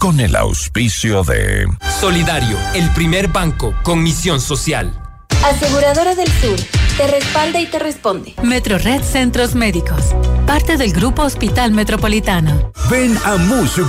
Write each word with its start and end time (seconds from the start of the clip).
con 0.00 0.18
el 0.18 0.34
auspicio 0.34 1.22
de 1.24 1.68
Solidario, 2.00 2.56
el 2.74 2.88
primer 2.94 3.28
banco 3.28 3.74
con 3.82 4.02
misión 4.02 4.40
social. 4.40 4.98
Aseguradora 5.44 6.14
del 6.14 6.26
Sur, 6.40 6.58
te 6.96 7.06
respalda 7.06 7.60
y 7.60 7.66
te 7.66 7.78
responde. 7.78 8.34
Metro 8.42 8.78
Red 8.78 9.02
Centros 9.02 9.54
Médicos, 9.54 10.16
parte 10.46 10.78
del 10.78 10.94
Grupo 10.94 11.22
Hospital 11.22 11.72
Metropolitano. 11.72 12.72
Ven 12.90 13.14
a 13.26 13.34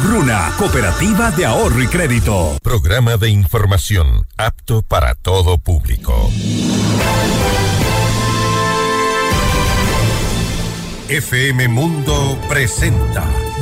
Bruna, 0.03 0.53
Cooperativa 0.57 1.31
de 1.31 1.45
Ahorro 1.45 1.81
y 1.81 1.87
Crédito. 1.87 2.57
Programa 2.61 3.15
de 3.15 3.29
información 3.29 4.27
apto 4.37 4.81
para 4.81 5.15
todo 5.15 5.59
público. 5.59 6.29
FM 11.07 11.69
Mundo 11.69 12.37
presenta 12.49 13.25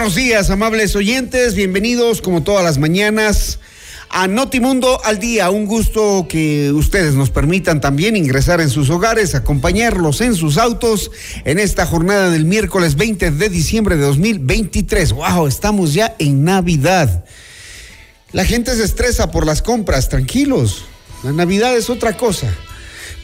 Buenos 0.00 0.14
días, 0.14 0.48
amables 0.48 0.96
oyentes. 0.96 1.54
Bienvenidos, 1.54 2.22
como 2.22 2.42
todas 2.42 2.64
las 2.64 2.78
mañanas, 2.78 3.58
a 4.08 4.28
Notimundo 4.28 4.98
al 5.04 5.18
Día. 5.18 5.50
Un 5.50 5.66
gusto 5.66 6.26
que 6.26 6.72
ustedes 6.72 7.12
nos 7.12 7.28
permitan 7.28 7.82
también 7.82 8.16
ingresar 8.16 8.62
en 8.62 8.70
sus 8.70 8.88
hogares, 8.88 9.34
acompañarlos 9.34 10.22
en 10.22 10.34
sus 10.34 10.56
autos 10.56 11.10
en 11.44 11.58
esta 11.58 11.84
jornada 11.84 12.30
del 12.30 12.46
miércoles 12.46 12.96
20 12.96 13.32
de 13.32 13.48
diciembre 13.50 13.96
de 13.96 14.04
2023. 14.04 15.12
¡Wow! 15.12 15.46
Estamos 15.46 15.92
ya 15.92 16.16
en 16.18 16.44
Navidad. 16.44 17.26
La 18.32 18.46
gente 18.46 18.74
se 18.76 18.84
estresa 18.84 19.30
por 19.30 19.44
las 19.44 19.60
compras, 19.60 20.08
tranquilos. 20.08 20.86
La 21.22 21.32
Navidad 21.32 21.76
es 21.76 21.90
otra 21.90 22.16
cosa. 22.16 22.50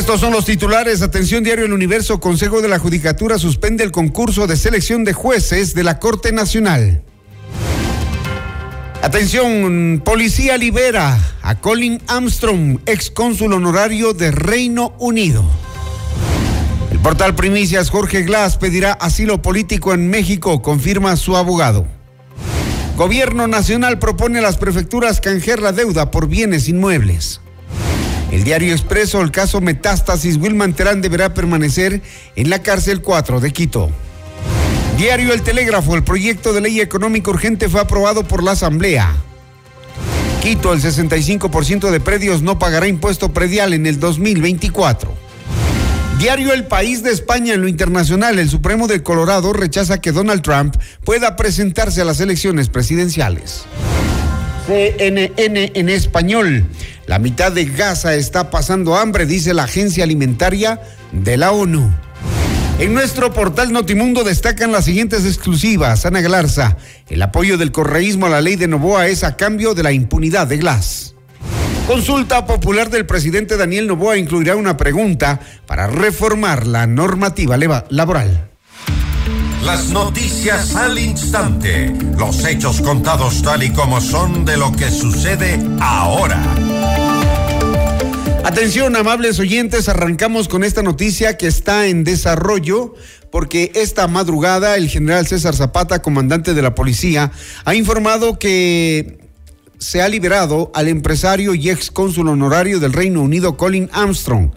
Estos 0.02 0.20
son 0.20 0.34
los 0.34 0.46
titulares. 0.46 1.04
Atención 1.04 1.44
Diario 1.44 1.66
El 1.66 1.74
Universo. 1.74 2.20
Consejo 2.20 2.64
de 2.64 2.68
la 2.68 2.80
Judicatura 2.80 3.38
suspende 3.38 3.84
el 3.84 3.92
concurso 3.92 4.48
de 4.48 4.58
selección 4.58 5.04
de 5.04 5.14
jueces 5.14 5.76
de 5.76 5.84
la 5.84 6.00
Corte 6.00 6.32
Nacional. 6.32 7.04
Atención, 9.04 10.02
policía 10.04 10.58
libera 10.58 11.20
a 11.44 11.60
Colin 11.60 12.02
Armstrong, 12.08 12.80
ex 12.88 13.12
cónsul 13.12 13.54
honorario 13.54 14.14
de 14.14 14.32
Reino 14.32 14.96
Unido. 14.98 15.44
El 16.90 16.98
portal 16.98 17.36
Primicias 17.36 17.92
Jorge 17.92 18.24
Glass 18.24 18.58
pedirá 18.58 18.94
asilo 18.94 19.44
político 19.44 19.94
en 19.94 20.10
México, 20.10 20.64
confirma 20.64 21.16
su 21.16 21.38
abogado. 21.38 21.86
Gobierno 22.98 23.48
Nacional 23.48 24.00
propone 24.00 24.40
a 24.40 24.42
las 24.42 24.58
prefecturas 24.58 25.22
canjear 25.22 25.62
la 25.62 25.74
deuda 25.74 26.10
por 26.10 26.28
bienes 26.28 26.68
inmuebles. 26.68 27.40
El 28.32 28.46
diario 28.46 28.72
Expreso, 28.72 29.22
el 29.22 29.30
caso 29.30 29.60
Metástasis, 29.60 30.38
Wilman 30.38 30.74
Terán 30.74 31.02
deberá 31.02 31.34
permanecer 31.34 32.02
en 32.38 32.50
la 32.50 32.64
cárcel 32.64 33.02
4 33.02 33.42
de 33.42 33.52
Quito. 33.52 33.92
Diario 34.98 35.34
El 35.34 35.42
Telégrafo, 35.42 35.96
el 35.96 36.04
proyecto 36.04 36.54
de 36.54 36.62
ley 36.62 36.80
económico 36.80 37.32
urgente 37.32 37.68
fue 37.68 37.82
aprobado 37.82 38.24
por 38.24 38.42
la 38.42 38.52
Asamblea. 38.52 39.14
Quito, 40.42 40.72
el 40.72 40.82
65% 40.82 41.92
de 41.92 42.00
predios 42.00 42.42
no 42.42 42.58
pagará 42.58 42.88
impuesto 42.88 43.34
predial 43.34 43.74
en 43.74 43.86
el 43.86 44.00
2024. 44.00 45.14
Diario 46.18 46.54
El 46.54 46.66
País 46.66 47.04
de 47.04 47.12
España 47.12 47.56
en 47.56 47.62
lo 47.62 47.68
internacional, 47.68 48.40
el 48.40 48.50
Supremo 48.50 48.88
de 48.88 49.04
Colorado 49.04 49.52
rechaza 49.54 50.00
que 50.00 50.12
Donald 50.12 50.42
Trump 50.42 50.76
pueda 51.04 51.36
presentarse 51.36 52.02
a 52.02 52.06
las 52.06 52.20
elecciones 52.22 52.70
presidenciales. 52.70 53.66
CNN 54.66 55.72
en 55.74 55.90
español. 55.90 56.66
La 57.08 57.20
mitad 57.20 57.52
de 57.52 57.66
Gaza 57.66 58.16
está 58.16 58.50
pasando 58.50 58.96
hambre, 58.96 59.26
dice 59.26 59.54
la 59.54 59.64
Agencia 59.64 60.04
Alimentaria 60.04 60.82
de 61.12 61.38
la 61.38 61.52
ONU. 61.52 61.92
En 62.80 62.94
nuestro 62.94 63.32
portal 63.32 63.72
Notimundo 63.72 64.24
destacan 64.24 64.72
las 64.72 64.86
siguientes 64.86 65.26
exclusivas. 65.26 66.06
Ana 66.06 66.22
Galarza, 66.22 66.78
el 67.10 67.22
apoyo 67.22 67.58
del 67.58 67.72
correísmo 67.72 68.26
a 68.26 68.30
la 68.30 68.42
ley 68.42 68.56
de 68.56 68.68
Novoa 68.68 69.08
es 69.08 69.24
a 69.24 69.36
cambio 69.36 69.74
de 69.74 69.84
la 69.84 69.92
impunidad 69.92 70.48
de 70.48 70.58
Glass. 70.58 71.14
Consulta 71.88 72.46
popular 72.46 72.90
del 72.90 73.06
presidente 73.06 73.58
Daniel 73.58 73.88
Novoa 73.88 74.18
incluirá 74.18 74.56
una 74.56 74.78
pregunta 74.78 75.40
para 75.66 75.88
reformar 75.88 76.66
la 76.66 76.88
normativa 76.88 77.58
laboral. 77.90 78.51
Las 79.64 79.90
noticias 79.90 80.76
al 80.76 80.98
instante. 80.98 81.94
Los 82.18 82.44
hechos 82.46 82.82
contados 82.82 83.44
tal 83.44 83.64
y 83.64 83.72
como 83.72 84.02
son 84.02 84.44
de 84.44 84.58
lo 84.58 84.72
que 84.72 84.90
sucede 84.90 85.60
ahora. 85.80 86.42
Atención, 88.44 88.96
amables 88.96 89.40
oyentes, 89.40 89.88
arrancamos 89.88 90.48
con 90.48 90.64
esta 90.64 90.82
noticia 90.82 91.38
que 91.38 91.48
está 91.48 91.88
en 91.88 92.04
desarrollo 92.04 92.96
porque 93.30 93.72
esta 93.76 94.08
madrugada 94.08 94.76
el 94.76 94.90
general 94.90 95.28
César 95.28 95.56
Zapata, 95.56 96.02
comandante 96.02 96.54
de 96.54 96.62
la 96.62 96.76
policía, 96.76 97.32
ha 97.64 97.76
informado 97.76 98.40
que 98.40 99.20
se 99.78 100.02
ha 100.02 100.10
liberado 100.10 100.72
al 100.76 100.88
empresario 100.88 101.56
y 101.56 101.70
ex 101.70 101.92
cónsul 101.92 102.28
honorario 102.28 102.80
del 102.80 102.94
Reino 102.94 103.22
Unido, 103.22 103.58
Colin 103.58 103.90
Armstrong. 103.94 104.52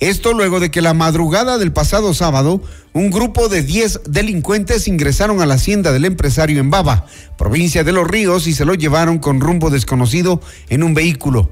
Esto 0.00 0.32
luego 0.32 0.60
de 0.60 0.70
que 0.70 0.80
la 0.80 0.94
madrugada 0.94 1.58
del 1.58 1.72
pasado 1.72 2.14
sábado, 2.14 2.62
un 2.94 3.10
grupo 3.10 3.50
de 3.50 3.62
10 3.62 4.00
delincuentes 4.08 4.88
ingresaron 4.88 5.42
a 5.42 5.46
la 5.46 5.54
hacienda 5.54 5.92
del 5.92 6.06
empresario 6.06 6.58
en 6.58 6.70
Baba, 6.70 7.04
provincia 7.36 7.84
de 7.84 7.92
Los 7.92 8.08
Ríos, 8.08 8.46
y 8.46 8.54
se 8.54 8.64
lo 8.64 8.72
llevaron 8.72 9.18
con 9.18 9.40
rumbo 9.40 9.68
desconocido 9.68 10.40
en 10.70 10.84
un 10.84 10.94
vehículo. 10.94 11.50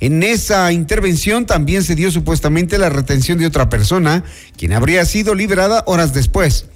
En 0.00 0.22
esa 0.22 0.72
intervención 0.72 1.44
también 1.44 1.84
se 1.84 1.94
dio 1.94 2.10
supuestamente 2.10 2.78
la 2.78 2.88
retención 2.88 3.36
de 3.36 3.44
otra 3.44 3.68
persona, 3.68 4.24
quien 4.56 4.72
habría 4.72 5.04
sido 5.04 5.34
liberada 5.34 5.84
horas 5.86 6.14
después. 6.14 6.68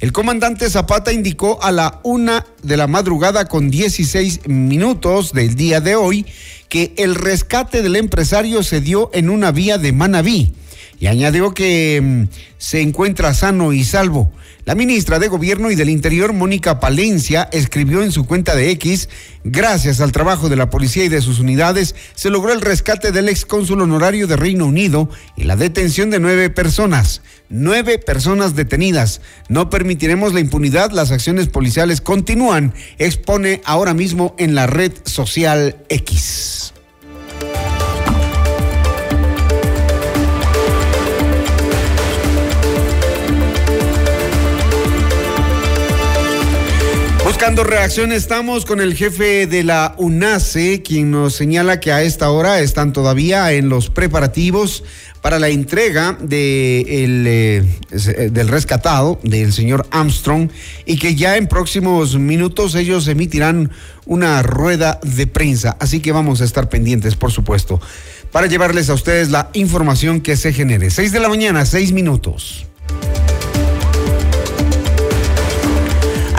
El 0.00 0.10
comandante 0.10 0.68
Zapata 0.68 1.12
indicó 1.12 1.62
a 1.62 1.70
la 1.70 2.00
una 2.02 2.44
de 2.64 2.76
la 2.76 2.88
madrugada 2.88 3.44
con 3.44 3.70
16 3.70 4.48
minutos 4.48 5.32
del 5.32 5.54
día 5.54 5.80
de 5.80 5.94
hoy 5.94 6.26
que 6.68 6.92
el 6.96 7.14
rescate 7.14 7.82
del 7.82 7.94
empresario 7.94 8.64
se 8.64 8.80
dio 8.80 9.10
en 9.12 9.30
una 9.30 9.52
vía 9.52 9.78
de 9.78 9.92
Manabí 9.92 10.54
y 11.02 11.08
añadió 11.08 11.52
que 11.52 12.00
mm, 12.00 12.28
se 12.58 12.80
encuentra 12.80 13.34
sano 13.34 13.72
y 13.72 13.82
salvo. 13.82 14.30
La 14.64 14.76
ministra 14.76 15.18
de 15.18 15.26
Gobierno 15.26 15.72
y 15.72 15.74
del 15.74 15.90
Interior, 15.90 16.32
Mónica 16.32 16.78
Palencia, 16.78 17.48
escribió 17.50 18.04
en 18.04 18.12
su 18.12 18.24
cuenta 18.24 18.54
de 18.54 18.70
X, 18.70 19.08
gracias 19.42 20.00
al 20.00 20.12
trabajo 20.12 20.48
de 20.48 20.54
la 20.54 20.70
policía 20.70 21.04
y 21.04 21.08
de 21.08 21.20
sus 21.20 21.40
unidades, 21.40 21.96
se 22.14 22.30
logró 22.30 22.52
el 22.52 22.60
rescate 22.60 23.10
del 23.10 23.28
ex 23.28 23.44
cónsul 23.44 23.80
honorario 23.80 24.28
de 24.28 24.36
Reino 24.36 24.64
Unido 24.64 25.10
y 25.36 25.42
la 25.42 25.56
detención 25.56 26.08
de 26.10 26.20
nueve 26.20 26.50
personas. 26.50 27.22
Nueve 27.48 27.98
personas 27.98 28.54
detenidas. 28.54 29.22
No 29.48 29.70
permitiremos 29.70 30.32
la 30.32 30.38
impunidad, 30.38 30.92
las 30.92 31.10
acciones 31.10 31.48
policiales 31.48 32.00
continúan, 32.00 32.74
expone 32.98 33.60
ahora 33.64 33.92
mismo 33.92 34.36
en 34.38 34.54
la 34.54 34.68
red 34.68 34.92
social 35.04 35.78
X. 35.88 36.74
Buscando 47.42 47.64
reacción 47.64 48.12
estamos 48.12 48.64
con 48.64 48.80
el 48.80 48.94
jefe 48.94 49.48
de 49.48 49.64
la 49.64 49.96
UNACE, 49.98 50.80
quien 50.80 51.10
nos 51.10 51.34
señala 51.34 51.80
que 51.80 51.90
a 51.90 52.00
esta 52.02 52.30
hora 52.30 52.60
están 52.60 52.92
todavía 52.92 53.50
en 53.50 53.68
los 53.68 53.90
preparativos 53.90 54.84
para 55.22 55.40
la 55.40 55.48
entrega 55.48 56.16
de 56.20 57.02
el, 57.02 57.26
eh, 57.26 58.30
del 58.30 58.46
rescatado 58.46 59.18
del 59.24 59.52
señor 59.52 59.88
Armstrong 59.90 60.50
y 60.86 60.98
que 60.98 61.16
ya 61.16 61.36
en 61.36 61.48
próximos 61.48 62.16
minutos 62.16 62.76
ellos 62.76 63.08
emitirán 63.08 63.72
una 64.06 64.40
rueda 64.44 65.00
de 65.02 65.26
prensa. 65.26 65.76
Así 65.80 65.98
que 65.98 66.12
vamos 66.12 66.42
a 66.42 66.44
estar 66.44 66.68
pendientes, 66.68 67.16
por 67.16 67.32
supuesto, 67.32 67.80
para 68.30 68.46
llevarles 68.46 68.88
a 68.88 68.94
ustedes 68.94 69.30
la 69.30 69.50
información 69.54 70.20
que 70.20 70.36
se 70.36 70.52
genere. 70.52 70.90
Seis 70.90 71.10
de 71.10 71.18
la 71.18 71.28
mañana, 71.28 71.66
seis 71.66 71.90
minutos. 71.90 72.68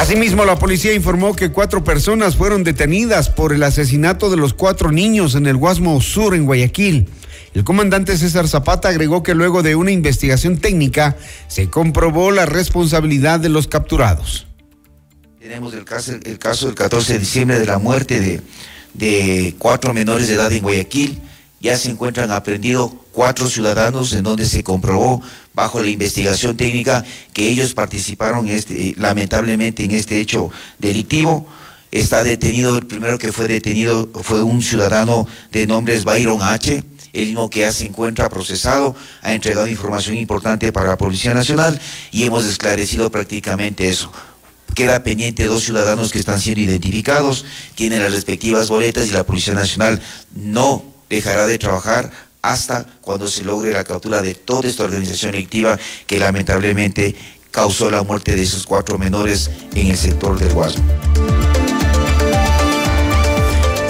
Asimismo, 0.04 0.44
la 0.44 0.60
policía 0.60 0.94
informó 0.94 1.34
que 1.34 1.54
cuatro 1.54 1.86
personas 1.86 2.36
fueron 2.36 2.66
detenidas 2.66 3.30
por 3.30 3.54
el 3.54 3.64
asesinato 3.64 4.30
de 4.30 4.36
los 4.36 4.54
cuatro 4.54 4.92
niños 4.92 5.34
en 5.34 5.48
el 5.48 5.56
Guasmo 5.56 6.02
Sur, 6.02 6.36
en 6.36 6.44
Guayaquil. 6.44 7.08
El 7.54 7.64
comandante 7.64 8.18
César 8.18 8.50
Zapata 8.50 8.90
agregó 8.90 9.24
que 9.24 9.34
luego 9.34 9.64
de 9.64 9.78
una 9.78 9.92
investigación 9.92 10.58
técnica 10.58 11.16
se 11.48 11.70
comprobó 11.70 12.32
la 12.32 12.46
responsabilidad 12.46 13.40
de 13.40 13.48
los 13.48 13.70
capturados. 13.70 14.46
Tenemos 15.40 15.74
el 15.74 15.86
caso, 15.86 16.12
el 16.22 16.38
caso 16.38 16.66
del 16.66 16.76
14 16.76 17.14
de 17.14 17.20
diciembre 17.20 17.58
de 17.58 17.66
la 17.66 17.80
muerte 17.80 18.20
de, 18.20 18.42
de 18.96 19.56
cuatro 19.58 19.94
menores 19.94 20.28
de 20.28 20.34
edad 20.34 20.52
en 20.52 20.64
Guayaquil 20.64 21.22
ya 21.62 21.78
se 21.78 21.90
encuentran 21.90 22.30
aprendidos 22.30 22.92
cuatro 23.14 23.48
ciudadanos 23.48 24.12
en 24.12 24.24
donde 24.24 24.46
se 24.46 24.64
comprobó 24.66 25.22
bajo 25.54 25.82
la 25.82 25.90
investigación 25.90 26.58
técnica 26.58 27.06
que 27.32 27.48
ellos 27.48 27.74
participaron 27.74 28.48
este, 28.48 28.96
lamentablemente 28.98 29.84
en 29.84 29.92
este 29.92 30.20
hecho 30.20 30.52
delictivo. 30.80 31.48
Está 31.92 32.24
detenido, 32.24 32.78
el 32.78 32.88
primero 32.88 33.20
que 33.20 33.32
fue 33.32 33.48
detenido 33.48 34.10
fue 34.24 34.42
un 34.42 34.64
ciudadano 34.64 35.28
de 35.52 35.68
nombres 35.68 36.06
Byron 36.06 36.42
H., 36.42 36.84
el 37.14 37.28
mismo 37.28 37.50
que 37.50 37.60
ya 37.60 37.72
se 37.72 37.86
encuentra 37.86 38.28
procesado, 38.30 38.96
ha 39.22 39.34
entregado 39.34 39.68
información 39.68 40.18
importante 40.18 40.72
para 40.72 40.90
la 40.90 40.98
Policía 40.98 41.36
Nacional 41.36 41.80
y 42.12 42.24
hemos 42.24 42.46
esclarecido 42.46 43.12
prácticamente 43.12 43.88
eso. 43.88 44.12
Queda 44.74 45.04
pendiente 45.04 45.46
dos 45.46 45.64
ciudadanos 45.64 46.12
que 46.12 46.18
están 46.18 46.42
siendo 46.42 46.62
identificados, 46.62 47.46
tienen 47.76 48.02
las 48.02 48.12
respectivas 48.12 48.70
boletas 48.70 49.08
y 49.08 49.12
la 49.12 49.24
Policía 49.24 49.54
Nacional 49.54 50.02
no 50.34 50.84
dejará 51.08 51.46
de 51.46 51.60
trabajar 51.60 52.12
hasta 52.44 52.86
cuando 53.02 53.28
se 53.28 53.44
logre 53.44 53.72
la 53.72 53.84
captura 53.84 54.22
de 54.22 54.36
toda 54.36 54.70
esta 54.70 54.84
organización 54.84 55.32
delictiva 55.32 55.80
que 56.06 56.20
lamentablemente 56.20 57.16
causó 57.50 57.90
la 57.90 58.04
muerte 58.04 58.36
de 58.36 58.44
esos 58.44 58.68
cuatro 58.68 59.00
menores 59.00 59.50
en 59.74 59.88
el 59.88 59.98
sector 59.98 60.38
del 60.38 60.54
Guasmo. 60.54 60.84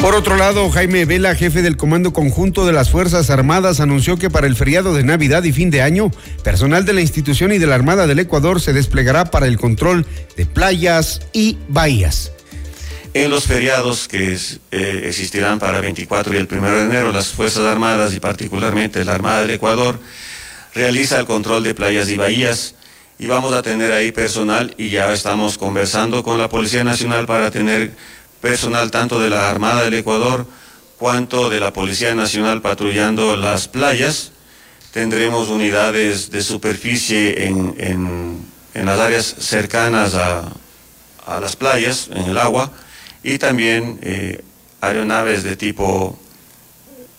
Por 0.02 0.16
otro 0.16 0.36
lado, 0.36 0.70
Jaime 0.70 1.06
Vela, 1.06 1.34
jefe 1.34 1.62
del 1.62 1.78
Comando 1.78 2.12
Conjunto 2.12 2.66
de 2.66 2.74
las 2.74 2.90
Fuerzas 2.90 3.30
Armadas, 3.30 3.80
anunció 3.80 4.18
que 4.18 4.30
para 4.30 4.48
el 4.48 4.58
feriado 4.58 4.94
de 4.94 5.06
Navidad 5.06 5.46
y 5.46 5.54
fin 5.54 5.70
de 5.70 5.82
año, 5.82 6.12
personal 6.44 6.84
de 6.84 6.92
la 6.92 7.00
institución 7.00 7.54
y 7.54 7.58
de 7.58 7.68
la 7.68 7.76
Armada 7.76 8.06
del 8.06 8.20
Ecuador 8.20 8.60
se 8.60 8.74
desplegará 8.74 9.32
para 9.32 9.48
el 9.48 9.58
control 9.58 10.06
de 10.36 10.46
playas 10.46 11.22
y 11.32 11.58
bahías. 11.70 12.33
En 13.16 13.30
los 13.30 13.44
feriados 13.44 14.08
que 14.08 14.34
eh, 14.34 15.04
existirán 15.06 15.60
para 15.60 15.78
el 15.78 15.84
24 15.84 16.34
y 16.34 16.38
el 16.38 16.48
1 16.52 16.72
de 16.72 16.82
enero, 16.82 17.12
las 17.12 17.28
Fuerzas 17.28 17.64
Armadas 17.64 18.12
y 18.16 18.20
particularmente 18.20 19.06
la 19.06 19.14
Armada 19.14 19.42
del 19.42 19.52
Ecuador 19.52 20.00
realiza 20.74 21.20
el 21.20 21.28
control 21.28 21.62
de 21.62 21.76
playas 21.76 22.10
y 22.10 22.18
bahías 22.18 22.74
y 23.20 23.28
vamos 23.28 23.54
a 23.54 23.62
tener 23.62 23.92
ahí 23.92 24.12
personal 24.12 24.74
y 24.80 24.90
ya 24.90 25.14
estamos 25.14 25.60
conversando 25.60 26.24
con 26.24 26.40
la 26.40 26.50
Policía 26.50 26.84
Nacional 26.84 27.28
para 27.28 27.52
tener 27.52 27.92
personal 28.42 28.90
tanto 28.90 29.20
de 29.20 29.30
la 29.30 29.48
Armada 29.48 29.84
del 29.84 29.94
Ecuador 29.94 30.48
cuanto 30.98 31.52
de 31.52 31.60
la 31.60 31.72
Policía 31.72 32.16
Nacional 32.16 32.64
patrullando 32.64 33.38
las 33.38 33.68
playas. 33.68 34.32
Tendremos 34.92 35.50
unidades 35.50 36.32
de 36.32 36.42
superficie 36.42 37.46
en, 37.46 38.48
las 38.74 39.00
áreas 39.00 39.36
cercanas 39.38 40.16
a, 40.16 40.52
a 41.28 41.40
las 41.40 41.56
playas, 41.56 42.10
en 42.12 42.24
el 42.24 42.40
agua 42.40 42.72
y 43.24 43.38
también 43.38 44.00
eh, 44.02 44.44
aeronaves 44.82 45.44
de 45.44 45.56
tipo 45.56 46.20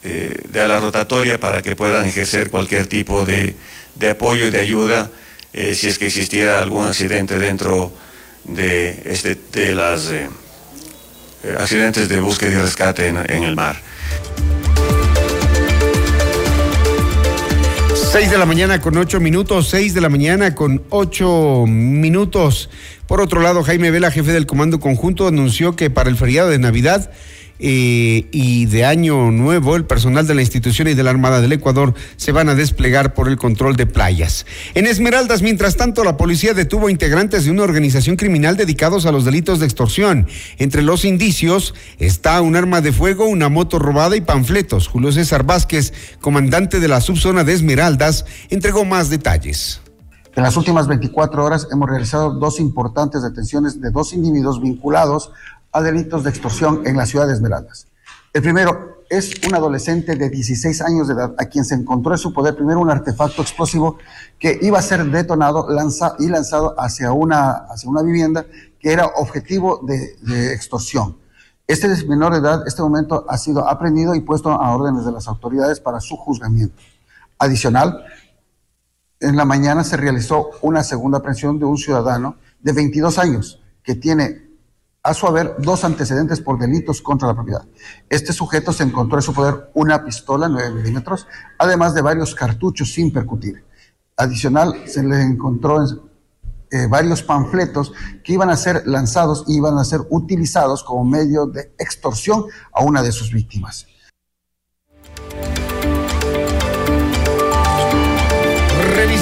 eh, 0.02 0.38
de 0.48 0.60
ala 0.60 0.80
rotatoria 0.80 1.40
para 1.40 1.62
que 1.62 1.74
puedan 1.74 2.04
ejercer 2.04 2.50
cualquier 2.50 2.86
tipo 2.86 3.24
de, 3.24 3.56
apoyo 4.10 4.46
y 4.46 4.50
de 4.50 4.60
ayuda 4.60 5.10
eh, 5.52 5.74
si 5.74 5.88
es 5.88 5.98
que 5.98 6.06
existiera 6.06 6.60
algún 6.60 6.86
accidente 6.86 7.38
dentro 7.38 7.92
de, 8.44 9.02
este, 9.06 9.38
de 9.52 9.74
las 9.74 10.10
accidentes 11.58 12.08
de 12.08 12.20
búsqueda 12.20 12.50
y 12.52 12.56
rescate 12.56 13.08
en 13.08 13.44
el 13.44 13.56
mar. 13.56 13.80
6 18.14 18.30
de 18.30 18.38
la 18.38 18.46
mañana 18.46 18.80
con 18.80 18.96
8 18.96 19.18
minutos, 19.18 19.66
6 19.70 19.92
de 19.92 20.00
la 20.00 20.08
mañana 20.08 20.54
con 20.54 20.84
8 20.90 21.64
minutos. 21.66 22.70
Por 23.08 23.20
otro 23.20 23.40
lado, 23.40 23.64
Jaime 23.64 23.90
Vela, 23.90 24.12
jefe 24.12 24.32
del 24.32 24.46
Comando 24.46 24.78
Conjunto, 24.78 25.26
anunció 25.26 25.74
que 25.74 25.90
para 25.90 26.10
el 26.10 26.16
feriado 26.16 26.48
de 26.48 26.60
Navidad 26.60 27.10
eh, 27.58 28.26
y 28.32 28.66
de 28.66 28.84
Año 28.84 29.30
Nuevo, 29.30 29.76
el 29.76 29.84
personal 29.84 30.26
de 30.26 30.34
la 30.34 30.40
institución 30.40 30.88
y 30.88 30.94
de 30.94 31.02
la 31.02 31.10
Armada 31.10 31.40
del 31.40 31.52
Ecuador 31.52 31.94
se 32.16 32.32
van 32.32 32.48
a 32.48 32.54
desplegar 32.54 33.14
por 33.14 33.28
el 33.28 33.36
control 33.36 33.76
de 33.76 33.86
playas. 33.86 34.44
En 34.74 34.86
Esmeraldas, 34.86 35.42
mientras 35.42 35.76
tanto, 35.76 36.02
la 36.02 36.16
policía 36.16 36.52
detuvo 36.52 36.90
integrantes 36.90 37.44
de 37.44 37.52
una 37.52 37.62
organización 37.62 38.16
criminal 38.16 38.56
dedicados 38.56 39.06
a 39.06 39.12
los 39.12 39.24
delitos 39.24 39.60
de 39.60 39.66
extorsión. 39.66 40.26
Entre 40.58 40.82
los 40.82 41.04
indicios 41.04 41.74
está 41.98 42.40
un 42.40 42.56
arma 42.56 42.80
de 42.80 42.92
fuego, 42.92 43.26
una 43.26 43.48
moto 43.48 43.78
robada 43.78 44.16
y 44.16 44.20
panfletos. 44.20 44.88
Julio 44.88 45.12
César 45.12 45.44
Vázquez, 45.44 45.92
comandante 46.20 46.80
de 46.80 46.88
la 46.88 47.00
subzona 47.00 47.44
de 47.44 47.52
Esmeraldas, 47.52 48.24
entregó 48.50 48.84
más 48.84 49.10
detalles. 49.10 49.80
En 50.36 50.42
las 50.42 50.56
últimas 50.56 50.88
24 50.88 51.44
horas 51.44 51.68
hemos 51.70 51.88
realizado 51.88 52.32
dos 52.32 52.58
importantes 52.58 53.22
detenciones 53.22 53.80
de 53.80 53.92
dos 53.92 54.12
individuos 54.12 54.60
vinculados 54.60 55.30
a 55.74 55.82
delitos 55.82 56.24
de 56.24 56.30
extorsión 56.30 56.82
en 56.86 56.96
la 56.96 57.04
ciudad 57.04 57.26
de 57.26 57.34
Esmeraldas. 57.34 57.88
El 58.32 58.42
primero, 58.42 58.94
es 59.10 59.32
un 59.46 59.54
adolescente 59.54 60.16
de 60.16 60.30
16 60.30 60.80
años 60.82 61.08
de 61.08 61.14
edad 61.14 61.34
a 61.38 61.44
quien 61.46 61.64
se 61.64 61.74
encontró 61.74 62.12
en 62.12 62.18
su 62.18 62.32
poder 62.32 62.56
primero 62.56 62.80
un 62.80 62.90
artefacto 62.90 63.42
explosivo 63.42 63.98
que 64.38 64.58
iba 64.62 64.78
a 64.78 64.82
ser 64.82 65.04
detonado 65.04 65.68
y 66.18 66.28
lanzado 66.28 66.74
hacia 66.78 67.12
una, 67.12 67.50
hacia 67.68 67.90
una 67.90 68.02
vivienda 68.02 68.46
que 68.80 68.92
era 68.92 69.06
objetivo 69.06 69.80
de, 69.82 70.16
de 70.22 70.54
extorsión. 70.54 71.18
Este 71.66 71.88
menor 72.06 72.32
de 72.32 72.40
edad, 72.40 72.66
este 72.66 72.82
momento, 72.82 73.24
ha 73.28 73.38
sido 73.38 73.68
aprendido 73.68 74.14
y 74.14 74.20
puesto 74.20 74.50
a 74.50 74.74
órdenes 74.74 75.04
de 75.04 75.12
las 75.12 75.28
autoridades 75.28 75.80
para 75.80 76.00
su 76.00 76.16
juzgamiento. 76.16 76.76
Adicional, 77.38 78.04
en 79.20 79.36
la 79.36 79.44
mañana 79.44 79.84
se 79.84 79.96
realizó 79.96 80.50
una 80.60 80.82
segunda 80.82 81.18
aprehensión 81.18 81.58
de 81.58 81.64
un 81.64 81.78
ciudadano 81.78 82.36
de 82.60 82.72
22 82.72 83.18
años 83.18 83.60
que 83.82 83.94
tiene 83.94 84.44
a 85.04 85.12
su 85.12 85.26
haber 85.26 85.56
dos 85.58 85.84
antecedentes 85.84 86.40
por 86.40 86.58
delitos 86.58 87.02
contra 87.02 87.28
la 87.28 87.34
propiedad. 87.34 87.64
Este 88.08 88.32
sujeto 88.32 88.72
se 88.72 88.84
encontró 88.84 89.18
en 89.18 89.22
su 89.22 89.34
poder 89.34 89.70
una 89.74 90.02
pistola 90.02 90.48
9 90.48 90.70
milímetros, 90.70 91.26
además 91.58 91.94
de 91.94 92.00
varios 92.00 92.34
cartuchos 92.34 92.90
sin 92.90 93.12
percutir. 93.12 93.62
Adicional, 94.16 94.84
se 94.86 95.02
le 95.02 95.20
encontró 95.20 95.82
en 95.82 96.00
eh, 96.70 96.86
varios 96.88 97.22
panfletos 97.22 97.92
que 98.24 98.32
iban 98.32 98.48
a 98.48 98.56
ser 98.56 98.82
lanzados 98.86 99.44
y 99.46 99.58
iban 99.58 99.76
a 99.76 99.84
ser 99.84 100.00
utilizados 100.08 100.82
como 100.82 101.04
medio 101.04 101.46
de 101.46 101.74
extorsión 101.78 102.46
a 102.72 102.82
una 102.82 103.02
de 103.02 103.12
sus 103.12 103.30
víctimas. 103.30 103.86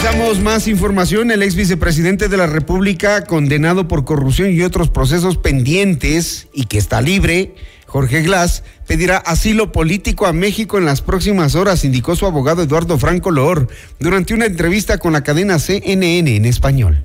Revisamos 0.02 0.40
más 0.40 0.66
información. 0.66 1.30
El 1.30 1.44
ex 1.44 1.54
vicepresidente 1.54 2.28
de 2.28 2.36
la 2.36 2.48
República, 2.48 3.22
condenado 3.22 3.86
por 3.86 4.04
corrupción 4.04 4.50
y 4.50 4.62
otros 4.62 4.90
procesos 4.90 5.38
pendientes 5.38 6.48
y 6.52 6.66
que 6.66 6.76
está 6.78 7.00
libre, 7.00 7.54
Jorge 7.86 8.22
Glass, 8.22 8.64
pedirá 8.88 9.18
asilo 9.18 9.70
político 9.70 10.26
a 10.26 10.32
México 10.32 10.76
en 10.76 10.86
las 10.86 11.02
próximas 11.02 11.54
horas, 11.54 11.84
indicó 11.84 12.16
su 12.16 12.26
abogado 12.26 12.64
Eduardo 12.64 12.98
Franco 12.98 13.30
Loor 13.30 13.68
durante 14.00 14.34
una 14.34 14.46
entrevista 14.46 14.98
con 14.98 15.12
la 15.12 15.22
cadena 15.22 15.60
CNN 15.60 16.34
en 16.34 16.46
español 16.46 17.04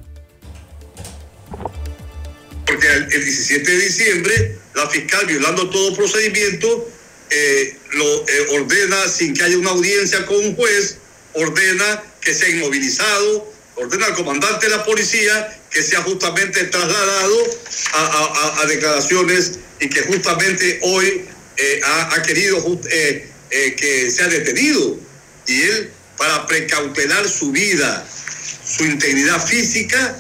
porque 2.66 2.88
el, 2.88 3.10
17 3.10 3.72
de 3.72 3.80
diciembre 3.80 4.58
la 4.74 4.90
fiscal, 4.90 5.24
violando 5.28 5.70
todo 5.70 5.96
procedimiento, 5.96 6.90
eh, 7.30 7.78
lo 7.94 8.06
eh, 8.06 8.60
ordena 8.60 9.08
sin 9.08 9.36
que 9.36 9.44
haya 9.44 9.58
una 9.58 9.70
audiencia 9.70 10.26
con 10.26 10.38
un 10.38 10.56
juez, 10.56 10.98
ordena 11.34 12.04
que 12.22 12.34
sea 12.34 12.50
inmovilizado, 12.50 13.54
ordena 13.76 14.08
al 14.08 14.16
comandante 14.16 14.68
de 14.68 14.76
la 14.76 14.84
policía 14.84 15.62
que 15.70 15.84
sea 15.84 16.02
justamente 16.02 16.64
trasladado 16.66 17.38
a, 17.94 18.66
declaraciones 18.68 19.60
y 19.80 19.90
que 19.90 20.02
justamente 20.02 20.80
hoy 20.82 21.26
eh, 21.58 21.82
ha, 21.84 22.22
querido 22.24 22.64
que 23.50 24.12
sea 24.12 24.28
detenido. 24.28 24.98
Y 25.46 25.62
él, 25.62 25.92
para 26.18 26.46
precautelar 26.48 27.28
su 27.30 27.52
vida, 27.52 28.08
su 28.66 28.86
integridad 28.86 29.46
física, 29.46 30.18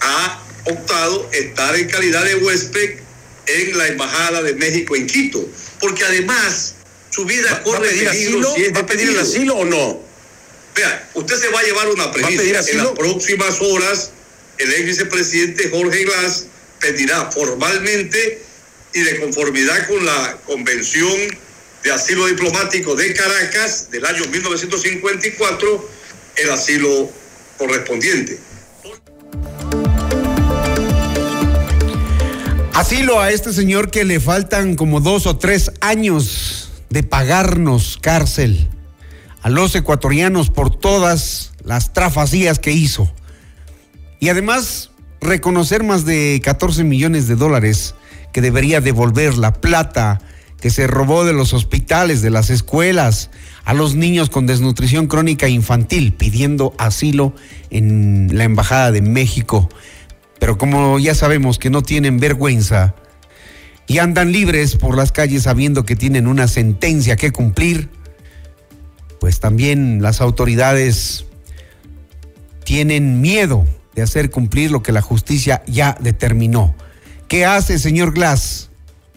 ha 0.00 0.42
optado 0.66 1.28
estar 1.32 1.74
en 1.76 1.88
calidad 1.88 2.24
de 2.24 2.36
huésped 2.36 3.00
en 3.46 3.78
la 3.78 3.88
Embajada 3.88 4.42
de 4.42 4.54
México 4.54 4.96
en 4.96 5.06
Quito, 5.06 5.48
porque 5.80 6.04
además 6.04 6.74
su 7.10 7.24
vida 7.24 7.62
corre 7.62 7.88
peligro 7.88 8.54
si 8.54 8.64
es 8.64 8.74
¿Va 8.74 8.80
a 8.80 8.86
pedir 8.86 9.10
el 9.10 9.18
asilo 9.18 9.56
o 9.56 9.64
no? 9.64 10.09
Vea, 10.74 11.10
usted 11.14 11.36
se 11.36 11.48
va 11.48 11.60
a 11.60 11.62
llevar 11.62 11.88
una 11.88 12.12
premisa. 12.12 12.70
En 12.70 12.78
las 12.78 12.88
próximas 12.90 13.60
horas, 13.60 14.10
el 14.58 14.72
ex 14.72 14.84
vicepresidente 14.86 15.70
Jorge 15.70 16.04
Glass 16.04 16.46
pedirá 16.80 17.30
formalmente 17.30 18.42
y 18.92 19.00
de 19.00 19.20
conformidad 19.20 19.86
con 19.86 20.04
la 20.04 20.38
Convención 20.46 21.16
de 21.82 21.92
Asilo 21.92 22.26
Diplomático 22.26 22.94
de 22.94 23.14
Caracas 23.14 23.90
del 23.90 24.04
año 24.04 24.26
1954 24.26 25.90
el 26.36 26.50
asilo 26.50 27.10
correspondiente. 27.58 28.38
Asilo 32.74 33.20
a 33.20 33.30
este 33.30 33.52
señor 33.52 33.90
que 33.90 34.04
le 34.04 34.20
faltan 34.20 34.76
como 34.76 35.00
dos 35.00 35.26
o 35.26 35.36
tres 35.36 35.70
años 35.80 36.70
de 36.88 37.02
pagarnos 37.02 37.98
cárcel 38.00 38.68
a 39.42 39.48
los 39.48 39.74
ecuatorianos 39.74 40.50
por 40.50 40.70
todas 40.70 41.52
las 41.64 41.92
trafacías 41.92 42.58
que 42.58 42.72
hizo. 42.72 43.12
Y 44.18 44.28
además 44.28 44.90
reconocer 45.20 45.82
más 45.82 46.04
de 46.04 46.40
14 46.44 46.84
millones 46.84 47.26
de 47.28 47.36
dólares 47.36 47.94
que 48.32 48.40
debería 48.40 48.80
devolver 48.80 49.36
la 49.36 49.54
plata 49.54 50.20
que 50.60 50.70
se 50.70 50.86
robó 50.86 51.24
de 51.24 51.32
los 51.32 51.54
hospitales, 51.54 52.20
de 52.20 52.30
las 52.30 52.50
escuelas, 52.50 53.30
a 53.64 53.72
los 53.72 53.94
niños 53.94 54.28
con 54.28 54.46
desnutrición 54.46 55.06
crónica 55.06 55.48
infantil, 55.48 56.12
pidiendo 56.12 56.74
asilo 56.76 57.34
en 57.70 58.28
la 58.32 58.44
Embajada 58.44 58.92
de 58.92 59.00
México 59.00 59.68
pero 60.40 60.58
como 60.58 60.98
ya 60.98 61.14
sabemos 61.14 61.58
que 61.58 61.70
no 61.70 61.82
tienen 61.82 62.18
vergüenza 62.18 62.96
y 63.86 63.98
andan 63.98 64.32
libres 64.32 64.74
por 64.74 64.96
las 64.96 65.12
calles 65.12 65.44
sabiendo 65.44 65.84
que 65.84 65.94
tienen 65.94 66.26
una 66.26 66.48
sentencia 66.48 67.16
que 67.16 67.30
cumplir, 67.30 67.90
pues 69.20 69.38
también 69.38 70.02
las 70.02 70.20
autoridades 70.20 71.26
tienen 72.64 73.20
miedo 73.20 73.66
de 73.94 74.02
hacer 74.02 74.30
cumplir 74.30 74.72
lo 74.72 74.82
que 74.82 74.92
la 74.92 75.02
justicia 75.02 75.62
ya 75.66 75.96
determinó. 76.00 76.74
¿Qué 77.28 77.44
hace, 77.44 77.78
señor 77.78 78.12
Glass, 78.12 78.70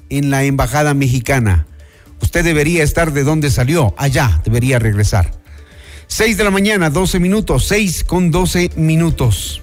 en 0.10 0.30
la 0.30 0.44
embajada 0.44 0.94
mexicana? 0.94 1.66
Usted 2.22 2.44
debería 2.44 2.84
estar 2.84 3.14
de 3.14 3.24
donde 3.24 3.50
salió, 3.50 3.96
allá 3.98 4.42
debería 4.44 4.78
regresar. 4.78 5.32
6 6.08 6.38
de 6.38 6.44
la 6.44 6.52
mañana, 6.52 6.92
12 6.92 7.20
minutos, 7.20 7.66
6 7.68 8.04
con 8.04 8.30
12 8.30 8.72
minutos. 8.76 9.63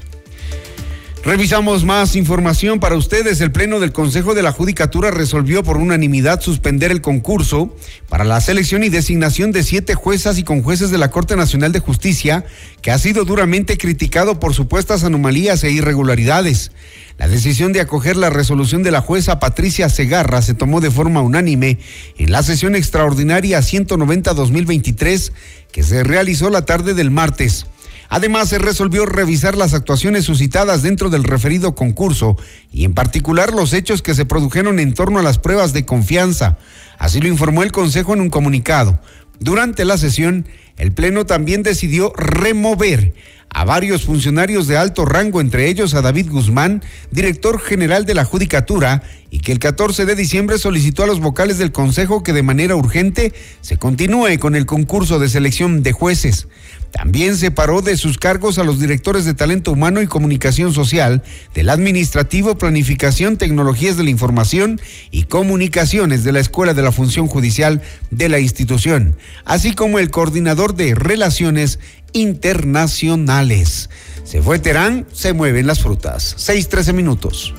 Revisamos 1.22 1.84
más 1.84 2.16
información 2.16 2.80
para 2.80 2.96
ustedes. 2.96 3.42
El 3.42 3.52
Pleno 3.52 3.78
del 3.78 3.92
Consejo 3.92 4.34
de 4.34 4.42
la 4.42 4.52
Judicatura 4.52 5.10
resolvió 5.10 5.62
por 5.62 5.76
unanimidad 5.76 6.40
suspender 6.40 6.90
el 6.90 7.02
concurso 7.02 7.76
para 8.08 8.24
la 8.24 8.40
selección 8.40 8.84
y 8.84 8.88
designación 8.88 9.52
de 9.52 9.62
siete 9.62 9.94
juezas 9.94 10.38
y 10.38 10.44
conjueces 10.44 10.90
de 10.90 10.96
la 10.96 11.10
Corte 11.10 11.36
Nacional 11.36 11.72
de 11.72 11.80
Justicia, 11.80 12.46
que 12.80 12.90
ha 12.90 12.98
sido 12.98 13.26
duramente 13.26 13.76
criticado 13.76 14.40
por 14.40 14.54
supuestas 14.54 15.04
anomalías 15.04 15.62
e 15.62 15.70
irregularidades. 15.70 16.72
La 17.18 17.28
decisión 17.28 17.74
de 17.74 17.82
acoger 17.82 18.16
la 18.16 18.30
resolución 18.30 18.82
de 18.82 18.90
la 18.90 19.02
jueza 19.02 19.38
Patricia 19.38 19.90
Segarra 19.90 20.40
se 20.40 20.54
tomó 20.54 20.80
de 20.80 20.90
forma 20.90 21.20
unánime 21.20 21.78
en 22.16 22.32
la 22.32 22.42
sesión 22.42 22.74
extraordinaria 22.74 23.60
190-2023 23.60 25.32
que 25.70 25.82
se 25.82 26.02
realizó 26.02 26.48
la 26.48 26.64
tarde 26.64 26.94
del 26.94 27.10
martes. 27.10 27.66
Además, 28.12 28.48
se 28.48 28.58
resolvió 28.58 29.06
revisar 29.06 29.56
las 29.56 29.72
actuaciones 29.72 30.24
suscitadas 30.24 30.82
dentro 30.82 31.10
del 31.10 31.22
referido 31.22 31.76
concurso 31.76 32.36
y 32.72 32.84
en 32.84 32.92
particular 32.92 33.52
los 33.52 33.72
hechos 33.72 34.02
que 34.02 34.16
se 34.16 34.26
produjeron 34.26 34.80
en 34.80 34.94
torno 34.94 35.20
a 35.20 35.22
las 35.22 35.38
pruebas 35.38 35.72
de 35.72 35.86
confianza. 35.86 36.58
Así 36.98 37.20
lo 37.20 37.28
informó 37.28 37.62
el 37.62 37.70
Consejo 37.70 38.12
en 38.12 38.20
un 38.20 38.28
comunicado. 38.28 38.98
Durante 39.38 39.84
la 39.84 39.96
sesión, 39.96 40.48
el 40.76 40.90
Pleno 40.90 41.24
también 41.24 41.62
decidió 41.62 42.12
remover 42.16 43.14
a 43.52 43.64
varios 43.64 44.04
funcionarios 44.04 44.66
de 44.66 44.76
alto 44.76 45.04
rango, 45.04 45.40
entre 45.40 45.69
ellos 45.69 45.95
a 45.95 46.02
David 46.02 46.30
Guzmán, 46.30 46.83
director 47.11 47.61
general 47.61 48.07
de 48.07 48.14
la 48.14 48.25
Judicatura, 48.25 49.02
y 49.30 49.40
que 49.40 49.52
el 49.52 49.59
14 49.59 50.07
de 50.07 50.16
diciembre 50.16 50.59
solicitó 50.59 51.04
a 51.04 51.07
los 51.07 51.21
vocales 51.21 51.59
del 51.59 51.73
Consejo 51.73 52.23
que 52.23 52.33
de 52.33 52.42
manera 52.42 52.75
urgente 52.75 53.33
se 53.61 53.76
continúe 53.76 54.38
con 54.40 54.57
el 54.57 54.66
concurso 54.66 55.19
de 55.19 55.28
selección 55.28 55.83
de 55.83 55.92
jueces. 55.92 56.49
También 56.90 57.37
separó 57.37 57.83
de 57.83 57.97
sus 57.97 58.19
cargos 58.19 58.59
a 58.59 58.64
los 58.64 58.80
directores 58.80 59.25
de 59.25 59.35
talento 59.35 59.71
humano 59.71 60.02
y 60.02 60.09
comunicación 60.09 60.73
social, 60.73 61.23
del 61.54 61.71
administrativo, 61.71 62.59
planificación, 62.59 63.37
tecnologías 63.37 63.97
de 63.97 64.02
la 64.02 64.11
información 64.11 64.80
y 65.12 65.25
comunicaciones 65.25 66.25
de 66.25 66.33
la 66.33 66.40
Escuela 66.40 66.75
de 66.75 66.83
la 66.83 66.90
Función 66.90 67.28
Judicial 67.28 67.80
de 68.11 68.28
la 68.28 68.40
institución, 68.40 69.16
así 69.45 69.75
como 69.75 70.00
el 70.00 70.11
coordinador 70.11 70.75
de 70.75 70.97
relaciones 70.97 71.78
internacionales. 72.12 73.90
Se 74.24 74.42
fue 74.42 74.58
Terán, 74.58 75.06
se 75.12 75.32
mueven 75.32 75.66
las 75.66 75.80
frutas. 75.80 76.36
6-13 76.38 76.92
minutos. 76.92 77.54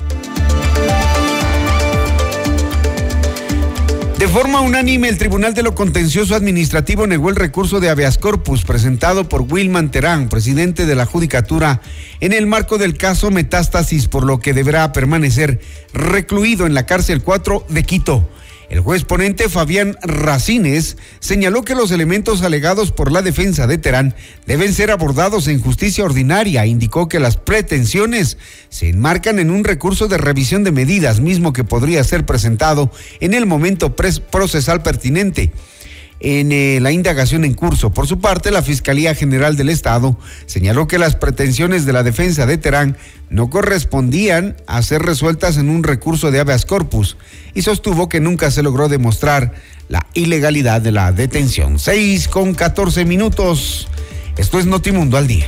De 4.21 4.27
forma 4.27 4.61
unánime, 4.61 5.09
el 5.09 5.17
Tribunal 5.17 5.55
de 5.55 5.63
lo 5.63 5.73
Contencioso 5.73 6.35
Administrativo 6.35 7.07
negó 7.07 7.29
el 7.29 7.35
recurso 7.35 7.79
de 7.79 7.89
habeas 7.89 8.19
corpus 8.19 8.63
presentado 8.63 9.27
por 9.27 9.41
Wilman 9.51 9.89
Terán, 9.89 10.29
presidente 10.29 10.85
de 10.85 10.93
la 10.93 11.07
Judicatura, 11.07 11.81
en 12.19 12.31
el 12.31 12.45
marco 12.45 12.77
del 12.77 12.97
caso 12.97 13.31
Metástasis, 13.31 14.07
por 14.07 14.23
lo 14.23 14.39
que 14.39 14.53
deberá 14.53 14.93
permanecer 14.93 15.59
recluido 15.91 16.67
en 16.67 16.75
la 16.75 16.85
cárcel 16.85 17.23
4 17.23 17.65
de 17.67 17.83
Quito. 17.83 18.29
El 18.71 18.79
juez 18.79 19.03
ponente 19.03 19.49
Fabián 19.49 19.97
Racines 20.01 20.95
señaló 21.19 21.63
que 21.63 21.75
los 21.75 21.91
elementos 21.91 22.41
alegados 22.41 22.93
por 22.93 23.11
la 23.11 23.21
defensa 23.21 23.67
de 23.67 23.77
Terán 23.77 24.15
deben 24.47 24.73
ser 24.73 24.91
abordados 24.91 25.49
en 25.49 25.59
justicia 25.59 26.05
ordinaria. 26.05 26.65
Indicó 26.65 27.09
que 27.09 27.19
las 27.19 27.35
pretensiones 27.35 28.37
se 28.69 28.87
enmarcan 28.87 29.39
en 29.39 29.51
un 29.51 29.65
recurso 29.65 30.07
de 30.07 30.17
revisión 30.17 30.63
de 30.63 30.71
medidas, 30.71 31.19
mismo 31.19 31.51
que 31.51 31.65
podría 31.65 32.01
ser 32.05 32.25
presentado 32.25 32.89
en 33.19 33.33
el 33.33 33.45
momento 33.45 33.93
procesal 33.93 34.81
pertinente 34.81 35.51
en 36.21 36.51
eh, 36.51 36.79
la 36.81 36.91
indagación 36.91 37.43
en 37.43 37.53
curso. 37.53 37.91
Por 37.91 38.07
su 38.07 38.19
parte, 38.19 38.51
la 38.51 38.61
Fiscalía 38.61 39.15
General 39.15 39.57
del 39.57 39.69
Estado 39.69 40.17
señaló 40.45 40.87
que 40.87 40.99
las 40.99 41.15
pretensiones 41.15 41.85
de 41.85 41.93
la 41.93 42.03
defensa 42.03 42.45
de 42.45 42.57
Terán 42.57 42.95
no 43.29 43.49
correspondían 43.49 44.55
a 44.67 44.81
ser 44.83 45.01
resueltas 45.01 45.57
en 45.57 45.69
un 45.69 45.83
recurso 45.83 46.31
de 46.31 46.39
habeas 46.39 46.65
corpus 46.65 47.17
y 47.53 47.63
sostuvo 47.63 48.07
que 48.07 48.19
nunca 48.19 48.51
se 48.51 48.61
logró 48.61 48.87
demostrar 48.87 49.53
la 49.89 50.05
ilegalidad 50.13 50.81
de 50.81 50.91
la 50.91 51.11
detención. 51.11 51.79
6 51.79 52.27
con 52.27 52.53
14 52.53 53.03
minutos. 53.05 53.87
Esto 54.37 54.59
es 54.59 54.65
Notimundo 54.65 55.17
al 55.17 55.27
día. 55.27 55.47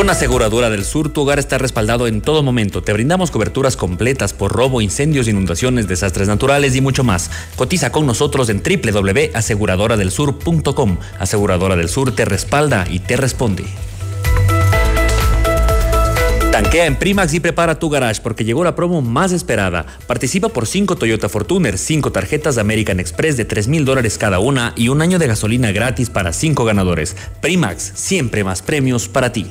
Con 0.00 0.08
Aseguradora 0.08 0.70
del 0.70 0.86
Sur, 0.86 1.12
tu 1.12 1.20
hogar 1.20 1.38
está 1.38 1.58
respaldado 1.58 2.06
en 2.06 2.22
todo 2.22 2.42
momento. 2.42 2.82
Te 2.82 2.94
brindamos 2.94 3.30
coberturas 3.30 3.76
completas 3.76 4.32
por 4.32 4.50
robo, 4.50 4.80
incendios, 4.80 5.28
inundaciones, 5.28 5.88
desastres 5.88 6.26
naturales 6.26 6.74
y 6.74 6.80
mucho 6.80 7.04
más. 7.04 7.30
Cotiza 7.54 7.92
con 7.92 8.06
nosotros 8.06 8.48
en 8.48 8.62
www.aseguradoradelsur.com. 8.62 10.96
Aseguradora 11.18 11.76
del 11.76 11.90
Sur 11.90 12.14
te 12.14 12.24
respalda 12.24 12.86
y 12.88 13.00
te 13.00 13.18
responde. 13.18 13.66
Tanquea 16.50 16.86
en 16.86 16.96
Primax 16.96 17.34
y 17.34 17.40
prepara 17.40 17.78
tu 17.78 17.90
garage 17.90 18.22
porque 18.22 18.46
llegó 18.46 18.64
la 18.64 18.74
promo 18.74 19.02
más 19.02 19.32
esperada. 19.32 19.84
Participa 20.06 20.48
por 20.48 20.66
5 20.66 20.96
Toyota 20.96 21.28
Fortuner, 21.28 21.76
5 21.76 22.10
tarjetas 22.10 22.54
de 22.54 22.62
American 22.62 23.00
Express 23.00 23.36
de 23.36 23.44
3 23.44 23.68
mil 23.68 23.84
dólares 23.84 24.16
cada 24.16 24.38
una 24.38 24.72
y 24.76 24.88
un 24.88 25.02
año 25.02 25.18
de 25.18 25.26
gasolina 25.26 25.72
gratis 25.72 26.08
para 26.08 26.32
5 26.32 26.64
ganadores. 26.64 27.18
Primax, 27.42 27.92
siempre 27.94 28.44
más 28.44 28.62
premios 28.62 29.06
para 29.06 29.30
ti. 29.30 29.50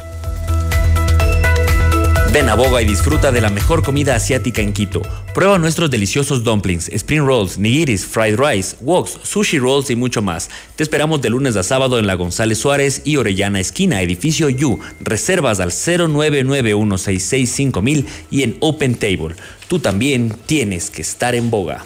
Ven 2.33 2.47
a 2.47 2.55
Boga 2.55 2.81
y 2.81 2.85
disfruta 2.85 3.29
de 3.33 3.41
la 3.41 3.49
mejor 3.49 3.83
comida 3.83 4.15
asiática 4.15 4.61
en 4.61 4.71
Quito. 4.71 5.01
Prueba 5.33 5.57
nuestros 5.57 5.91
deliciosos 5.91 6.45
dumplings, 6.45 6.87
spring 6.87 7.25
rolls, 7.25 7.57
nigiris, 7.57 8.05
fried 8.05 8.39
rice, 8.39 8.77
woks, 8.79 9.19
sushi 9.23 9.59
rolls 9.59 9.89
y 9.89 9.97
mucho 9.97 10.21
más. 10.21 10.49
Te 10.77 10.83
esperamos 10.83 11.21
de 11.21 11.29
lunes 11.29 11.57
a 11.57 11.63
sábado 11.63 11.99
en 11.99 12.07
la 12.07 12.15
González 12.15 12.57
Suárez 12.57 13.01
y 13.03 13.17
Orellana 13.17 13.59
Esquina, 13.59 14.01
edificio 14.01 14.47
U. 14.47 14.79
Reservas 15.01 15.59
al 15.59 15.71
0991665000 15.71 18.05
y 18.29 18.43
en 18.43 18.55
Open 18.61 18.95
Table. 18.95 19.35
Tú 19.67 19.79
también 19.79 20.33
tienes 20.45 20.89
que 20.89 21.01
estar 21.01 21.35
en 21.35 21.51
Boga. 21.51 21.83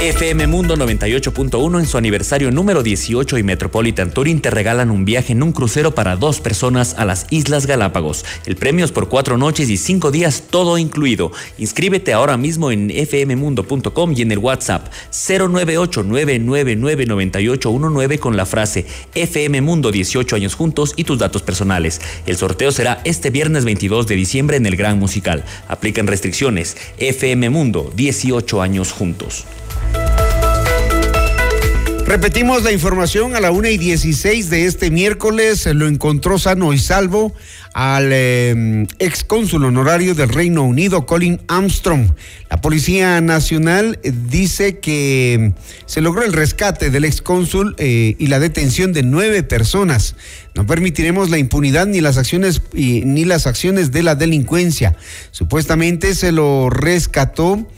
FM 0.00 0.46
Mundo 0.46 0.76
98.1 0.76 1.80
en 1.80 1.86
su 1.86 1.96
aniversario 1.96 2.50
número 2.50 2.82
18 2.82 3.38
y 3.38 3.42
Metropolitan 3.42 4.10
Touring 4.10 4.42
te 4.42 4.50
regalan 4.50 4.90
un 4.90 5.06
viaje 5.06 5.32
en 5.32 5.42
un 5.42 5.52
crucero 5.52 5.94
para 5.94 6.16
dos 6.16 6.42
personas 6.42 6.96
a 6.98 7.06
las 7.06 7.26
Islas 7.30 7.64
Galápagos. 7.66 8.22
El 8.44 8.56
premio 8.56 8.84
es 8.84 8.92
por 8.92 9.08
cuatro 9.08 9.38
noches 9.38 9.70
y 9.70 9.78
cinco 9.78 10.10
días, 10.10 10.44
todo 10.50 10.76
incluido. 10.76 11.32
Inscríbete 11.56 12.12
ahora 12.12 12.36
mismo 12.36 12.70
en 12.70 12.90
fmmundo.com 12.90 14.12
y 14.14 14.20
en 14.20 14.32
el 14.32 14.38
WhatsApp 14.38 14.92
098 15.10 16.04
con 18.20 18.36
la 18.36 18.44
frase 18.44 18.84
FM 19.14 19.62
Mundo 19.62 19.90
18 19.90 20.36
años 20.36 20.54
juntos 20.54 20.92
y 20.96 21.04
tus 21.04 21.18
datos 21.18 21.40
personales. 21.40 22.02
El 22.26 22.36
sorteo 22.36 22.70
será 22.70 23.00
este 23.04 23.30
viernes 23.30 23.64
22 23.64 24.06
de 24.06 24.14
diciembre 24.14 24.58
en 24.58 24.66
el 24.66 24.76
Gran 24.76 24.98
Musical. 24.98 25.42
Aplican 25.68 26.06
restricciones. 26.06 26.76
FM 26.98 27.48
Mundo 27.48 27.90
18 27.96 28.60
años 28.60 28.92
juntos. 28.92 29.46
Repetimos 32.16 32.62
la 32.62 32.72
información 32.72 33.36
a 33.36 33.40
la 33.40 33.50
una 33.50 33.68
y 33.68 33.76
16 33.76 34.48
de 34.48 34.64
este 34.64 34.90
miércoles. 34.90 35.66
Lo 35.66 35.86
encontró 35.86 36.38
sano 36.38 36.72
y 36.72 36.78
salvo 36.78 37.34
al 37.74 38.08
eh, 38.10 38.86
ex 38.98 39.22
cónsul 39.22 39.66
honorario 39.66 40.14
del 40.14 40.30
Reino 40.30 40.62
Unido, 40.62 41.04
Colin 41.04 41.42
Armstrong. 41.46 42.12
La 42.48 42.62
Policía 42.62 43.20
Nacional 43.20 44.00
dice 44.02 44.78
que 44.78 45.52
se 45.84 46.00
logró 46.00 46.22
el 46.22 46.32
rescate 46.32 46.88
del 46.88 47.04
ex 47.04 47.20
cónsul 47.20 47.74
eh, 47.76 48.16
y 48.18 48.28
la 48.28 48.40
detención 48.40 48.94
de 48.94 49.02
nueve 49.02 49.42
personas. 49.42 50.16
No 50.54 50.66
permitiremos 50.66 51.28
la 51.28 51.36
impunidad 51.36 51.86
ni 51.86 52.00
las 52.00 52.16
acciones 52.16 52.62
ni 52.72 53.26
las 53.26 53.46
acciones 53.46 53.92
de 53.92 54.02
la 54.02 54.14
delincuencia. 54.14 54.96
Supuestamente 55.32 56.14
se 56.14 56.32
lo 56.32 56.70
rescató 56.70 57.68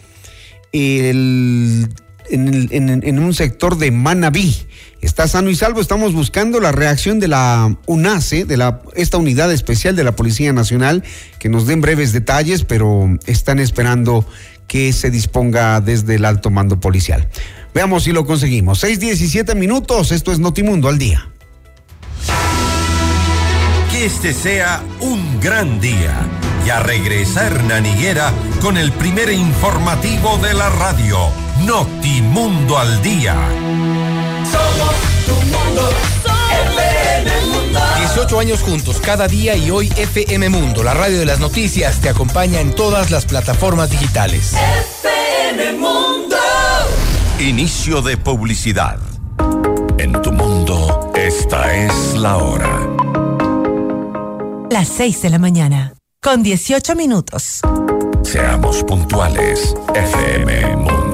el 0.71 1.89
en, 2.31 3.19
un 3.19 3.35
sector 3.35 3.79
de 3.79 3.91
Manabí. 3.91 4.57
Está 5.01 5.29
sano 5.29 5.51
y 5.51 5.55
salvo. 5.55 5.81
Estamos 5.81 6.13
buscando 6.13 6.61
la 6.61 6.73
reacción 6.73 7.21
de 7.21 7.29
la 7.29 7.77
UNACE, 7.87 8.45
de 8.45 8.57
la, 8.57 8.81
esta 8.95 9.17
unidad 9.17 9.53
especial 9.53 9.95
de 9.97 10.05
la 10.05 10.17
Policía 10.17 10.53
Nacional, 10.53 11.05
que 11.39 11.49
nos 11.49 11.67
den 11.67 11.81
breves 11.81 12.13
detalles, 12.13 12.65
pero 12.65 13.17
están 13.27 13.59
esperando 13.59 14.27
que 14.67 14.93
se 14.93 15.11
disponga 15.11 15.81
desde 15.81 16.17
el 16.17 16.25
alto 16.25 16.51
mando 16.51 16.81
policial. 16.81 17.29
Veamos 17.75 18.05
si 18.05 18.13
lo 18.13 18.27
conseguimos. 18.27 18.83
6:17 18.83 19.55
minutos. 19.55 20.13
Esto 20.13 20.33
es 20.33 20.39
Notimundo 20.39 20.89
al 20.89 20.99
día. 20.99 21.29
Que 23.91 24.07
este 24.07 24.33
sea 24.33 24.83
un 25.01 25.41
gran 25.41 25.81
día. 25.81 26.15
Y 26.67 26.71
a 26.71 26.81
regresar 26.81 27.53
Hernán 27.53 27.87
con 28.61 28.77
el 28.77 28.93
primer 28.93 29.31
informativo 29.31 30.37
de 30.39 30.53
la 30.53 30.69
radio 30.69 31.48
Notimundo 31.65 32.79
al 32.79 33.03
día. 33.03 33.35
Somos 34.45 34.95
tu 35.27 35.35
mundo, 35.47 35.91
FM 36.75 37.47
Mundo. 37.47 37.81
18 37.99 38.41
años 38.41 38.61
juntos, 38.63 39.01
cada 39.01 39.29
día 39.29 39.57
y 39.57 39.71
hoy 39.71 39.93
FM 39.97 40.49
Mundo, 40.49 40.83
la 40.83 40.95
radio 40.95 41.19
de 41.19 41.27
las 41.27 41.41
noticias, 41.41 42.01
te 42.01 42.09
acompaña 42.09 42.61
en 42.61 42.75
todas 42.75 43.11
las 43.11 43.27
plataformas 43.27 43.91
digitales. 43.91 44.55
FM 45.35 45.73
Mundo. 45.79 46.37
Inicio 47.41 48.03
de 48.03 48.17
publicidad. 48.17 48.99
En 49.99 50.13
tu 50.23 50.33
mundo, 50.33 51.13
esta 51.15 51.75
es 51.75 52.15
la 52.15 52.37
hora. 52.37 52.89
Las 54.71 54.89
6 54.89 55.23
de 55.23 55.31
la 55.31 55.39
mañana, 55.39 55.95
con 56.23 56.43
18 56.43 56.95
minutos. 56.95 57.61
Seamos 58.23 58.85
puntuales, 58.85 59.75
FM 59.95 60.77
Mundo. 60.77 61.08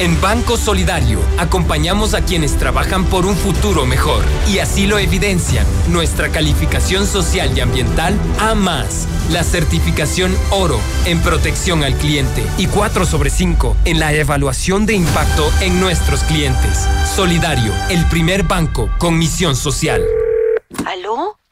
En 0.00 0.20
Banco 0.20 0.56
Solidario 0.56 1.20
acompañamos 1.38 2.14
a 2.14 2.24
quienes 2.24 2.56
trabajan 2.58 3.04
por 3.04 3.26
un 3.26 3.36
futuro 3.36 3.86
mejor 3.86 4.24
y 4.52 4.58
así 4.58 4.88
lo 4.88 4.98
evidencian 4.98 5.64
nuestra 5.88 6.30
calificación 6.30 7.06
social 7.06 7.56
y 7.56 7.60
ambiental 7.60 8.18
A 8.40 8.56
más, 8.56 9.06
la 9.30 9.44
certificación 9.44 10.36
oro 10.50 10.80
en 11.06 11.20
protección 11.20 11.84
al 11.84 11.94
cliente 11.94 12.44
y 12.58 12.66
4 12.66 13.06
sobre 13.06 13.30
5 13.30 13.76
en 13.84 14.00
la 14.00 14.12
evaluación 14.12 14.84
de 14.84 14.94
impacto 14.94 15.48
en 15.60 15.78
nuestros 15.78 16.24
clientes. 16.24 16.88
Solidario, 17.14 17.72
el 17.88 18.04
primer 18.06 18.42
banco 18.42 18.90
con 18.98 19.16
misión 19.16 19.54
social. 19.54 20.02
¿Aló? 20.86 21.38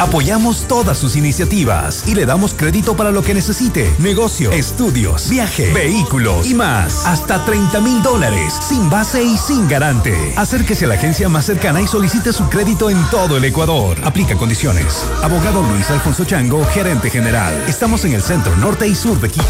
Apoyamos 0.00 0.68
todas 0.68 0.96
sus 0.96 1.16
iniciativas 1.16 2.04
y 2.06 2.14
le 2.14 2.24
damos 2.24 2.54
crédito 2.54 2.96
para 2.96 3.10
lo 3.10 3.22
que 3.22 3.34
necesite. 3.34 3.92
Negocio, 3.98 4.52
estudios, 4.52 5.28
viaje, 5.28 5.72
vehículos 5.72 6.46
y 6.46 6.54
más. 6.54 7.04
Hasta 7.04 7.44
30 7.44 7.80
mil 7.80 8.00
dólares, 8.00 8.54
sin 8.68 8.88
base 8.88 9.24
y 9.24 9.36
sin 9.36 9.66
garante. 9.66 10.16
Acérquese 10.36 10.84
a 10.84 10.88
la 10.88 10.94
agencia 10.94 11.28
más 11.28 11.46
cercana 11.46 11.82
y 11.82 11.88
solicite 11.88 12.32
su 12.32 12.48
crédito 12.48 12.90
en 12.90 13.10
todo 13.10 13.36
el 13.36 13.44
Ecuador. 13.44 13.98
Aplica 14.04 14.36
condiciones. 14.36 15.04
Abogado 15.20 15.62
Luis 15.62 15.90
Alfonso 15.90 16.24
Chango, 16.24 16.64
gerente 16.66 17.10
general. 17.10 17.52
Estamos 17.66 18.04
en 18.04 18.12
el 18.12 18.22
centro 18.22 18.56
norte 18.56 18.86
y 18.86 18.94
sur 18.94 19.20
de 19.20 19.28
Quito. 19.28 19.46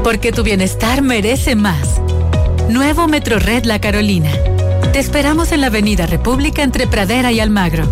Porque 0.03 0.31
tu 0.31 0.43
bienestar 0.43 1.01
merece 1.01 1.55
más. 1.55 2.02
Nuevo 2.69 3.07
Metro 3.07 3.39
Red 3.39 3.65
La 3.65 3.79
Carolina. 3.79 4.31
Te 4.91 4.99
esperamos 4.99 5.51
en 5.51 5.61
la 5.61 5.67
Avenida 5.67 6.05
República 6.05 6.63
entre 6.63 6.87
Pradera 6.87 7.31
y 7.31 7.39
Almagro. 7.39 7.87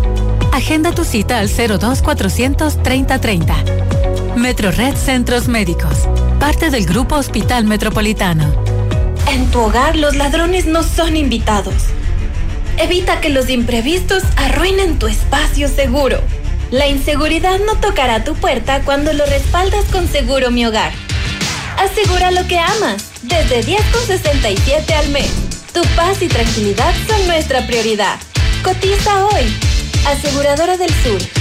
Agenda 0.54 0.92
tu 0.94 1.04
cita 1.04 1.40
al 1.40 1.50
02 1.50 2.02
430 2.02 3.20
30. 3.20 3.56
Metro 4.36 4.72
Red 4.72 4.96
Centros 4.96 5.48
Médicos. 5.48 6.08
Parte 6.40 6.70
del 6.70 6.86
Grupo 6.86 7.16
Hospital 7.16 7.66
Metropolitano. 7.66 8.52
En 9.30 9.52
tu 9.52 9.60
hogar 9.60 9.96
los 9.96 10.16
ladrones 10.16 10.66
no 10.66 10.84
son 10.84 11.16
invitados. 11.18 11.76
Evita 12.78 13.20
que 13.20 13.30
los 13.30 13.50
imprevistos 13.50 14.24
arruinen 14.38 14.98
tu 14.98 15.08
espacio 15.08 15.68
seguro. 15.68 16.20
La 16.72 16.88
inseguridad 16.88 17.60
no 17.66 17.76
tocará 17.76 18.24
tu 18.24 18.36
puerta 18.36 18.82
cuando 18.82 19.12
lo 19.14 19.26
respaldas 19.26 19.86
con 19.92 20.08
Seguro 20.08 20.50
Mi 20.50 20.66
Hogar. 20.66 20.94
Asegura 21.78 22.32
lo 22.32 22.48
que 22.48 22.58
amas, 22.58 23.11
desde 23.32 23.64
10,67 23.64 24.92
al 24.94 25.10
mes. 25.10 25.32
Tu 25.74 25.82
paz 25.96 26.22
y 26.22 26.28
tranquilidad 26.28 26.94
son 27.08 27.26
nuestra 27.28 27.66
prioridad. 27.66 28.20
Cotiza 28.64 29.26
hoy. 29.26 29.44
Aseguradora 30.06 30.78
del 30.78 30.94
Sur 31.04 31.41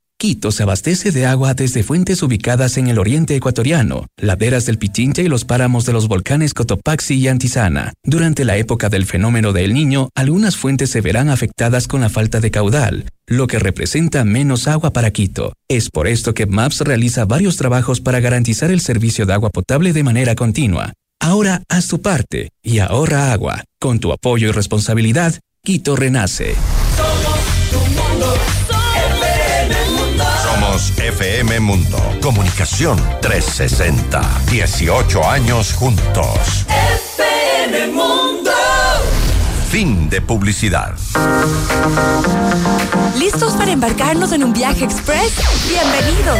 Quito 0.21 0.51
se 0.51 0.61
abastece 0.61 1.09
de 1.09 1.25
agua 1.25 1.55
desde 1.55 1.81
fuentes 1.81 2.21
ubicadas 2.21 2.77
en 2.77 2.85
el 2.89 2.99
oriente 2.99 3.35
ecuatoriano, 3.35 4.05
laderas 4.17 4.67
del 4.67 4.77
Pichincha 4.77 5.23
y 5.23 5.27
los 5.27 5.45
páramos 5.45 5.87
de 5.87 5.93
los 5.93 6.07
volcanes 6.07 6.53
Cotopaxi 6.53 7.15
y 7.15 7.27
Antizana. 7.27 7.93
Durante 8.03 8.45
la 8.45 8.55
época 8.55 8.89
del 8.89 9.07
fenómeno 9.07 9.51
del 9.51 9.73
Niño, 9.73 10.09
algunas 10.13 10.57
fuentes 10.57 10.91
se 10.91 11.01
verán 11.01 11.31
afectadas 11.31 11.87
con 11.87 12.01
la 12.01 12.09
falta 12.09 12.39
de 12.39 12.51
caudal, 12.51 13.05
lo 13.25 13.47
que 13.47 13.57
representa 13.57 14.23
menos 14.23 14.67
agua 14.67 14.93
para 14.93 15.09
Quito. 15.09 15.53
Es 15.67 15.89
por 15.89 16.07
esto 16.07 16.35
que 16.35 16.45
MAPS 16.45 16.81
realiza 16.81 17.25
varios 17.25 17.57
trabajos 17.57 17.99
para 17.99 18.19
garantizar 18.19 18.69
el 18.69 18.81
servicio 18.81 19.25
de 19.25 19.33
agua 19.33 19.49
potable 19.49 19.91
de 19.91 20.03
manera 20.03 20.35
continua. 20.35 20.93
Ahora 21.19 21.63
haz 21.67 21.87
tu 21.87 21.99
parte 21.99 22.49
y 22.61 22.77
ahorra 22.77 23.33
agua. 23.33 23.63
Con 23.79 23.97
tu 23.97 24.11
apoyo 24.11 24.49
y 24.49 24.51
responsabilidad, 24.51 25.39
Quito 25.63 25.95
renace. 25.95 26.53
Somos 26.95 28.60
FM 30.71 31.59
Mundo. 31.59 31.97
Comunicación 32.21 32.97
360. 33.21 34.21
18 34.49 35.29
años 35.29 35.73
juntos. 35.73 36.65
FM 37.59 37.87
Mundo. 37.87 38.51
Fin 39.69 40.09
de 40.09 40.21
publicidad. 40.21 40.95
¿Listos 43.17 43.53
para 43.55 43.71
embarcarnos 43.71 44.31
en 44.31 44.45
un 44.45 44.53
viaje 44.53 44.85
express? 44.85 45.33
Bienvenidos. 45.67 46.39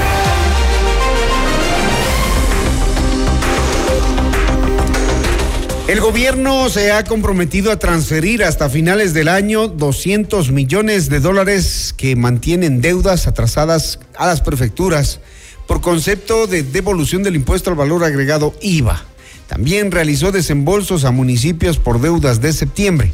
El 5.91 5.99
gobierno 5.99 6.69
se 6.69 6.93
ha 6.93 7.03
comprometido 7.03 7.69
a 7.69 7.77
transferir 7.77 8.45
hasta 8.45 8.69
finales 8.69 9.13
del 9.13 9.27
año 9.27 9.67
200 9.67 10.49
millones 10.49 11.09
de 11.09 11.19
dólares 11.19 11.93
que 11.97 12.15
mantienen 12.15 12.79
deudas 12.79 13.27
atrasadas 13.27 13.99
a 14.15 14.25
las 14.25 14.39
prefecturas 14.39 15.19
por 15.67 15.81
concepto 15.81 16.47
de 16.47 16.63
devolución 16.63 17.23
del 17.23 17.35
impuesto 17.35 17.71
al 17.71 17.75
valor 17.75 18.05
agregado 18.05 18.55
IVA. 18.61 19.03
También 19.47 19.91
realizó 19.91 20.31
desembolsos 20.31 21.03
a 21.03 21.11
municipios 21.11 21.77
por 21.77 21.99
deudas 21.99 22.39
de 22.39 22.53
septiembre. 22.53 23.11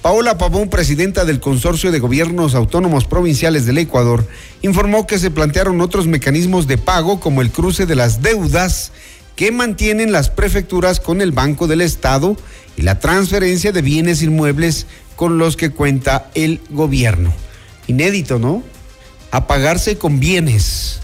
Paola 0.00 0.38
Pavón, 0.38 0.70
presidenta 0.70 1.24
del 1.24 1.40
Consorcio 1.40 1.90
de 1.90 1.98
Gobiernos 1.98 2.54
Autónomos 2.54 3.06
Provinciales 3.06 3.66
del 3.66 3.78
Ecuador, 3.78 4.24
informó 4.62 5.08
que 5.08 5.18
se 5.18 5.32
plantearon 5.32 5.80
otros 5.80 6.06
mecanismos 6.06 6.68
de 6.68 6.78
pago 6.78 7.18
como 7.18 7.42
el 7.42 7.50
cruce 7.50 7.86
de 7.86 7.96
las 7.96 8.22
deudas 8.22 8.92
que 9.36 9.50
mantienen 9.50 10.12
las 10.12 10.30
prefecturas 10.30 11.00
con 11.00 11.20
el 11.20 11.32
Banco 11.32 11.66
del 11.66 11.80
Estado 11.80 12.36
y 12.76 12.82
la 12.82 12.98
transferencia 12.98 13.72
de 13.72 13.82
bienes 13.82 14.22
inmuebles 14.22 14.86
con 15.16 15.38
los 15.38 15.56
que 15.56 15.70
cuenta 15.70 16.30
el 16.34 16.60
gobierno. 16.70 17.32
Inédito, 17.86 18.38
¿no? 18.38 18.62
A 19.30 19.46
pagarse 19.46 19.98
con 19.98 20.20
bienes. 20.20 21.00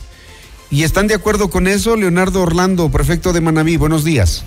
¿Y 0.70 0.84
están 0.84 1.08
de 1.08 1.14
acuerdo 1.14 1.50
con 1.50 1.66
eso? 1.66 1.96
Leonardo 1.96 2.42
Orlando, 2.42 2.90
prefecto 2.90 3.32
de 3.32 3.40
Manabí, 3.40 3.76
buenos 3.76 4.04
días. 4.04 4.44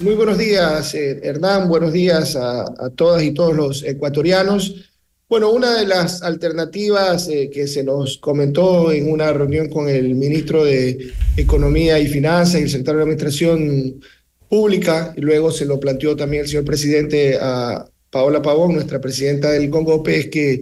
Muy 0.00 0.14
buenos 0.14 0.38
días, 0.38 0.94
eh, 0.94 1.20
Hernán, 1.22 1.68
buenos 1.68 1.92
días 1.92 2.34
a, 2.34 2.64
todas 2.96 3.22
y 3.22 3.30
todos 3.30 3.54
los 3.54 3.84
ecuatorianos. 3.84 4.91
Bueno, 5.32 5.50
una 5.50 5.78
de 5.78 5.86
las 5.86 6.22
alternativas 6.22 7.26
eh, 7.26 7.48
que 7.48 7.66
se 7.66 7.82
nos 7.82 8.18
comentó 8.18 8.92
en 8.92 9.10
una 9.10 9.32
reunión 9.32 9.70
con 9.70 9.88
el 9.88 10.14
ministro 10.14 10.62
de 10.62 11.10
Economía 11.38 11.98
y 11.98 12.06
Finanzas 12.06 12.60
y 12.60 12.64
el 12.64 12.68
secretario 12.68 12.98
de 12.98 13.02
Administración 13.04 14.02
Pública, 14.46 15.14
y 15.16 15.22
luego 15.22 15.50
se 15.50 15.64
lo 15.64 15.80
planteó 15.80 16.14
también 16.14 16.42
el 16.42 16.50
señor 16.50 16.66
presidente 16.66 17.38
a 17.40 17.82
Paola 18.10 18.42
Pavón, 18.42 18.74
nuestra 18.74 19.00
presidenta 19.00 19.50
del 19.52 19.70
Congope, 19.70 20.18
es 20.18 20.26
que 20.26 20.60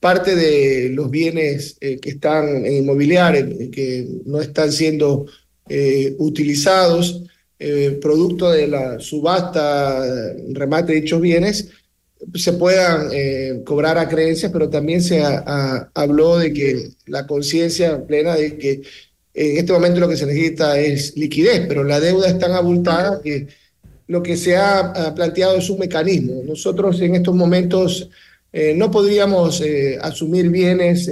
parte 0.00 0.34
de 0.34 0.88
los 0.88 1.10
bienes 1.10 1.76
eh, 1.78 2.00
que 2.00 2.08
están 2.08 2.64
en 2.64 2.72
inmobiliario, 2.72 3.70
que 3.70 4.08
no 4.24 4.40
están 4.40 4.72
siendo 4.72 5.26
utilizados, 6.16 7.24
eh, 7.60 7.98
producto 8.00 8.52
de 8.52 8.68
la 8.68 9.00
subasta, 9.00 10.32
remate 10.50 10.92
de 10.92 11.00
dichos 11.00 11.20
bienes, 11.20 11.68
se 12.34 12.52
puedan 12.54 13.08
eh, 13.12 13.62
cobrar 13.64 13.98
a 13.98 14.08
creencias, 14.08 14.52
pero 14.52 14.68
también 14.68 15.02
se 15.02 15.22
habló 15.94 16.38
de 16.38 16.52
que 16.52 16.90
la 17.06 17.26
conciencia 17.26 18.04
plena 18.06 18.34
de 18.34 18.56
que 18.56 18.82
en 19.34 19.58
este 19.58 19.72
momento 19.72 20.00
lo 20.00 20.08
que 20.08 20.16
se 20.16 20.26
necesita 20.26 20.78
es 20.78 21.16
liquidez, 21.16 21.66
pero 21.68 21.84
la 21.84 22.00
deuda 22.00 22.28
es 22.28 22.38
tan 22.38 22.52
abultada 22.52 23.20
que 23.22 23.46
lo 24.08 24.22
que 24.22 24.36
se 24.36 24.56
ha, 24.56 25.14
planteado 25.14 25.56
es 25.56 25.70
un 25.70 25.78
mecanismo. 25.78 26.42
Nosotros 26.44 27.00
en 27.00 27.14
estos 27.14 27.34
momentos 27.34 28.08
eh, 28.52 28.74
no 28.74 28.90
podríamos 28.90 29.62
asumir 30.00 30.48
bienes 30.48 31.08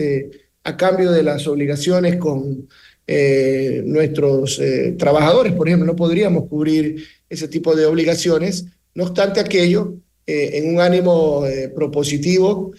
a 0.64 0.76
cambio 0.76 1.12
de 1.12 1.22
las 1.22 1.46
obligaciones 1.46 2.16
con 2.16 2.66
eh, 3.08 3.82
nuestros 3.86 4.58
eh, 4.58 4.96
trabajadores, 4.98 5.52
por 5.52 5.68
ejemplo, 5.68 5.86
no 5.86 5.94
podríamos 5.94 6.48
cubrir 6.48 7.06
ese 7.28 7.46
tipo 7.46 7.76
de 7.76 7.86
obligaciones. 7.86 8.66
No 8.94 9.04
obstante 9.04 9.38
aquello, 9.38 9.94
eh, 10.26 10.50
en 10.54 10.74
un 10.74 10.80
ánimo 10.80 11.44
propositivo, 11.74 12.72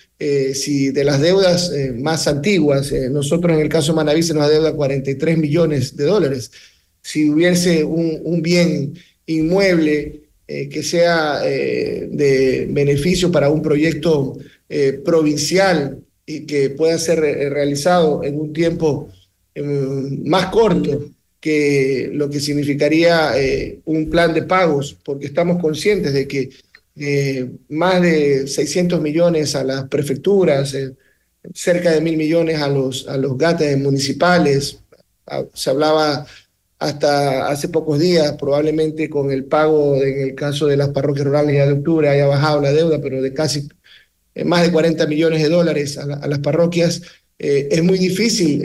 si 0.54 0.92
de 0.92 1.04
las 1.04 1.22
deudas 1.22 1.72
más 1.96 2.28
antiguas, 2.28 2.92
nosotros 3.12 3.54
en 3.54 3.62
el 3.62 3.70
caso 3.70 3.92
de 3.92 3.98
Manaví 3.98 4.24
se 4.24 4.34
nos 4.34 4.44
adeuda 4.44 4.74
43 4.74 5.38
millones 5.38 5.96
de 5.96 6.04
dólares, 6.06 6.52
si 7.02 7.30
hubiese 7.30 7.84
un, 7.84 8.42
bien 8.42 8.94
inmueble 9.26 10.24
que 10.46 10.84
sea 10.84 11.40
de 11.42 12.68
beneficio 12.70 13.32
para 13.32 13.50
un 13.50 13.62
proyecto 13.62 14.38
provincial 15.06 16.00
y 16.26 16.42
que 16.42 16.72
pueda 16.72 16.98
ser 16.98 17.22
realizado 17.22 18.24
en 18.24 18.40
un 18.40 18.52
tiempo 18.52 19.10
Em, 19.58 20.24
más 20.30 20.48
corto 20.52 21.10
que 21.40 22.12
lo 22.14 22.30
que 22.30 22.40
significaría 22.40 23.32
eh, 23.42 23.80
un 23.86 24.08
plan 24.08 24.32
de 24.32 24.44
pagos, 24.44 24.96
porque 25.04 25.26
estamos 25.26 25.60
conscientes 25.60 26.14
de 26.14 26.28
que 26.28 26.50
eh, 27.00 27.50
más 27.70 28.02
de 28.02 28.48
600 28.48 29.02
millones 29.02 29.56
a 29.56 29.64
las 29.64 29.88
prefecturas, 29.88 30.74
eh, 30.74 30.96
cerca 31.54 31.92
de 31.92 32.02
mil 32.02 32.18
millones 32.18 32.62
a 32.62 32.68
los, 32.68 33.08
a 33.08 33.18
los 33.18 33.38
gates 33.38 33.78
municipales, 33.78 34.80
ah, 35.28 35.44
se 35.54 35.70
hablaba 35.70 36.26
hasta 36.80 37.48
hace 37.48 37.70
pocos 37.70 38.00
días, 38.00 38.34
probablemente 38.34 39.10
con 39.10 39.32
el 39.32 39.46
pago 39.46 39.96
en 39.96 40.30
el 40.30 40.36
caso 40.36 40.68
de 40.68 40.78
las 40.78 40.90
parroquias 40.90 41.26
rurales 41.26 41.56
ya 41.56 41.66
de 41.66 41.74
octubre 41.74 42.10
haya 42.10 42.28
bajado 42.28 42.62
la 42.62 42.72
deuda, 42.72 43.02
pero 43.02 43.22
de 43.22 43.34
casi 43.34 43.68
más 44.46 44.62
de 44.62 44.72
40 44.72 45.08
millones 45.08 45.42
de 45.42 45.50
dólares 45.50 45.98
a, 45.98 46.28
las 46.28 46.40
parroquias, 46.40 47.02
es 47.40 47.84
muy 47.84 47.98
difícil 47.98 48.62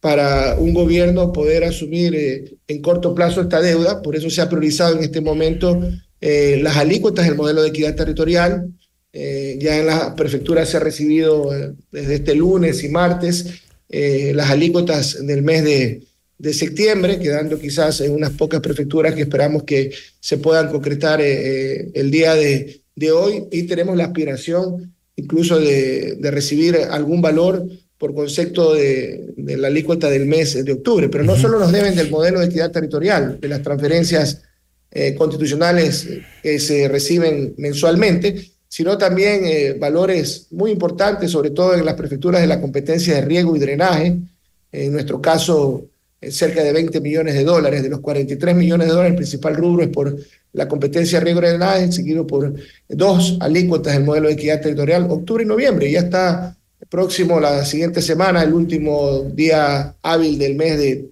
para 0.00 0.56
un 0.58 0.72
gobierno 0.72 1.32
poder 1.32 1.64
asumir 1.64 2.14
eh, 2.14 2.56
en 2.66 2.82
corto 2.82 3.14
plazo 3.14 3.42
esta 3.42 3.60
deuda. 3.60 4.02
Por 4.02 4.16
eso 4.16 4.30
se 4.30 4.40
ha 4.40 4.48
priorizado 4.48 4.96
en 4.96 5.04
este 5.04 5.20
momento 5.20 5.78
eh, 6.20 6.58
las 6.62 6.76
alícuotas 6.76 7.26
del 7.26 7.36
modelo 7.36 7.62
de 7.62 7.68
equidad 7.68 7.94
territorial. 7.94 8.68
Eh, 9.12 9.58
ya 9.60 9.78
en 9.78 9.86
las 9.86 10.14
prefecturas 10.14 10.68
se 10.68 10.76
ha 10.76 10.80
recibido 10.80 11.50
desde 11.90 12.14
este 12.16 12.34
lunes 12.34 12.84
y 12.84 12.88
martes 12.88 13.62
las 13.88 14.50
alícuotas 14.50 15.26
del 15.26 15.42
mes 15.42 15.64
de, 15.64 16.04
de, 16.38 16.54
septiembre, 16.54 17.18
quedando 17.18 17.58
quizás 17.58 18.00
en 18.02 18.12
unas 18.12 18.30
pocas 18.30 18.60
prefecturas 18.60 19.14
que 19.14 19.22
esperamos 19.22 19.64
que 19.64 19.90
se 20.20 20.38
puedan 20.38 20.70
concretar 20.70 21.20
el 21.20 22.10
día 22.12 22.36
de, 22.36 22.82
de, 22.94 23.10
hoy. 23.10 23.46
Y 23.50 23.64
tenemos 23.64 23.96
la 23.96 24.04
aspiración 24.04 24.94
incluso 25.16 25.58
de, 25.58 26.14
de 26.20 26.30
recibir 26.30 26.76
algún 26.76 27.20
valor 27.20 27.66
por 28.00 28.14
concepto 28.14 28.72
de, 28.72 29.34
la 29.36 29.68
alícuota 29.68 30.08
del 30.08 30.24
mes 30.24 30.64
de 30.64 30.72
octubre, 30.72 31.10
pero 31.10 31.22
no 31.22 31.36
solo 31.36 31.58
nos 31.58 31.70
deben 31.70 31.94
del 31.94 32.10
modelo 32.10 32.40
de 32.40 32.46
equidad 32.46 32.70
territorial, 32.70 33.38
de 33.38 33.48
las 33.48 33.60
transferencias 33.60 34.40
eh, 34.92 35.14
constitucionales 35.14 36.08
que 36.42 36.58
se 36.58 36.88
reciben 36.88 37.54
mensualmente, 37.58 38.50
sino 38.66 38.98
también 38.98 39.42
eh, 39.44 39.76
valores 39.78 40.48
muy 40.50 40.72
importantes, 40.72 41.30
sobre 41.30 41.50
todo 41.50 41.74
en 41.74 41.84
las 41.84 41.94
prefecturas 41.94 42.40
de 42.40 42.48
la 42.48 42.60
competencia 42.60 43.14
de 43.14 43.20
riego 43.20 43.54
y 43.54 43.60
drenaje, 43.60 44.16
en 44.72 44.92
nuestro 44.92 45.20
caso 45.20 45.84
eh, 46.20 46.30
cerca 46.30 46.64
de 46.64 46.72
20 46.72 47.00
millones 47.00 47.34
de 47.34 47.44
dólares, 47.44 47.82
de 47.82 47.88
los 47.88 48.00
43 48.00 48.56
millones 48.56 48.88
de 48.88 48.92
dólares, 48.92 49.12
el 49.12 49.16
principal 49.16 49.54
rubro 49.54 49.82
es 49.84 49.90
por 49.90 50.16
la 50.52 50.66
competencia 50.66 51.18
de 51.18 51.24
riego 51.24 51.40
y 51.40 51.46
drenaje, 51.46 51.92
seguido 51.92 52.26
por 52.26 52.52
dos 52.88 53.36
alícuotas 53.40 53.94
del 53.94 54.04
modelo 54.04 54.26
de 54.26 54.34
equidad 54.34 54.60
territorial, 54.60 55.06
octubre 55.08 55.44
y 55.44 55.46
noviembre, 55.46 55.90
ya 55.90 56.00
está 56.00 56.56
próximo, 56.88 57.38
la 57.38 57.64
siguiente 57.64 58.02
semana, 58.02 58.42
el 58.42 58.54
último 58.54 59.22
día 59.32 59.94
hábil 60.02 60.38
del 60.38 60.56
mes 60.56 60.78
de, 60.78 61.10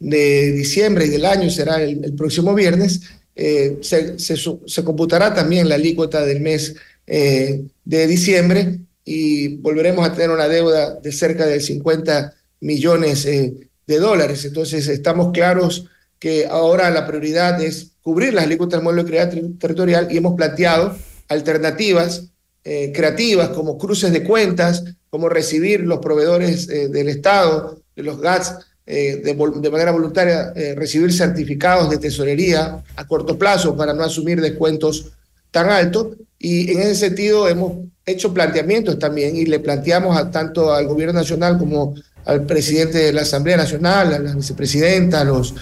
de 0.00 0.52
diciembre 0.52 1.06
y 1.06 1.10
del 1.10 1.26
año 1.26 1.50
será 1.50 1.80
el, 1.82 2.14
próximo 2.14 2.54
viernes, 2.54 3.02
eh, 3.36 3.78
se, 3.82 4.82
computará 4.82 5.32
también 5.34 5.68
la 5.68 5.76
alícuota 5.76 6.24
del 6.24 6.40
mes 6.40 6.74
eh, 7.06 7.62
de 7.84 8.06
diciembre 8.06 8.80
y 9.04 9.56
volveremos 9.56 10.06
a 10.06 10.12
tener 10.12 10.30
una 10.30 10.48
deuda 10.48 10.94
de 10.94 11.12
cerca 11.12 11.46
de 11.46 11.60
50 11.60 12.34
millones 12.60 13.26
eh, 13.26 13.54
de 13.86 13.98
dólares. 13.98 14.44
Entonces 14.44 14.88
estamos 14.88 15.32
claros 15.32 15.86
que 16.18 16.46
ahora 16.46 16.90
la 16.90 17.06
prioridad 17.06 17.62
es 17.62 17.92
cubrir 18.02 18.34
las 18.34 18.44
alícuotas 18.44 18.78
del 18.78 18.84
modelo 18.84 19.04
de 19.04 19.54
territorial 19.58 20.08
y 20.10 20.16
hemos 20.16 20.34
planteado 20.34 20.96
alternativas 21.28 22.26
creativas 22.62 23.48
como 23.48 23.78
cruces 23.78 24.12
de 24.12 24.22
cuentas, 24.22 24.84
como 25.08 25.30
recibir 25.30 25.80
los 25.80 25.98
proveedores 25.98 26.66
del 26.66 27.08
Estado, 27.08 27.82
de 27.96 28.02
los 28.02 28.20
GATS, 28.20 28.54
eh, 28.86 29.22
de, 29.22 29.70
manera 29.70 29.92
voluntaria, 29.92 30.52
recibir 30.74 31.12
certificados 31.12 31.90
de 31.90 31.98
tesorería 31.98 32.82
a 32.96 33.06
corto 33.06 33.38
plazo 33.38 33.76
para 33.76 33.92
no 33.92 34.02
asumir 34.02 34.40
descuentos 34.40 35.12
tan 35.50 35.70
altos. 35.70 36.08
Y 36.38 36.72
en 36.72 36.80
ese 36.80 36.94
sentido 36.94 37.48
hemos 37.48 37.72
hecho 38.04 38.34
planteamientos 38.34 38.98
también 38.98 39.36
y 39.36 39.46
le 39.46 39.60
planteamos 39.60 40.16
a, 40.16 40.30
tanto 40.30 40.72
al 40.72 40.86
gobierno 40.86 41.20
nacional 41.20 41.58
como 41.58 41.94
al 42.24 42.46
presidente 42.46 42.98
de 42.98 43.12
la 43.12 43.22
Asamblea 43.22 43.56
Nacional, 43.56 44.14
a 44.14 44.18
la 44.18 44.34
vicepresidenta, 44.34 45.20
a, 45.20 45.24
los, 45.24 45.54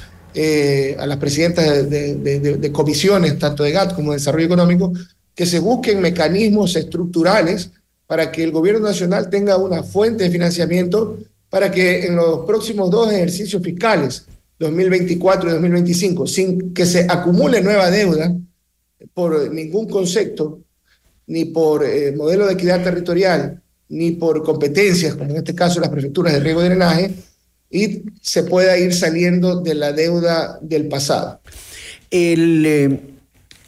a 0.99 1.07
las 1.07 1.17
presidentas 1.19 1.89
de, 1.89 2.15
de, 2.15 2.73
comisiones, 2.73 3.39
tanto 3.39 3.63
de 3.63 3.73
GATS 3.73 3.95
como 3.95 4.13
de 4.13 4.19
Desarrollo 4.19 4.47
Económico, 4.47 4.93
que 5.35 5.47
se 5.47 5.61
busquen 5.61 6.01
mecanismos 6.01 6.75
estructurales 6.75 7.71
para 8.09 8.33
que 8.33 8.43
el 8.43 8.51
gobierno 8.51 8.89
nacional 8.89 9.31
tenga 9.31 9.57
una 9.57 9.85
fuente 9.85 10.25
de 10.25 10.31
financiamiento 10.31 11.19
para 11.51 11.71
que 11.71 12.07
en 12.07 12.17
los 12.17 12.45
próximos 12.47 12.91
dos 12.91 13.13
ejercicios 13.13 13.63
fiscales, 13.63 14.27
2024 14.59 15.49
y 15.49 15.53
2025, 15.53 16.27
sin 16.27 16.75
que 16.75 16.85
se 16.85 17.07
acumule 17.09 17.61
nueva 17.61 17.91
deuda 17.91 18.35
por 19.15 19.53
ningún 19.53 19.89
concepto, 19.89 20.61
ni 21.27 21.47
por 21.47 21.85
eh, 21.85 22.13
modelo 22.17 22.47
de 22.47 22.55
equidad 22.55 22.83
territorial, 22.83 23.63
ni 23.89 24.13
por 24.13 24.43
competencias, 24.43 25.15
como 25.15 25.31
en 25.31 25.37
este 25.37 25.55
caso 25.55 25.81
las 25.81 25.91
prefecturas 25.91 26.33
de 26.33 26.41
riego 26.41 26.61
y 26.63 26.65
drenaje, 26.65 27.15
y 27.71 28.03
se 28.21 28.45
pueda 28.45 28.79
ir 28.79 28.95
saliendo 28.95 29.61
de 29.61 29.75
la 29.75 29.93
deuda 29.93 30.59
del 30.63 30.89
pasado. 30.89 31.41
El, 32.11 32.67
eh, 32.67 33.01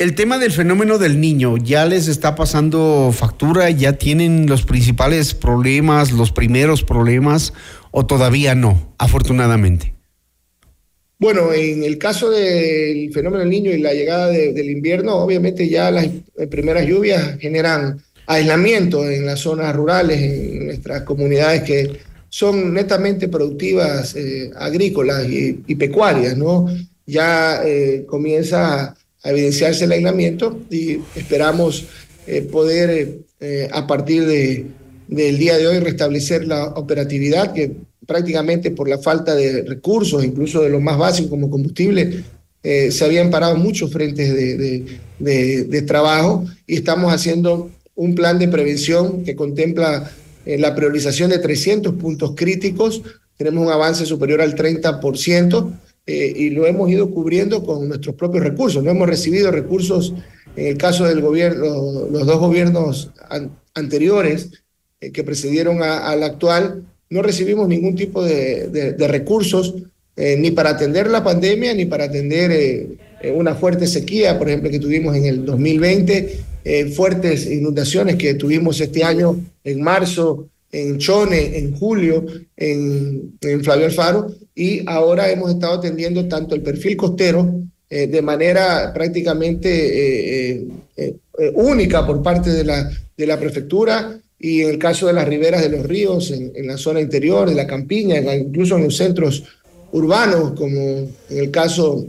el 0.00 0.14
tema 0.14 0.38
del 0.38 0.50
fenómeno 0.50 0.96
del 0.96 1.20
niño, 1.20 1.58
¿ya 1.58 1.84
les 1.84 2.08
está 2.08 2.34
pasando 2.34 3.12
factura? 3.14 3.68
¿Ya 3.68 3.92
tienen 3.92 4.46
los 4.46 4.62
principales 4.62 5.34
problemas, 5.34 6.10
los 6.10 6.32
primeros 6.32 6.82
problemas 6.82 7.52
o 7.90 8.06
todavía 8.06 8.54
no, 8.54 8.94
afortunadamente? 8.96 9.92
Bueno, 11.18 11.52
en 11.52 11.84
el 11.84 11.98
caso 11.98 12.30
del 12.30 13.12
fenómeno 13.12 13.40
del 13.40 13.50
niño 13.50 13.72
y 13.72 13.78
la 13.78 13.92
llegada 13.92 14.28
del 14.28 14.70
invierno, 14.70 15.16
obviamente 15.16 15.68
ya 15.68 15.90
las 15.90 16.08
primeras 16.50 16.86
lluvias 16.86 17.36
generan 17.38 18.02
aislamiento 18.26 19.06
en 19.06 19.26
las 19.26 19.40
zonas 19.40 19.76
rurales, 19.76 20.18
en 20.18 20.64
nuestras 20.64 21.02
comunidades 21.02 21.62
que 21.64 21.98
son 22.30 22.72
netamente 22.72 23.28
productivas 23.28 24.16
agrícolas 24.56 25.28
y, 25.28 25.74
pecuarias, 25.74 26.38
¿no? 26.38 26.74
Ya 27.04 27.60
comienza 28.06 28.96
a 29.22 29.30
evidenciarse 29.30 29.84
el 29.84 29.92
aislamiento 29.92 30.60
y 30.70 30.98
esperamos 31.16 31.86
poder 32.52 33.18
a 33.72 33.86
partir 33.86 34.24
de, 34.24 34.66
del 35.08 35.38
día 35.38 35.58
de 35.58 35.66
hoy 35.66 35.80
restablecer 35.80 36.46
la 36.46 36.66
operatividad 36.68 37.52
que 37.52 37.72
prácticamente 38.06 38.70
por 38.70 38.88
la 38.88 38.98
falta 38.98 39.34
de 39.34 39.62
recursos, 39.62 40.24
incluso 40.24 40.62
de 40.62 40.68
lo 40.68 40.80
más 40.80 40.98
básico 40.98 41.30
como 41.30 41.50
combustible, 41.50 42.24
eh, 42.62 42.90
se 42.90 43.04
habían 43.04 43.30
parado 43.30 43.56
muchos 43.56 43.90
frentes 43.90 44.34
de, 44.34 44.84
de, 45.18 45.82
trabajo 45.82 46.44
y 46.66 46.76
estamos 46.76 47.12
haciendo 47.12 47.70
un 47.94 48.14
plan 48.14 48.38
de 48.38 48.48
prevención 48.48 49.24
que 49.24 49.34
contempla 49.34 50.10
eh, 50.44 50.58
la 50.58 50.74
priorización 50.74 51.30
de 51.30 51.38
300 51.38 51.94
puntos 51.94 52.32
críticos. 52.36 53.02
Tenemos 53.36 53.64
un 53.64 53.72
avance 53.72 54.04
superior 54.04 54.42
al 54.42 54.54
30% 54.54 55.72
eh, 56.06 56.32
y 56.34 56.50
lo 56.50 56.66
hemos 56.66 56.90
ido 56.90 57.10
cubriendo 57.10 57.64
con 57.64 57.88
nuestros 57.88 58.14
propios 58.14 58.44
recursos. 58.44 58.82
No 58.82 58.90
hemos 58.90 59.08
recibido 59.08 59.50
recursos, 59.50 60.14
en 60.56 60.66
el 60.66 60.76
caso 60.76 61.04
del 61.06 61.20
gobierno, 61.20 62.08
los 62.10 62.26
dos 62.26 62.38
gobiernos 62.38 63.10
anteriores 63.74 64.50
que 65.00 65.24
precedieron 65.24 65.82
al 65.82 66.22
actual, 66.22 66.84
no 67.10 67.22
recibimos 67.22 67.68
ningún 67.68 67.96
tipo 67.96 68.22
de, 68.22 68.94
recursos 69.08 69.74
eh, 70.16 70.36
ni 70.38 70.52
para 70.52 70.70
atender 70.70 71.08
la 71.08 71.24
pandemia 71.24 71.74
ni 71.74 71.84
para 71.84 72.04
atender 72.04 72.52
eh, 72.52 72.88
eh, 73.20 73.32
una 73.32 73.56
fuerte 73.56 73.86
sequía, 73.88 74.38
por 74.38 74.48
ejemplo, 74.48 74.70
que 74.70 74.78
tuvimos 74.78 75.16
en 75.16 75.26
el 75.26 75.44
2020, 75.44 76.44
fuertes 76.94 77.46
inundaciones 77.46 78.16
que 78.16 78.34
tuvimos 78.34 78.80
este 78.80 79.02
año 79.02 79.40
en 79.64 79.82
marzo, 79.82 80.49
en 80.72 80.98
Chone, 80.98 81.58
en 81.58 81.76
julio, 81.76 82.24
en, 82.56 83.38
en 83.40 83.64
Flavio 83.64 83.86
Alfaro, 83.86 84.32
y 84.54 84.82
ahora 84.86 85.30
hemos 85.30 85.50
estado 85.50 85.74
atendiendo 85.74 86.28
tanto 86.28 86.54
el 86.54 86.62
perfil 86.62 86.96
costero 86.96 87.62
de 87.88 88.22
manera 88.22 88.92
prácticamente 88.94 90.64
única 91.54 92.06
por 92.06 92.22
parte 92.22 92.50
de 92.50 92.62
la, 92.62 92.88
de 93.16 93.26
la 93.26 93.38
prefectura 93.40 94.20
y 94.42 94.62
en 94.62 94.70
el 94.70 94.78
caso 94.78 95.06
de 95.06 95.12
las 95.12 95.28
riberas 95.28 95.60
de 95.60 95.68
los 95.68 95.84
ríos, 95.84 96.30
en, 96.30 96.66
la 96.66 96.78
zona 96.78 97.00
interior, 97.00 97.48
de 97.48 97.54
la 97.54 97.66
campiña, 97.66 98.18
incluso 98.34 98.76
en 98.76 98.84
los 98.84 98.96
centros 98.96 99.44
urbanos, 99.92 100.52
como 100.52 100.80
en 100.80 101.38
el 101.38 101.50
caso 101.50 102.06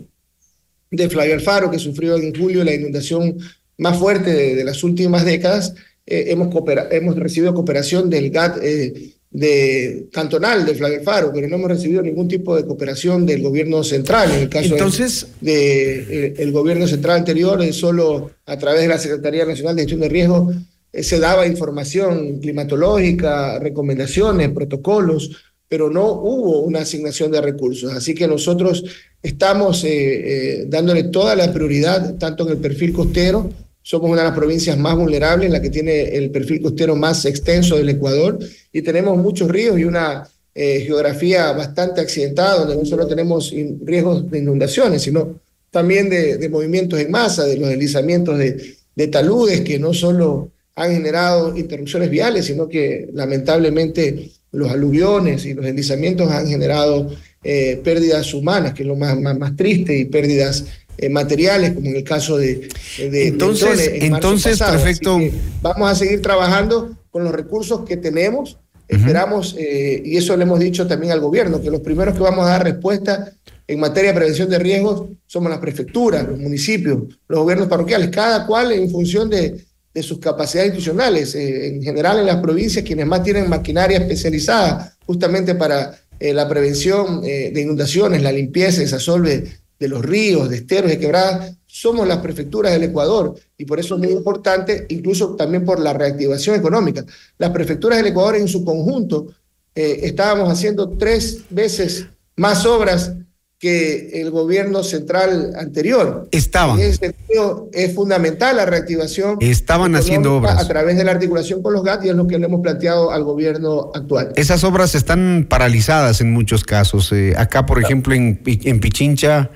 de 0.90 1.10
Flavio 1.10 1.34
Alfaro, 1.34 1.70
que 1.70 1.78
sufrió 1.78 2.16
en 2.16 2.34
julio 2.34 2.64
la 2.64 2.74
inundación 2.74 3.38
más 3.78 3.98
fuerte 3.98 4.56
de, 4.56 4.64
las 4.64 4.82
últimas 4.84 5.26
décadas, 5.26 5.74
eh, 6.06 6.26
hemos, 6.28 6.54
hemos 6.92 7.16
recibido 7.16 7.54
cooperación 7.54 8.10
del 8.10 8.30
GAT 8.30 8.58
eh, 8.62 9.14
de, 9.30 10.08
cantonal 10.12 10.66
de 10.66 10.76
Flavio 10.76 11.00
Alfaro, 11.00 11.32
pero 11.34 11.48
no 11.48 11.56
hemos 11.56 11.70
recibido 11.70 12.02
ningún 12.02 12.28
tipo 12.28 12.56
de 12.56 12.66
cooperación 12.66 13.26
del 13.26 13.42
gobierno 13.42 13.84
central. 13.84 14.32
En 14.32 14.42
el 14.42 14.50
caso 14.50 14.74
Entonces, 14.74 15.28
de, 15.40 16.28
eh, 16.28 16.34
el 16.38 16.52
gobierno 16.52 16.88
central 16.88 17.20
anterior, 17.20 17.62
es 17.62 17.76
solo 17.78 18.32
a 18.46 18.58
través 18.58 18.82
de 18.82 18.88
la 18.88 18.98
Secretaría 18.98 19.46
Nacional 19.46 19.76
de 19.76 19.84
Gestión 19.84 20.02
de 20.02 20.10
Riesgo 20.10 20.52
eh, 20.94 21.04
se 21.04 21.20
daba 21.20 21.48
información 21.48 22.40
climatológica, 22.40 23.60
recomendaciones, 23.60 24.50
protocolos, 24.50 25.32
pero 25.68 25.90
no 25.90 26.12
hubo 26.12 26.60
una 26.62 26.80
asignación 26.80 27.32
de 27.32 27.42
recursos. 27.42 27.94
Así 27.94 28.14
que 28.14 28.28
nosotros 28.28 28.84
estamos 29.24 29.84
eh, 29.86 29.90
eh, 29.94 30.66
dándole 30.68 31.06
toda 31.06 31.36
la 31.36 31.54
prioridad, 31.54 32.16
tanto 32.18 32.46
en 32.46 32.54
el 32.54 32.58
perfil 32.58 32.92
costero, 32.92 33.50
somos 33.82 34.10
una 34.10 34.22
de 34.22 34.30
las 34.30 34.38
provincias 34.38 34.78
más 34.78 34.96
vulnerables, 34.96 35.50
la 35.52 35.62
que 35.62 35.70
tiene 35.70 36.04
el 36.16 36.32
perfil 36.32 36.62
costero 36.62 36.96
más 36.96 37.26
extenso 37.26 37.78
del 37.78 37.90
Ecuador, 37.90 38.40
y 38.72 38.82
tenemos 38.82 39.18
muchos 39.18 39.50
ríos 39.50 39.80
y 39.80 39.86
una 39.86 40.28
geografía 40.54 41.52
bastante 41.54 42.02
accidentada, 42.02 42.60
donde 42.60 42.76
no 42.76 42.86
solo 42.86 43.08
tenemos 43.08 43.54
riesgos 43.84 44.30
de 44.30 44.40
inundaciones, 44.40 45.02
sino 45.02 45.40
también 45.72 46.10
de, 46.10 46.50
movimientos 46.50 47.00
en 47.00 47.10
masa, 47.10 47.46
de 47.46 47.58
los 47.58 47.70
deslizamientos 47.70 48.38
de, 48.38 48.76
de 48.96 49.08
taludes, 49.08 49.62
que 49.62 49.80
no 49.80 49.94
solo 49.94 50.52
han 50.76 50.92
generado 50.92 51.58
interrupciones 51.58 52.10
viales, 52.10 52.46
sino 52.46 52.68
que 52.68 53.10
lamentablemente 53.14 54.32
los 54.52 54.70
aluviones 54.70 55.46
y 55.46 55.54
los 55.54 55.66
deslizamientos 55.66 56.30
han 56.30 56.48
generado 56.48 57.10
eh, 57.44 57.80
pérdidas 57.84 58.34
humanas, 58.34 58.74
que 58.74 58.84
es 58.84 58.88
lo 58.88 58.96
más, 58.96 59.20
más, 59.20 59.56
triste, 59.56 59.98
y 59.98 60.06
pérdidas 60.06 60.66
eh, 60.98 61.10
materiales, 61.10 61.74
como 61.74 61.88
en 61.88 61.96
el 61.96 62.04
caso 62.04 62.38
de... 62.38 62.68
de 62.98 63.28
entonces, 63.28 63.92
entonces 63.96 64.60
perfecto. 64.60 65.20
Vamos 65.62 65.92
a 65.92 65.96
seguir 65.96 66.22
trabajando 66.22 66.96
con 67.10 67.24
los 67.24 67.34
recursos 67.34 67.82
que 67.86 67.98
tenemos. 67.98 68.58
Esperamos, 68.88 69.56
eh, 69.58 70.02
y 70.04 70.18
eso 70.18 70.36
le 70.36 70.44
hemos 70.44 70.60
dicho 70.60 70.86
también 70.86 71.14
al 71.14 71.22
gobierno, 71.22 71.62
que 71.62 71.72
los 71.72 71.80
primeros 71.80 72.14
que 72.14 72.22
vamos 72.22 72.46
a 72.46 72.50
dar 72.50 72.64
respuesta 72.66 73.32
en 73.66 73.80
materia 73.80 74.12
de 74.12 74.18
prevención 74.18 74.50
de 74.50 74.60
riesgos 74.60 75.06
somos 75.28 75.50
las 75.50 75.60
prefecturas, 75.60 76.28
los 76.28 76.38
municipios, 76.38 77.04
los 77.30 77.40
gobiernos 77.40 77.70
parroquiales, 77.70 78.10
cada 78.10 78.46
cual 78.46 78.74
en 78.74 78.90
función 78.90 79.30
de, 79.30 79.64
de 79.94 80.04
sus 80.04 80.20
capacidades 80.20 80.70
institucionales. 80.72 81.36
Eh, 81.36 81.68
en 81.68 81.82
general 81.82 82.20
en 82.20 82.26
las 82.26 82.38
provincias, 82.38 82.84
quienes 82.86 83.06
más 83.06 83.24
tienen 83.24 83.50
maquinaria 83.50 83.98
especializada 83.98 84.96
justamente 85.06 85.56
para 85.56 85.98
eh, 86.20 86.34
la 86.34 86.48
prevención 86.48 87.22
eh, 87.24 87.52
de 87.54 87.62
inundaciones, 87.62 88.22
la 88.22 88.32
limpieza, 88.32 88.82
desasolve 88.82 89.61
de 89.82 89.88
los 89.90 90.06
ríos, 90.06 90.48
de 90.48 90.58
esteros, 90.58 90.92
de 90.92 91.00
quebradas, 91.00 91.58
somos 91.66 92.08
las 92.08 92.20
prefecturas 92.20 92.72
del 92.72 92.84
Ecuador 92.84 93.34
y 93.58 93.66
por 93.66 93.80
eso 93.80 93.96
es 93.96 94.02
muy 94.02 94.12
importante, 94.12 94.86
incluso 94.90 95.36
también 95.36 95.66
por 95.66 95.80
la 95.80 95.92
reactivación 95.92 96.56
económica. 96.56 97.04
Las 97.40 97.50
prefecturas 97.50 97.98
del 97.98 98.12
Ecuador 98.12 98.36
en 98.36 98.48
su 98.48 98.64
conjunto 98.64 99.34
estábamos 99.74 100.50
haciendo 100.50 100.88
tres 100.90 101.42
veces 101.50 102.06
más 102.36 102.64
obras 102.68 103.14
que 103.62 104.20
el 104.20 104.32
gobierno 104.32 104.84
central 104.84 105.54
anterior. 105.56 106.28
Estaban. 106.32 106.80
En 106.80 106.88
ese 106.88 106.98
sentido, 106.98 107.70
es 107.72 107.94
fundamental 107.94 108.58
la 108.58 108.66
reactivación. 108.66 109.38
Estaban 109.40 109.96
haciendo 109.96 110.38
obras. 110.38 110.58
A 110.60 110.68
través 110.68 110.98
de 110.98 111.04
la 111.04 111.12
articulación 111.12 111.62
con 111.62 111.74
los 111.74 111.84
GAT 111.84 112.04
y 112.06 112.10
es 112.10 112.16
lo 112.16 112.26
que 112.26 112.40
le 112.40 112.48
hemos 112.48 112.62
planteado 112.62 113.12
al 113.12 113.24
gobierno 113.24 113.92
actual. 113.94 114.34
Esas 114.36 114.64
obras 114.64 114.96
están 114.96 115.46
paralizadas 115.48 116.22
en 116.22 116.34
muchos 116.34 116.64
casos. 116.64 117.12
Eh, 117.12 117.36
acá, 117.38 117.68
por 117.68 117.80
ejemplo, 117.80 118.16
en, 118.16 118.42
en 118.44 118.80
Pichincha, 118.80 119.52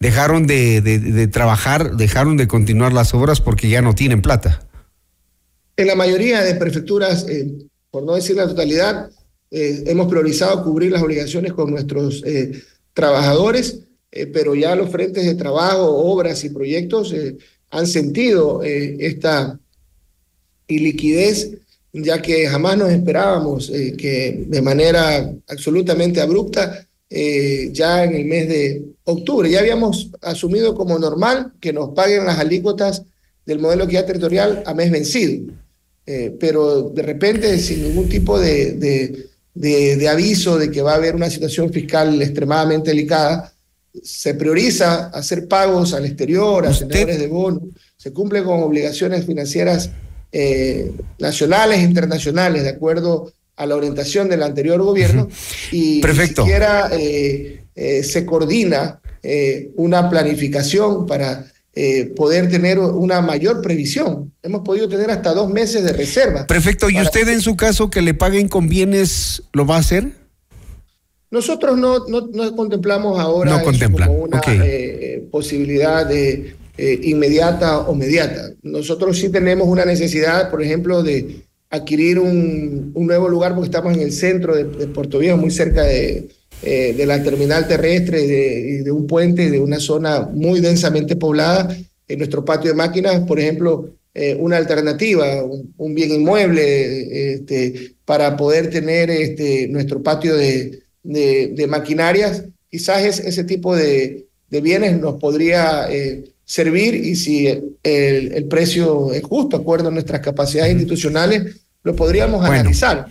dejaron 0.00 0.46
de, 0.46 1.28
trabajar, 1.30 1.94
dejaron 1.98 2.38
de 2.38 2.48
continuar 2.48 2.94
las 2.94 3.12
obras 3.12 3.42
porque 3.42 3.68
ya 3.68 3.82
no 3.82 3.94
tienen 3.94 4.22
plata. 4.22 4.66
En 5.76 5.88
la 5.88 5.94
mayoría 5.94 6.40
de 6.40 6.54
prefecturas, 6.54 7.26
eh, 7.28 7.52
por 7.90 8.02
no 8.02 8.14
decir 8.14 8.34
la 8.34 8.48
totalidad, 8.48 9.10
eh, 9.50 9.84
hemos 9.88 10.08
priorizado 10.08 10.64
cubrir 10.64 10.90
las 10.90 11.02
obligaciones 11.02 11.52
con 11.52 11.70
nuestros 11.70 12.24
trabajadores, 12.92 13.80
eh, 14.10 14.26
pero 14.26 14.54
ya 14.54 14.76
los 14.76 14.90
frentes 14.90 15.24
de 15.24 15.34
trabajo, 15.34 15.86
obras 15.86 16.44
y 16.44 16.50
proyectos 16.50 17.12
eh, 17.12 17.36
han 17.70 17.86
sentido 17.86 18.62
eh, 18.62 18.96
esta 19.00 19.58
iliquidez, 20.68 21.52
ya 21.94 22.20
que 22.20 22.46
jamás 22.46 22.76
nos 22.76 22.90
esperábamos 22.90 23.70
que 23.70 24.44
de 24.46 24.62
manera 24.62 25.30
absolutamente 25.46 26.20
abrupta, 26.20 26.86
ya 27.10 28.04
en 28.04 28.14
el 28.14 28.24
mes 28.24 28.48
de 28.48 28.82
octubre, 29.04 29.50
ya 29.50 29.60
habíamos 29.60 30.08
asumido 30.22 30.74
como 30.74 30.98
normal 30.98 31.52
que 31.60 31.74
nos 31.74 31.90
paguen 31.90 32.24
las 32.24 32.38
alícuotas 32.38 33.02
del 33.44 33.58
modelo 33.58 33.86
guía 33.86 34.06
territorial 34.06 34.62
a 34.64 34.72
mes 34.72 34.90
vencido. 34.90 35.52
pero 36.40 36.80
de 36.88 37.02
repente, 37.02 37.58
sin 37.58 37.82
ningún 37.82 38.08
tipo 38.08 38.38
de 38.40 38.72
de, 38.72 39.26
aviso 40.08 40.58
de 40.58 40.70
que 40.70 40.82
va 40.82 40.92
a 40.92 40.96
haber 40.96 41.14
una 41.14 41.30
situación 41.30 41.72
fiscal 41.72 42.20
extremadamente 42.20 42.90
delicada, 42.90 43.52
se 44.02 44.34
prioriza 44.34 45.08
hacer 45.08 45.46
pagos 45.48 45.92
al 45.92 46.06
exterior, 46.06 46.66
a 46.66 46.72
tenedores 46.72 47.18
de 47.18 47.26
bonos, 47.26 47.62
se 47.96 48.12
cumple 48.12 48.42
con 48.42 48.62
obligaciones 48.62 49.26
financieras 49.26 49.90
eh, 50.32 50.90
nacionales 51.18 51.80
e 51.80 51.82
internacionales, 51.82 52.62
de 52.62 52.70
acuerdo 52.70 53.32
a 53.56 53.66
la 53.66 53.76
orientación 53.76 54.28
del 54.30 54.42
anterior 54.42 54.82
gobierno, 54.82 55.28
y 55.70 56.00
ni 56.02 56.26
siquiera 56.26 56.88
eh, 56.92 57.64
eh, 57.74 58.02
se 58.02 58.24
coordina 58.24 58.98
una 59.76 60.10
planificación 60.10 61.06
para 61.06 61.51
eh, 61.74 62.12
poder 62.14 62.50
tener 62.50 62.78
una 62.78 63.22
mayor 63.22 63.62
previsión. 63.62 64.32
Hemos 64.42 64.60
podido 64.62 64.88
tener 64.88 65.10
hasta 65.10 65.32
dos 65.32 65.50
meses 65.50 65.82
de 65.84 65.92
reserva. 65.92 66.46
Perfecto. 66.46 66.90
¿Y 66.90 67.00
usted 67.00 67.26
en 67.28 67.40
su 67.40 67.56
caso 67.56 67.88
que 67.88 68.02
le 68.02 68.12
paguen 68.12 68.48
con 68.48 68.68
bienes 68.68 69.42
lo 69.52 69.66
va 69.66 69.76
a 69.76 69.78
hacer? 69.78 70.10
Nosotros 71.30 71.78
no, 71.78 72.06
no, 72.08 72.56
contemplamos 72.56 73.18
ahora 73.18 73.56
no 73.58 73.90
como 73.90 74.12
una 74.12 74.42
eh, 74.48 75.26
posibilidad 75.30 76.04
de, 76.04 76.56
eh, 76.76 77.00
inmediata 77.04 77.78
o 77.80 77.94
mediata. 77.94 78.50
Nosotros 78.62 79.18
sí 79.18 79.30
tenemos 79.30 79.66
una 79.66 79.86
necesidad, 79.86 80.50
por 80.50 80.62
ejemplo, 80.62 81.02
de 81.02 81.42
adquirir 81.70 82.18
un, 82.18 82.92
un 82.94 83.06
nuevo 83.06 83.30
lugar 83.30 83.54
porque 83.54 83.68
estamos 83.68 83.94
en 83.94 84.00
el 84.02 84.12
centro 84.12 84.54
de, 84.54 84.64
de 84.64 84.86
Puerto 84.88 85.18
Viejo, 85.18 85.38
muy 85.38 85.50
cerca 85.50 85.84
de, 85.84 86.28
eh, 86.62 86.94
de 86.96 87.06
la 87.06 87.22
terminal 87.22 87.66
terrestre 87.66 88.22
y 88.22 88.76
de, 88.84 88.92
un 88.92 89.06
puente 89.06 89.50
de 89.50 89.58
una 89.58 89.80
zona 89.80 90.20
muy 90.32 90.60
densamente 90.60 91.16
poblada. 91.16 91.76
En 92.06 92.18
nuestro 92.18 92.44
patio 92.44 92.70
de 92.70 92.76
máquinas, 92.76 93.20
por 93.26 93.40
ejemplo, 93.40 93.90
eh, 94.14 94.36
una 94.38 94.58
alternativa, 94.58 95.42
un, 95.42 95.94
bien 95.94 96.12
inmueble, 96.12 97.34
este, 97.34 97.94
para 98.04 98.36
poder 98.36 98.70
tener 98.70 99.10
este, 99.10 99.66
nuestro 99.68 100.02
patio 100.02 100.36
de, 100.36 100.82
de, 101.02 101.66
maquinarias, 101.66 102.44
quizás 102.70 103.20
ese 103.20 103.44
tipo 103.44 103.74
de, 103.74 104.26
de, 104.50 104.60
bienes 104.60 105.00
nos 105.00 105.14
podría 105.14 105.86
eh, 105.90 106.24
servir 106.44 106.94
y 106.94 107.16
si 107.16 107.46
el, 107.46 107.76
el, 107.82 108.44
precio 108.44 109.12
es 109.12 109.22
justo, 109.22 109.56
acuerdo 109.56 109.88
a 109.88 109.92
nuestras 109.92 110.20
capacidades 110.20 110.74
institucionales, 110.74 111.62
lo 111.82 111.96
podríamos 111.96 112.44
analizar. 112.44 113.08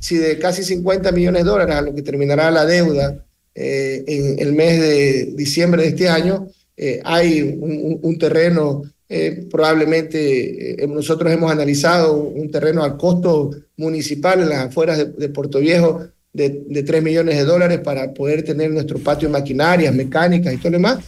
Si 0.00 0.16
de 0.16 0.38
casi 0.38 0.62
50 0.62 1.12
millones 1.12 1.44
de 1.44 1.50
dólares 1.50 1.74
a 1.74 1.82
lo 1.82 1.94
que 1.94 2.02
terminará 2.02 2.50
la 2.50 2.64
deuda 2.64 3.24
eh, 3.54 4.04
en 4.06 4.38
el 4.38 4.52
mes 4.52 4.80
de 4.80 5.32
diciembre 5.34 5.82
de 5.82 5.88
este 5.88 6.08
año, 6.08 6.48
eh, 6.76 7.00
hay 7.04 7.42
un, 7.42 8.18
terreno, 8.18 8.82
eh, 9.08 9.46
probablemente 9.50 10.76
nosotros 10.88 11.32
hemos 11.32 11.50
analizado 11.50 12.14
un 12.14 12.50
terreno 12.50 12.84
al 12.84 12.96
costo 12.96 13.50
municipal 13.76 14.40
en 14.40 14.50
las 14.50 14.66
afueras 14.66 15.16
de, 15.16 15.28
Puerto 15.30 15.58
Viejo 15.58 16.06
de, 16.32 16.62
de, 16.68 16.82
3 16.84 17.02
millones 17.02 17.36
de 17.36 17.44
dólares 17.44 17.80
para 17.80 18.14
poder 18.14 18.44
tener 18.44 18.70
nuestro 18.70 18.98
patio 18.98 19.28
de 19.28 19.32
maquinarias, 19.32 19.92
mecánicas 19.92 20.54
y 20.54 20.58
todo 20.58 20.70
lo 20.70 20.78
demás. 20.78 20.98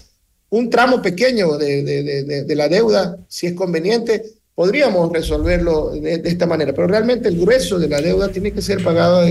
Un 0.48 0.68
tramo 0.68 1.00
pequeño 1.00 1.56
de, 1.56 2.44
de 2.44 2.56
la 2.56 2.68
deuda, 2.68 3.16
si 3.28 3.46
es 3.46 3.52
conveniente, 3.52 4.39
podríamos 4.60 5.10
resolverlo 5.10 5.88
de, 5.88 6.20
esta 6.22 6.46
manera, 6.46 6.74
pero 6.74 6.86
realmente 6.86 7.30
el 7.30 7.40
grueso 7.40 7.78
de 7.78 7.88
la 7.88 7.98
deuda 7.98 8.28
tiene 8.28 8.52
que 8.52 8.60
ser 8.60 8.84
pagado 8.84 9.26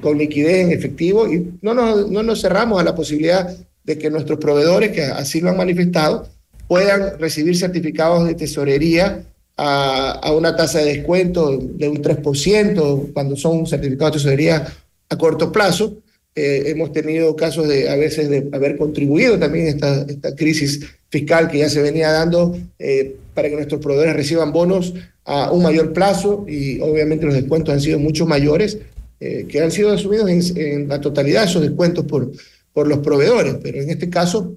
con 0.00 0.16
liquidez 0.16 0.64
en 0.64 0.72
efectivo 0.72 1.30
y 1.30 1.58
no 1.60 1.74
nos, 1.74 2.10
no 2.10 2.22
nos 2.22 2.40
cerramos 2.40 2.80
a 2.80 2.84
la 2.84 2.94
posibilidad 2.94 3.54
de 3.84 3.98
que 3.98 4.08
nuestros 4.08 4.38
proveedores, 4.38 4.92
que 4.92 5.02
así 5.02 5.42
lo 5.42 5.50
han 5.50 5.58
manifestado, 5.58 6.26
puedan 6.66 7.18
recibir 7.18 7.54
certificados 7.54 8.26
de 8.26 8.34
tesorería 8.34 9.24
a, 9.58 10.32
una 10.32 10.56
tasa 10.56 10.78
de 10.78 10.86
descuento 10.86 11.58
de 11.58 11.90
un 11.90 12.02
3% 12.02 13.12
cuando 13.12 13.36
son 13.36 13.66
certificados 13.66 14.14
de 14.14 14.18
tesorería 14.20 14.72
a 15.10 15.18
corto 15.18 15.52
plazo. 15.52 15.98
Eh, 16.34 16.70
hemos 16.70 16.92
tenido 16.92 17.36
casos 17.36 17.68
de 17.68 17.90
a 17.90 17.96
veces 17.96 18.30
de 18.30 18.48
haber 18.52 18.78
contribuido 18.78 19.38
también 19.38 19.66
a 19.66 19.68
esta, 19.68 20.02
esta 20.08 20.34
crisis 20.34 20.80
fiscal 21.10 21.48
que 21.48 21.58
ya 21.58 21.68
se 21.68 21.82
venía 21.82 22.10
dando 22.10 22.56
eh, 22.78 23.16
para 23.38 23.50
que 23.50 23.54
nuestros 23.54 23.80
proveedores 23.80 24.16
reciban 24.16 24.52
bonos 24.52 24.94
a 25.24 25.52
un 25.52 25.62
mayor 25.62 25.92
plazo 25.92 26.44
y 26.48 26.80
obviamente 26.80 27.24
los 27.24 27.36
descuentos 27.36 27.72
han 27.72 27.80
sido 27.80 28.00
mucho 28.00 28.26
mayores, 28.26 28.78
eh, 29.20 29.46
que 29.48 29.62
han 29.62 29.70
sido 29.70 29.92
asumidos 29.92 30.28
en, 30.56 30.88
la 30.88 31.00
totalidad 31.00 31.44
esos 31.44 31.62
descuentos 31.62 32.04
por, 32.04 32.32
por 32.72 32.88
los 32.88 32.98
proveedores, 32.98 33.54
pero 33.62 33.80
en 33.80 33.90
este 33.90 34.10
caso 34.10 34.56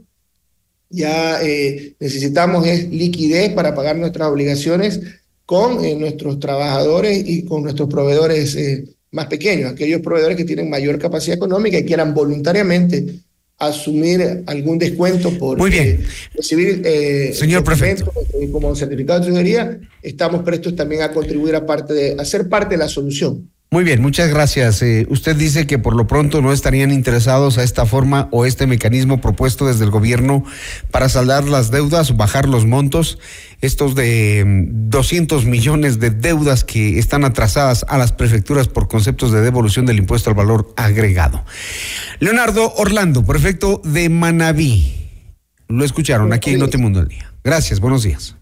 ya 0.89 1.43
eh, 1.43 1.93
necesitamos 1.99 2.65
es 2.65 2.89
liquidez 2.89 3.53
para 3.53 3.75
pagar 3.75 3.97
nuestras 3.97 4.27
obligaciones 4.27 4.99
con 5.45 5.75
nuestros 5.99 6.39
trabajadores 6.39 7.21
y 7.23 7.45
con 7.45 7.61
nuestros 7.61 7.87
proveedores 7.87 8.57
más 9.11 9.27
pequeños, 9.27 9.73
aquellos 9.73 10.01
proveedores 10.01 10.37
que 10.37 10.45
tienen 10.45 10.71
mayor 10.71 10.97
capacidad 10.97 11.37
económica 11.37 11.77
y 11.77 11.85
quieran 11.85 12.15
voluntariamente 12.15 13.05
asumir 13.61 14.43
algún 14.47 14.79
descuento 14.79 15.29
por 15.37 15.57
Muy 15.57 15.69
bien. 15.69 15.87
Eh, 15.87 16.05
recibir 16.35 16.81
eh, 16.83 17.31
Señor 17.33 17.63
prefecto. 17.63 18.11
Eh, 18.39 18.49
como 18.51 18.75
certificado 18.75 19.19
de 19.19 19.27
tesorería, 19.27 19.79
estamos 20.01 20.41
prestos 20.41 20.75
también 20.75 21.03
a 21.03 21.11
contribuir 21.11 21.55
a, 21.55 21.65
parte 21.65 21.93
de, 21.93 22.15
a 22.19 22.25
ser 22.25 22.49
parte 22.49 22.75
de 22.75 22.79
la 22.79 22.89
solución. 22.89 23.51
Muy 23.73 23.85
bien, 23.85 24.01
muchas 24.01 24.29
gracias. 24.29 24.81
Eh, 24.81 25.05
usted 25.07 25.33
dice 25.33 25.65
que 25.65 25.79
por 25.79 25.95
lo 25.95 26.05
pronto 26.05 26.41
no 26.41 26.51
estarían 26.51 26.91
interesados 26.91 27.57
a 27.57 27.63
esta 27.63 27.85
forma 27.85 28.27
o 28.31 28.45
este 28.45 28.67
mecanismo 28.67 29.21
propuesto 29.21 29.65
desde 29.65 29.85
el 29.85 29.91
gobierno 29.91 30.43
para 30.91 31.07
saldar 31.07 31.45
las 31.45 31.71
deudas, 31.71 32.17
bajar 32.17 32.49
los 32.49 32.65
montos, 32.65 33.17
estos 33.61 33.95
de 33.95 34.43
200 34.45 35.45
mm, 35.45 35.49
millones 35.49 36.01
de 36.01 36.09
deudas 36.09 36.65
que 36.65 36.99
están 36.99 37.23
atrasadas 37.23 37.85
a 37.87 37.97
las 37.97 38.11
prefecturas 38.11 38.67
por 38.67 38.89
conceptos 38.89 39.31
de 39.31 39.39
devolución 39.39 39.85
del 39.85 39.99
impuesto 39.99 40.29
al 40.29 40.35
valor 40.35 40.73
agregado. 40.75 41.45
Leonardo 42.19 42.73
Orlando, 42.75 43.23
prefecto 43.23 43.81
de 43.85 44.09
Manabí. 44.09 45.07
Lo 45.69 45.85
escucharon 45.85 46.33
aquí 46.33 46.49
en 46.49 46.59
Notimundo 46.59 46.99
el 46.99 47.07
Día. 47.07 47.31
Gracias, 47.41 47.79
buenos 47.79 48.03
días. 48.03 48.35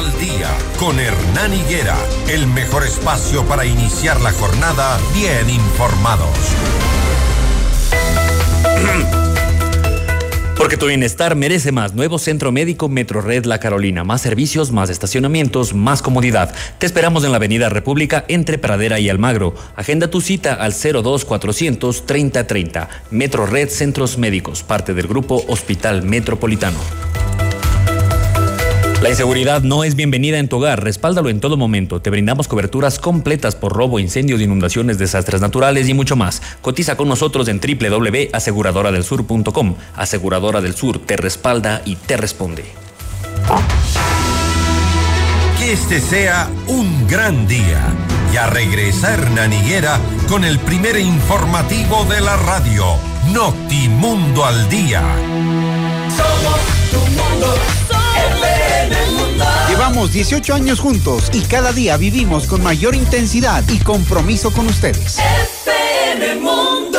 Al 0.00 0.18
día 0.18 0.48
con 0.78 0.98
Hernán 0.98 1.52
Higuera, 1.52 1.94
el 2.30 2.46
mejor 2.46 2.84
espacio 2.84 3.44
para 3.44 3.66
iniciar 3.66 4.18
la 4.22 4.32
jornada 4.32 4.98
bien 5.12 5.50
informados. 5.50 6.30
Porque 10.56 10.78
tu 10.78 10.86
bienestar 10.86 11.36
merece 11.36 11.70
más. 11.70 11.92
Nuevo 11.92 12.18
Centro 12.18 12.50
Médico 12.50 12.88
Metrored 12.88 13.44
La 13.44 13.60
Carolina. 13.60 14.02
Más 14.02 14.22
servicios, 14.22 14.72
más 14.72 14.88
estacionamientos, 14.88 15.74
más 15.74 16.00
comodidad. 16.00 16.54
Te 16.78 16.86
esperamos 16.86 17.22
en 17.24 17.32
la 17.32 17.36
Avenida 17.36 17.68
República 17.68 18.24
entre 18.28 18.56
Pradera 18.56 19.00
y 19.00 19.10
Almagro. 19.10 19.54
Agenda 19.76 20.08
tu 20.08 20.22
cita 20.22 20.54
al 20.54 20.72
02400 20.72 22.06
3030. 22.06 22.88
Metrored 23.10 23.68
Centros 23.68 24.16
Médicos, 24.16 24.62
parte 24.62 24.94
del 24.94 25.08
grupo 25.08 25.44
Hospital 25.46 26.02
Metropolitano. 26.02 27.09
La 29.02 29.08
inseguridad 29.08 29.62
no 29.62 29.82
es 29.82 29.96
bienvenida 29.96 30.38
en 30.38 30.48
tu 30.48 30.58
hogar. 30.58 30.84
Respáldalo 30.84 31.30
en 31.30 31.40
todo 31.40 31.56
momento. 31.56 32.02
Te 32.02 32.10
brindamos 32.10 32.48
coberturas 32.48 32.98
completas 32.98 33.56
por 33.56 33.72
robo, 33.72 33.98
incendios, 33.98 34.42
inundaciones, 34.42 34.98
desastres 34.98 35.40
naturales 35.40 35.88
y 35.88 35.94
mucho 35.94 36.16
más. 36.16 36.42
Cotiza 36.60 36.98
con 36.98 37.08
nosotros 37.08 37.48
en 37.48 37.60
www.aseguradoradelsur.com. 37.60 39.76
Aseguradora 39.96 40.60
del 40.60 40.74
Sur 40.74 40.98
te 40.98 41.16
respalda 41.16 41.80
y 41.86 41.96
te 41.96 42.18
responde. 42.18 42.66
Que 45.58 45.72
este 45.72 45.98
sea 46.00 46.50
un 46.66 47.08
gran 47.08 47.48
día. 47.48 47.80
Ya 48.34 48.48
regresa 48.48 49.14
Hernán 49.14 49.54
Higuera 49.54 49.98
con 50.28 50.44
el 50.44 50.58
primer 50.58 50.98
informativo 50.98 52.04
de 52.04 52.20
la 52.20 52.36
radio. 52.36 52.84
Notimundo 53.32 54.44
al 54.44 54.68
día. 54.68 55.00
Somos 56.10 56.60
tu 56.90 56.98
mundo. 57.12 57.54
Llevamos 59.80 60.12
18 60.12 60.54
años 60.54 60.78
juntos 60.78 61.30
y 61.32 61.40
cada 61.40 61.72
día 61.72 61.96
vivimos 61.96 62.46
con 62.46 62.62
mayor 62.62 62.94
intensidad 62.94 63.64
y 63.66 63.78
compromiso 63.78 64.50
con 64.50 64.66
ustedes. 64.66 65.16
FM 66.06 66.34
Mundo. 66.34 66.98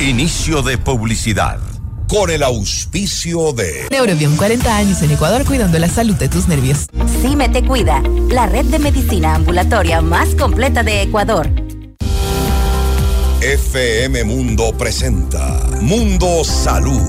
Inicio 0.00 0.62
de 0.62 0.76
publicidad. 0.76 1.60
Con 2.08 2.30
el 2.30 2.42
auspicio 2.42 3.52
de 3.52 3.86
Neurobion 3.92 4.36
40 4.36 4.76
años 4.76 5.02
en 5.02 5.12
Ecuador 5.12 5.44
cuidando 5.44 5.78
la 5.78 5.88
salud 5.88 6.16
de 6.16 6.28
tus 6.28 6.48
nervios. 6.48 6.88
me 7.36 7.48
te 7.48 7.64
cuida, 7.64 8.02
la 8.28 8.46
red 8.46 8.64
de 8.64 8.80
medicina 8.80 9.36
ambulatoria 9.36 10.00
más 10.00 10.34
completa 10.34 10.82
de 10.82 11.02
Ecuador. 11.02 11.48
FM 13.40 14.24
Mundo 14.24 14.76
presenta 14.76 15.62
Mundo 15.80 16.42
Salud 16.42 17.00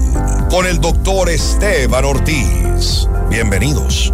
con 0.52 0.68
el 0.68 0.80
doctor 0.80 1.28
Esteban 1.28 2.06
Ortiz. 2.06 3.08
Bienvenidos. 3.32 4.14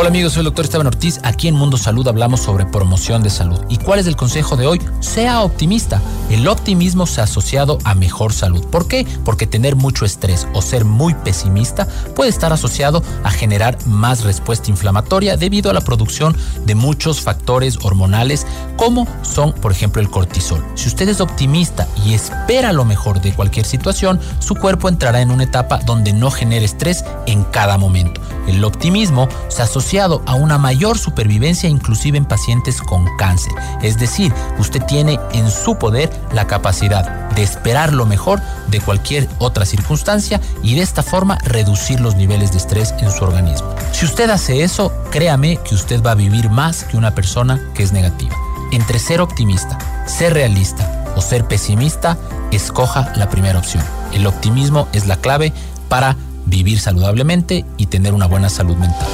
Hola 0.00 0.08
amigos, 0.08 0.32
soy 0.32 0.40
el 0.40 0.44
doctor 0.46 0.64
Esteban 0.64 0.86
Ortiz. 0.86 1.20
Aquí 1.24 1.46
en 1.46 1.54
Mundo 1.54 1.76
Salud 1.76 2.08
hablamos 2.08 2.40
sobre 2.40 2.64
promoción 2.64 3.22
de 3.22 3.28
salud. 3.28 3.60
¿Y 3.68 3.76
cuál 3.76 3.98
es 3.98 4.06
el 4.06 4.16
consejo 4.16 4.56
de 4.56 4.66
hoy? 4.66 4.80
Sea 5.00 5.42
optimista. 5.42 6.00
El 6.30 6.48
optimismo 6.48 7.06
se 7.06 7.20
ha 7.20 7.24
asociado 7.24 7.76
a 7.84 7.94
mejor 7.94 8.32
salud. 8.32 8.64
¿Por 8.64 8.88
qué? 8.88 9.06
Porque 9.26 9.46
tener 9.46 9.76
mucho 9.76 10.06
estrés 10.06 10.48
o 10.54 10.62
ser 10.62 10.86
muy 10.86 11.12
pesimista 11.12 11.86
puede 12.16 12.30
estar 12.30 12.50
asociado 12.50 13.02
a 13.24 13.30
generar 13.30 13.76
más 13.84 14.24
respuesta 14.24 14.70
inflamatoria 14.70 15.36
debido 15.36 15.70
a 15.70 15.74
la 15.74 15.82
producción 15.82 16.34
de 16.64 16.74
muchos 16.74 17.20
factores 17.20 17.76
hormonales 17.82 18.46
como 18.78 19.06
son, 19.20 19.52
por 19.52 19.70
ejemplo, 19.70 20.00
el 20.00 20.08
cortisol. 20.08 20.64
Si 20.76 20.88
usted 20.88 21.10
es 21.10 21.20
optimista 21.20 21.86
y 22.06 22.14
espera 22.14 22.72
lo 22.72 22.86
mejor 22.86 23.20
de 23.20 23.34
cualquier 23.34 23.66
situación, 23.66 24.18
su 24.38 24.54
cuerpo 24.54 24.88
entrará 24.88 25.20
en 25.20 25.30
una 25.30 25.44
etapa 25.44 25.80
donde 25.84 26.14
no 26.14 26.30
genere 26.30 26.64
estrés 26.64 27.04
en 27.26 27.44
cada 27.44 27.76
momento. 27.76 28.22
El 28.46 28.64
optimismo 28.64 29.28
se 29.48 29.60
asocia 29.62 29.89
a 29.98 30.34
una 30.34 30.56
mayor 30.56 30.98
supervivencia 30.98 31.68
inclusive 31.68 32.16
en 32.16 32.24
pacientes 32.24 32.80
con 32.80 33.04
cáncer. 33.16 33.52
Es 33.82 33.98
decir, 33.98 34.32
usted 34.58 34.80
tiene 34.84 35.18
en 35.32 35.50
su 35.50 35.76
poder 35.78 36.10
la 36.32 36.46
capacidad 36.46 37.28
de 37.30 37.42
esperar 37.42 37.92
lo 37.92 38.06
mejor 38.06 38.40
de 38.68 38.80
cualquier 38.80 39.28
otra 39.38 39.66
circunstancia 39.66 40.40
y 40.62 40.76
de 40.76 40.82
esta 40.82 41.02
forma 41.02 41.38
reducir 41.38 42.00
los 42.00 42.14
niveles 42.14 42.52
de 42.52 42.58
estrés 42.58 42.94
en 43.00 43.10
su 43.10 43.24
organismo. 43.24 43.74
Si 43.90 44.04
usted 44.04 44.30
hace 44.30 44.62
eso, 44.62 44.92
créame 45.10 45.56
que 45.56 45.74
usted 45.74 46.00
va 46.04 46.12
a 46.12 46.14
vivir 46.16 46.50
más 46.50 46.84
que 46.84 46.96
una 46.96 47.12
persona 47.12 47.60
que 47.74 47.82
es 47.82 47.92
negativa. 47.92 48.36
Entre 48.70 49.00
ser 49.00 49.20
optimista, 49.20 49.76
ser 50.06 50.34
realista 50.34 51.12
o 51.16 51.20
ser 51.20 51.46
pesimista, 51.46 52.16
escoja 52.52 53.12
la 53.16 53.28
primera 53.28 53.58
opción. 53.58 53.82
El 54.12 54.28
optimismo 54.28 54.86
es 54.92 55.08
la 55.08 55.16
clave 55.16 55.52
para 55.88 56.16
vivir 56.46 56.78
saludablemente 56.78 57.64
y 57.76 57.86
tener 57.86 58.14
una 58.14 58.26
buena 58.26 58.48
salud 58.48 58.76
mental. 58.76 59.08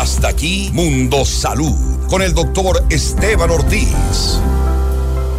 Hasta 0.00 0.28
aquí 0.28 0.70
Mundo 0.72 1.24
Salud 1.24 2.06
con 2.08 2.22
el 2.22 2.32
doctor 2.32 2.84
Esteban 2.88 3.50
Ortiz. 3.50 4.38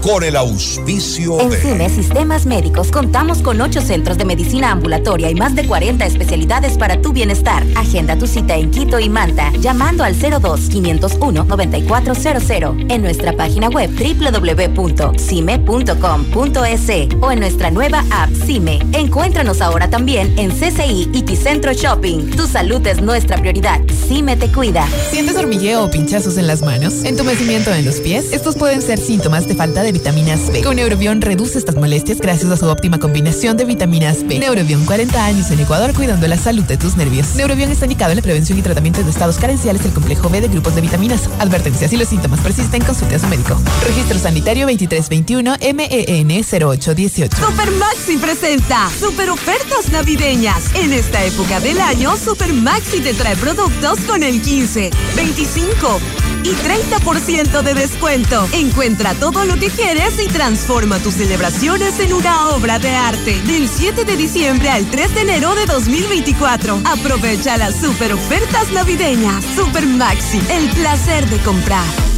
Con 0.02 0.24
el 0.24 0.36
auspicio 0.36 1.40
En 1.40 1.50
de... 1.50 1.58
CIME 1.58 1.90
Sistemas 1.90 2.46
Médicos 2.46 2.92
contamos 2.92 3.42
con 3.42 3.60
ocho 3.62 3.82
centros 3.82 4.18
de 4.18 4.26
medicina 4.26 4.72
ambulatoria 4.72 5.30
y 5.30 5.36
más 5.36 5.56
de 5.56 5.68
40 5.68 6.06
especialidades 6.06 6.78
para 6.78 7.02
tu 7.02 7.12
bienestar. 7.12 7.66
Agenda 7.76 8.18
tu 8.18 8.28
cita 8.28 8.56
en 8.56 8.72
Quito 8.72 9.00
y 9.00 9.10
Manta 9.10 9.52
llamando 9.60 10.04
al 10.04 10.16
02-501-9400 10.16 12.92
en 12.92 13.02
nuestra 13.02 13.34
página 13.34 13.70
web 13.70 13.90
www.cime.com.es 13.90 15.20
o 17.22 17.32
en 17.32 17.40
nuestra 17.40 17.72
nueva 17.72 18.04
app 18.12 18.30
CIME. 18.46 18.80
Encuéntranos 18.94 19.62
ahora 19.62 19.90
también 19.90 20.38
en 20.38 20.52
CCI 20.52 21.10
y 21.14 21.22
Ticentro 21.24 21.74
Shopping. 21.74 22.30
Tu 22.32 22.48
salud 22.48 22.86
es 22.88 23.02
nuestra 23.02 23.38
prioridad. 23.38 23.82
CIME 24.08 24.38
te 24.38 24.50
cuida. 24.52 24.88
¿Sientes 25.12 25.36
hormigueo 25.36 25.84
o 25.86 25.92
pinchazos 25.92 26.38
en 26.38 26.48
las 26.48 26.62
manos? 26.62 27.04
¿Entumecimiento 27.04 27.74
en 27.74 27.84
los 27.86 28.00
pies? 28.00 28.32
Estos 28.32 28.56
pueden 28.56 28.82
ser 28.82 29.00
síntomas 29.00 29.48
de 29.48 29.56
falta 29.56 29.84
de 29.84 29.89
vitaminas 29.92 30.52
B. 30.52 30.62
Con 30.62 30.76
Neurobión 30.76 31.22
reduce 31.22 31.58
estas 31.58 31.76
molestias 31.76 32.20
gracias 32.20 32.52
a 32.52 32.58
su 32.58 32.66
óptima 32.68 33.00
combinación 33.00 33.58
de 33.58 33.66
vitaminas 33.66 34.26
B. 34.28 34.40
Neurobión, 34.40 34.86
40 34.86 35.26
años 35.26 35.52
en 35.52 35.60
Ecuador 35.60 35.94
cuidando 35.94 36.28
la 36.28 36.38
salud 36.38 36.64
de 36.64 36.78
tus 36.78 36.98
nervios. 36.98 37.36
Neurobión 37.36 37.72
está 37.72 37.86
indicado 37.86 38.12
en 38.12 38.18
la 38.18 38.22
prevención 38.22 38.58
y 38.58 38.62
tratamiento 38.62 39.04
de 39.04 39.10
estados 39.10 39.38
carenciales 39.38 39.84
del 39.84 39.94
complejo 39.94 40.30
B 40.30 40.42
de 40.42 40.48
grupos 40.48 40.76
de 40.76 40.82
vitaminas. 40.82 41.30
Advertencia, 41.40 41.88
si 41.88 41.98
los 41.98 42.08
síntomas 42.08 42.40
persisten, 42.42 42.84
consulte 42.84 43.16
a 43.16 43.20
su 43.20 43.28
médico. 43.28 43.60
Registro 43.86 44.20
sanitario 44.20 44.66
2321 44.66 45.58
MEN 45.74 46.44
0818. 46.44 47.38
Super 47.38 47.72
Maxi 47.72 48.18
presenta 48.18 48.90
super 49.00 49.30
ofertas 49.30 49.90
navideñas. 49.92 50.76
En 50.76 50.94
esta 50.94 51.24
época 51.24 51.60
del 51.60 51.80
año, 51.80 52.16
Super 52.18 52.54
Maxi 52.54 53.02
te 53.02 53.14
trae 53.14 53.36
productos 53.36 54.00
con 54.02 54.24
el 54.24 54.42
15, 54.42 54.90
25 55.16 56.00
y 56.44 56.54
30% 56.54 57.62
de 57.62 57.74
descuento. 57.74 58.48
Encuentra 58.54 59.14
todo 59.16 59.46
lo 59.46 59.56
que 59.56 59.70
quieres 59.70 60.20
y 60.20 60.28
transforma 60.28 61.00
tus 61.00 61.16
celebraciones 61.16 62.00
en 62.00 62.14
una 62.14 62.50
obra 62.50 62.80
de 62.80 62.90
arte. 62.90 63.42
Del 63.44 63.68
7 63.68 64.06
de 64.06 64.18
diciembre 64.18 64.70
al 64.70 64.90
3 64.90 65.16
de 65.16 65.22
enero 65.22 65.56
de 65.56 65.66
2024. 65.66 66.82
Aprovecha 66.86 67.58
las 67.58 67.80
super 67.80 68.14
ofertas 68.14 68.72
navideñas. 68.72 69.44
Super 69.56 69.86
Maxi, 69.86 70.42
el 70.50 70.70
placer 70.70 71.30
de 71.30 71.38
comprar. 71.40 72.09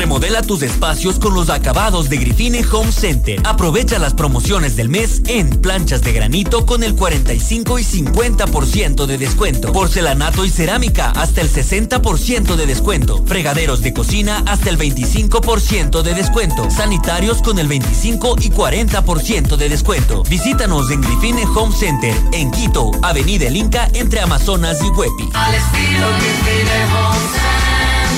Remodela 0.00 0.40
tus 0.40 0.62
espacios 0.62 1.18
con 1.18 1.34
los 1.34 1.50
acabados 1.50 2.08
de 2.08 2.16
Grifine 2.16 2.64
Home 2.72 2.90
Center. 2.90 3.38
Aprovecha 3.44 3.98
las 3.98 4.14
promociones 4.14 4.74
del 4.74 4.88
mes 4.88 5.20
en 5.26 5.60
planchas 5.60 6.00
de 6.00 6.14
granito 6.14 6.64
con 6.64 6.82
el 6.82 6.94
45 6.94 7.78
y 7.78 7.84
50% 7.84 9.04
de 9.04 9.18
descuento. 9.18 9.74
Porcelanato 9.74 10.46
y 10.46 10.48
cerámica 10.48 11.10
hasta 11.10 11.42
el 11.42 11.52
60% 11.52 12.56
de 12.56 12.64
descuento. 12.64 13.22
Fregaderos 13.26 13.82
de 13.82 13.92
cocina 13.92 14.42
hasta 14.46 14.70
el 14.70 14.78
25% 14.78 16.00
de 16.00 16.14
descuento. 16.14 16.70
Sanitarios 16.70 17.42
con 17.42 17.58
el 17.58 17.68
25 17.68 18.36
y 18.40 18.48
40% 18.48 19.58
de 19.58 19.68
descuento. 19.68 20.22
Visítanos 20.22 20.90
en 20.90 21.02
Grifine 21.02 21.44
Home 21.44 21.76
Center 21.76 22.14
en 22.32 22.50
Quito, 22.52 22.90
Avenida 23.02 23.48
El 23.48 23.56
Inca 23.56 23.90
entre 23.92 24.20
Amazonas 24.20 24.78
y 24.82 24.88
Huepi. 24.88 25.28
Al 25.34 25.54
estilo 25.54 26.06
Grifine 26.16 26.84
Home 26.86 27.18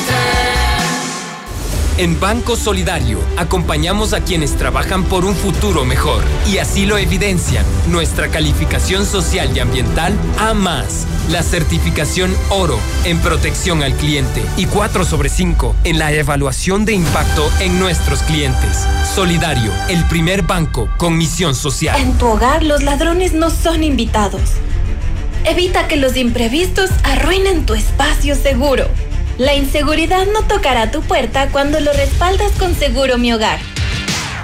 Center. 0.07 0.62
En 1.99 2.19
Banco 2.19 2.57
Solidario 2.57 3.19
acompañamos 3.37 4.15
a 4.15 4.23
quienes 4.23 4.57
trabajan 4.57 5.05
por 5.05 5.27
un 5.27 5.35
futuro 5.35 5.85
mejor 5.85 6.25
y 6.51 6.57
así 6.57 6.87
lo 6.87 6.97
evidencian 6.97 7.67
nuestra 7.89 8.29
calificación 8.29 9.05
social 9.05 9.55
y 9.55 9.61
ambiental 9.61 10.15
A 10.39 10.55
más, 10.55 11.07
la 11.31 11.43
certificación 11.43 12.35
oro 12.49 12.79
en 13.05 13.19
protección 13.19 13.83
al 13.83 13.95
cliente 13.95 14.43
y 14.57 14.65
4 14.65 15.05
sobre 15.05 15.29
5 15.29 15.77
en 15.85 15.99
la 15.99 16.13
evaluación 16.13 16.87
de 16.87 16.95
impacto 16.95 17.51
en 17.61 17.79
nuestros 17.79 18.21
clientes. 18.21 18.87
Solidario, 19.15 19.71
el 19.91 20.03
primer 20.07 20.43
banco 20.43 20.89
con 20.97 21.19
misión 21.19 21.55
social. 21.55 22.01
En 22.01 22.17
tu 22.17 22.27
hogar 22.27 22.63
los 22.63 22.83
ladrones 22.83 23.35
no 23.35 23.51
son 23.51 23.85
invitados. 23.85 24.41
Evita 25.45 25.89
que 25.89 25.97
los 25.97 26.17
imprevistos 26.17 26.89
arruinen 27.05 27.67
tu 27.67 27.75
espacio 27.75 28.35
seguro. 28.35 28.89
La 29.39 29.55
inseguridad 29.55 30.27
no 30.27 30.47
tocará 30.47 30.91
tu 30.91 31.01
puerta 31.01 31.49
cuando 31.51 31.81
lo 31.81 31.93
respaldas 31.93 32.53
con 32.59 32.75
Seguro 32.75 33.17
Mi 33.17 33.33
Hogar. 33.33 33.59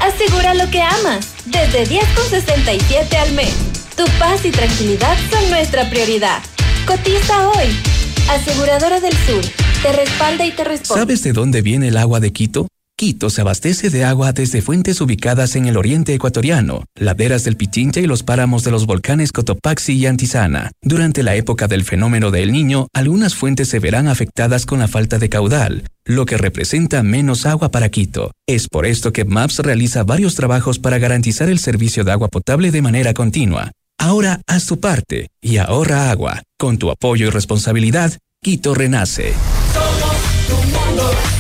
Asegura 0.01 0.55
lo 0.55 0.71
que 0.71 0.81
amas, 0.81 1.35
desde 1.45 1.87
10,67 1.87 3.15
al 3.17 3.33
mes. 3.33 3.55
Tu 3.97 4.05
paz 4.19 4.45
y 4.45 4.51
tranquilidad 4.51 5.17
son 5.31 5.51
nuestra 5.51 5.91
prioridad. 5.91 6.41
Cotiza 6.87 7.49
hoy. 7.49 7.67
Aseguradora 8.31 9.01
del 9.01 9.13
Sur. 9.13 9.43
Te 9.83 9.93
respalda 9.93 10.47
y 10.47 10.53
te 10.53 10.65
responde. 10.65 11.03
¿Sabes 11.03 11.23
de 11.23 11.33
dónde 11.33 11.61
viene 11.61 11.89
el 11.89 11.97
agua 11.99 12.21
de 12.21 12.33
Quito? 12.33 12.67
Quito 12.99 13.31
se 13.31 13.43
abastece 13.43 13.91
de 13.91 14.03
agua 14.03 14.33
desde 14.33 14.61
fuentes 14.61 15.01
ubicadas 15.01 15.55
en 15.55 15.67
el 15.67 15.77
oriente 15.77 16.13
ecuatoriano, 16.15 16.83
laderas 16.97 17.45
del 17.45 17.57
Pichincha 17.57 18.01
y 18.01 18.09
los 18.09 18.25
páramos 18.25 18.65
de 18.65 18.73
los 18.73 18.87
volcanes 18.87 19.31
Cotopaxi 19.31 19.93
y 19.93 20.07
Antisana. 20.07 20.73
Durante 20.83 21.23
la 21.23 21.37
época 21.37 21.69
del 21.69 21.85
fenómeno 21.85 22.33
del 22.33 22.51
Niño, 22.51 22.89
algunas 22.93 23.37
fuentes 23.37 23.69
se 23.69 23.79
verán 23.79 24.09
afectadas 24.09 24.67
con 24.67 24.81
la 24.81 24.89
falta 24.89 25.21
de 25.21 25.29
caudal, 25.29 25.85
lo 26.05 26.27
que 26.27 26.39
representa 26.39 27.05
menos 27.05 27.47
agua 27.47 27.71
para 27.71 27.89
Quito. 27.89 28.33
Es 28.49 28.67
por 28.67 28.85
esto 28.85 29.13
que 29.13 29.25
MAPS 29.25 29.61
realiza 29.61 30.03
varios 30.03 30.35
trabajos 30.35 30.81
para 30.81 30.99
garantizar 30.99 31.49
el 31.49 31.61
servicio 31.61 32.03
de 32.03 32.11
agua 32.11 32.27
potable 32.27 32.73
de 32.73 32.83
manera 32.83 33.15
continua. 33.15 33.71
Ahora 33.97 34.41
haz 34.49 34.67
tu 34.67 34.81
parte 34.81 35.29
y 35.41 35.59
ahorra 35.59 36.11
agua. 36.11 36.43
Con 36.59 36.79
tu 36.79 36.91
apoyo 36.91 37.29
y 37.29 37.31
responsabilidad, 37.31 38.19
Quito 38.43 38.75
renace. 38.75 39.35
Somos 39.73 41.38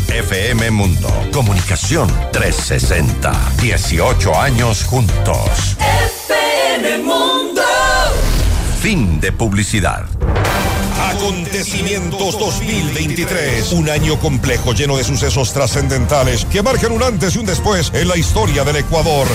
FM 0.00 0.70
Mundo. 0.70 1.08
Comunicación 1.32 2.08
360. 2.32 3.32
18 3.60 4.40
años 4.40 4.84
juntos. 4.84 5.76
FM 5.78 6.98
Mundo. 7.04 7.62
Fin 8.80 9.20
de 9.20 9.32
publicidad. 9.32 10.06
Acontecimientos 11.02 12.38
2023. 12.38 13.72
Un 13.72 13.90
año 13.90 14.18
complejo 14.20 14.72
lleno 14.72 14.96
de 14.96 15.02
sucesos 15.02 15.52
trascendentales 15.52 16.44
que 16.44 16.62
marcan 16.62 16.92
un 16.92 17.02
antes 17.02 17.34
y 17.34 17.38
un 17.38 17.46
después 17.46 17.90
en 17.92 18.06
la 18.06 18.16
historia 18.16 18.62
del 18.62 18.76
Ecuador. 18.76 19.26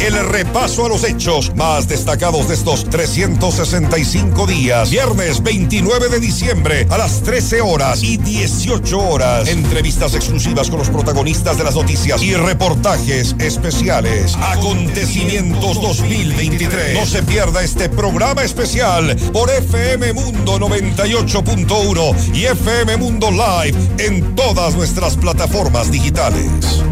El 0.00 0.14
repaso 0.28 0.86
a 0.86 0.88
los 0.88 1.02
hechos 1.02 1.54
más 1.56 1.88
destacados 1.88 2.48
de 2.48 2.54
estos 2.54 2.88
365 2.88 4.46
días. 4.46 4.90
Viernes 4.90 5.42
29 5.42 6.08
de 6.08 6.20
diciembre 6.20 6.86
a 6.88 6.98
las 6.98 7.22
13 7.22 7.60
horas 7.60 8.02
y 8.04 8.16
18 8.16 8.96
horas. 8.96 9.48
Entrevistas 9.48 10.14
exclusivas 10.14 10.70
con 10.70 10.78
los 10.78 10.88
protagonistas 10.88 11.58
de 11.58 11.64
las 11.64 11.74
noticias 11.74 12.22
y 12.22 12.34
reportajes 12.34 13.34
especiales. 13.40 14.36
Acontecimientos 14.40 15.80
2023. 15.82 16.94
No 16.94 17.04
se 17.04 17.24
pierda 17.24 17.64
este 17.64 17.88
programa 17.88 18.44
especial 18.44 19.16
por 19.32 19.50
FM 19.50 20.12
Mundo 20.12 20.60
98.1 20.68 22.34
y 22.34 22.44
FM 22.44 22.98
Mundo 22.98 23.30
Live 23.30 23.76
en 23.98 24.34
todas 24.34 24.74
nuestras 24.76 25.16
plataformas 25.16 25.90
digitales. 25.90 26.84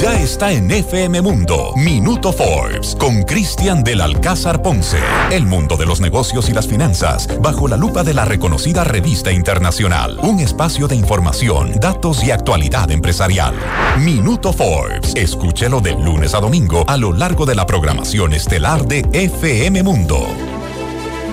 Ya 0.00 0.18
está 0.18 0.50
en 0.50 0.70
FM 0.70 1.20
Mundo, 1.20 1.74
Minuto 1.76 2.32
Forbes, 2.32 2.96
con 2.98 3.22
Cristian 3.24 3.84
del 3.84 4.00
Alcázar 4.00 4.62
Ponce. 4.62 4.96
El 5.30 5.44
mundo 5.44 5.76
de 5.76 5.84
los 5.84 6.00
negocios 6.00 6.48
y 6.48 6.54
las 6.54 6.66
finanzas, 6.66 7.28
bajo 7.42 7.68
la 7.68 7.76
lupa 7.76 8.02
de 8.02 8.14
la 8.14 8.24
reconocida 8.24 8.82
revista 8.82 9.30
internacional. 9.30 10.18
Un 10.22 10.40
espacio 10.40 10.88
de 10.88 10.96
información, 10.96 11.72
datos 11.78 12.24
y 12.24 12.30
actualidad 12.30 12.90
empresarial. 12.90 13.54
Minuto 13.98 14.54
Forbes. 14.54 15.12
Escúchelo 15.14 15.82
de 15.82 15.92
lunes 15.92 16.32
a 16.34 16.40
domingo 16.40 16.84
a 16.86 16.96
lo 16.96 17.12
largo 17.12 17.44
de 17.44 17.54
la 17.54 17.66
programación 17.66 18.32
estelar 18.32 18.86
de 18.86 19.04
FM 19.12 19.82
Mundo. 19.82 20.26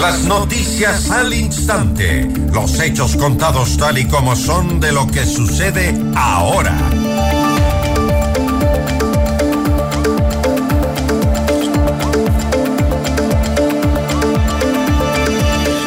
Las 0.00 0.22
noticias 0.24 1.10
al 1.10 1.34
instante. 1.34 2.28
Los 2.52 2.78
hechos 2.80 3.16
contados 3.16 3.76
tal 3.76 3.98
y 3.98 4.06
como 4.06 4.36
son 4.36 4.78
de 4.78 4.92
lo 4.92 5.08
que 5.08 5.26
sucede 5.26 5.92
ahora. 6.14 6.78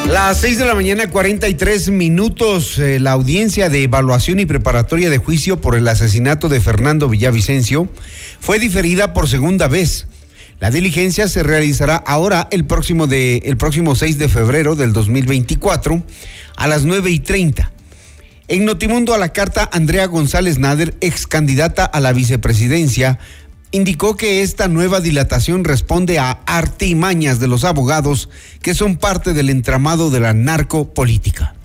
Las 0.09 0.41
6 0.41 0.57
de 0.57 0.65
la 0.65 0.75
mañana, 0.75 1.09
43 1.09 1.89
minutos. 1.89 2.77
eh, 2.79 2.99
la 2.99 3.13
audiencia 3.13 3.69
de 3.69 3.83
evaluación 3.83 4.41
y 4.41 4.45
preparatoria 4.45 5.09
de 5.09 5.19
juicio 5.19 5.61
por 5.61 5.75
el 5.75 5.87
asesinato 5.87 6.49
de 6.49 6.59
Fernando 6.59 7.07
Villavicencio 7.07 7.87
fue 8.41 8.59
diferida 8.59 9.13
por 9.13 9.29
segunda 9.29 9.69
vez. 9.69 10.05
La 10.61 10.69
diligencia 10.69 11.27
se 11.27 11.41
realizará 11.41 11.95
ahora 11.95 12.47
el 12.51 12.65
próximo, 12.65 13.07
de, 13.07 13.37
el 13.45 13.57
próximo 13.57 13.95
6 13.95 14.19
de 14.19 14.29
febrero 14.29 14.75
del 14.75 14.93
2024 14.93 16.03
a 16.55 16.67
las 16.67 16.85
9 16.85 17.09
y 17.09 17.19
30. 17.19 17.71
En 18.47 18.65
Notimundo 18.65 19.15
a 19.15 19.17
la 19.17 19.33
carta, 19.33 19.67
Andrea 19.73 20.05
González 20.05 20.59
Nader, 20.59 20.95
ex 21.01 21.25
candidata 21.25 21.83
a 21.83 21.99
la 21.99 22.13
vicepresidencia, 22.13 23.17
indicó 23.71 24.15
que 24.15 24.43
esta 24.43 24.67
nueva 24.67 25.01
dilatación 25.01 25.63
responde 25.63 26.19
a 26.19 26.29
artimañas 26.45 27.39
de 27.39 27.47
los 27.47 27.63
abogados 27.63 28.29
que 28.61 28.75
son 28.75 28.97
parte 28.97 29.33
del 29.33 29.49
entramado 29.49 30.11
de 30.11 30.19
la 30.19 30.35
narcopolítica. 30.35 31.55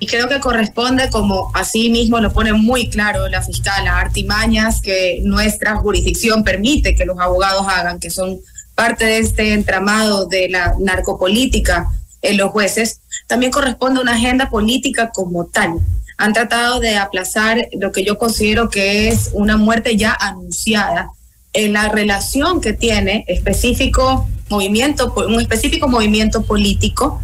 Y 0.00 0.06
creo 0.06 0.28
que 0.28 0.38
corresponde, 0.38 1.10
como 1.10 1.50
así 1.54 1.90
mismo 1.90 2.20
lo 2.20 2.32
pone 2.32 2.52
muy 2.52 2.88
claro 2.88 3.28
la 3.28 3.42
fiscal, 3.42 3.86
a 3.88 3.98
artimañas 3.98 4.80
que 4.80 5.20
nuestra 5.24 5.76
jurisdicción 5.76 6.44
permite 6.44 6.94
que 6.94 7.04
los 7.04 7.18
abogados 7.18 7.66
hagan, 7.68 7.98
que 7.98 8.10
son 8.10 8.38
parte 8.74 9.04
de 9.04 9.18
este 9.18 9.54
entramado 9.54 10.26
de 10.26 10.48
la 10.48 10.74
narcopolítica 10.78 11.88
en 12.22 12.36
los 12.36 12.50
jueces, 12.50 13.00
también 13.26 13.50
corresponde 13.50 13.98
a 13.98 14.02
una 14.02 14.14
agenda 14.14 14.50
política 14.50 15.10
como 15.10 15.46
tal. 15.46 15.80
Han 16.16 16.32
tratado 16.32 16.78
de 16.78 16.96
aplazar 16.96 17.68
lo 17.72 17.90
que 17.90 18.04
yo 18.04 18.18
considero 18.18 18.70
que 18.70 19.08
es 19.08 19.30
una 19.32 19.56
muerte 19.56 19.96
ya 19.96 20.16
anunciada 20.18 21.10
en 21.52 21.72
la 21.72 21.88
relación 21.88 22.60
que 22.60 22.72
tiene 22.72 23.24
específico 23.26 24.28
movimiento, 24.48 25.12
un 25.16 25.40
específico 25.40 25.88
movimiento 25.88 26.42
político 26.42 27.20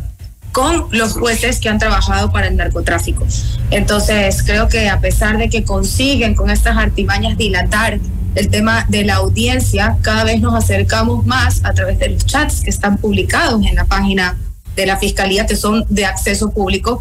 con 0.55 0.87
los 0.93 1.15
jueces 1.15 1.59
que 1.59 1.69
han 1.69 1.81
trabajado 1.81 2.31
para 2.31 2.47
el 2.47 2.57
narcotráfico. 2.57 3.27
Entonces, 3.73 4.41
creo 4.45 4.69
que 4.69 4.89
a 4.89 5.01
pesar 5.01 5.37
de 5.37 5.51
que 5.51 5.65
consiguen 5.65 6.37
con 6.37 6.49
estas 6.49 6.77
artimañas 6.77 7.37
dilatar 7.37 7.99
el 8.37 8.49
tema 8.51 8.87
de 8.89 9.05
la 9.05 9.17
audiencia, 9.17 9.99
cada 10.01 10.23
vez 10.23 10.41
nos 10.41 10.55
acercamos 10.55 11.27
más 11.27 11.61
a 11.65 11.75
través 11.75 11.99
de 11.99 12.11
los 12.11 12.25
chats 12.25 12.61
que 12.61 12.71
están 12.71 12.99
publicados 12.99 13.67
en 13.67 13.75
la 13.75 13.85
página 13.87 14.39
de 14.77 14.87
la 14.87 14.97
Fiscalía, 14.97 15.45
que 15.45 15.57
son 15.57 15.87
de 15.89 16.07
acceso 16.07 16.53
público, 16.53 17.01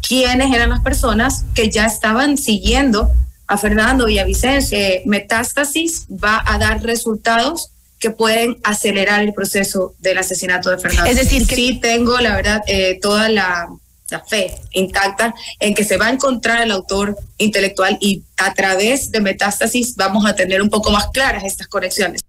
quiénes 0.00 0.54
eran 0.54 0.70
las 0.70 0.80
personas 0.80 1.44
que 1.54 1.68
ya 1.68 1.84
estaban 1.84 2.38
siguiendo 2.38 3.10
a 3.46 3.58
Fernando 3.58 4.06
Villavicencio. 4.06 4.78
Eh, 4.78 5.02
Metástasis 5.04 6.06
va 6.08 6.42
a 6.46 6.56
dar 6.56 6.82
resultados 6.82 7.68
que 8.04 8.10
pueden 8.10 8.58
acelerar 8.64 9.22
el 9.22 9.32
proceso 9.32 9.94
del 9.98 10.18
asesinato 10.18 10.68
de 10.70 10.76
Fernando. 10.76 11.10
Es 11.10 11.16
decir, 11.16 11.46
que- 11.46 11.56
sí 11.56 11.78
tengo, 11.80 12.18
la 12.20 12.36
verdad, 12.36 12.60
eh, 12.66 12.98
toda 13.00 13.30
la, 13.30 13.66
la 14.10 14.20
fe 14.22 14.54
intacta 14.72 15.34
en 15.58 15.74
que 15.74 15.84
se 15.84 15.96
va 15.96 16.08
a 16.08 16.10
encontrar 16.10 16.60
el 16.62 16.70
autor 16.70 17.16
intelectual 17.38 17.96
y 18.02 18.22
a 18.36 18.52
través 18.52 19.10
de 19.10 19.22
Metástasis 19.22 19.96
vamos 19.96 20.26
a 20.26 20.34
tener 20.34 20.60
un 20.60 20.68
poco 20.68 20.90
más 20.90 21.06
claras 21.14 21.44
estas 21.44 21.66
conexiones. 21.66 22.20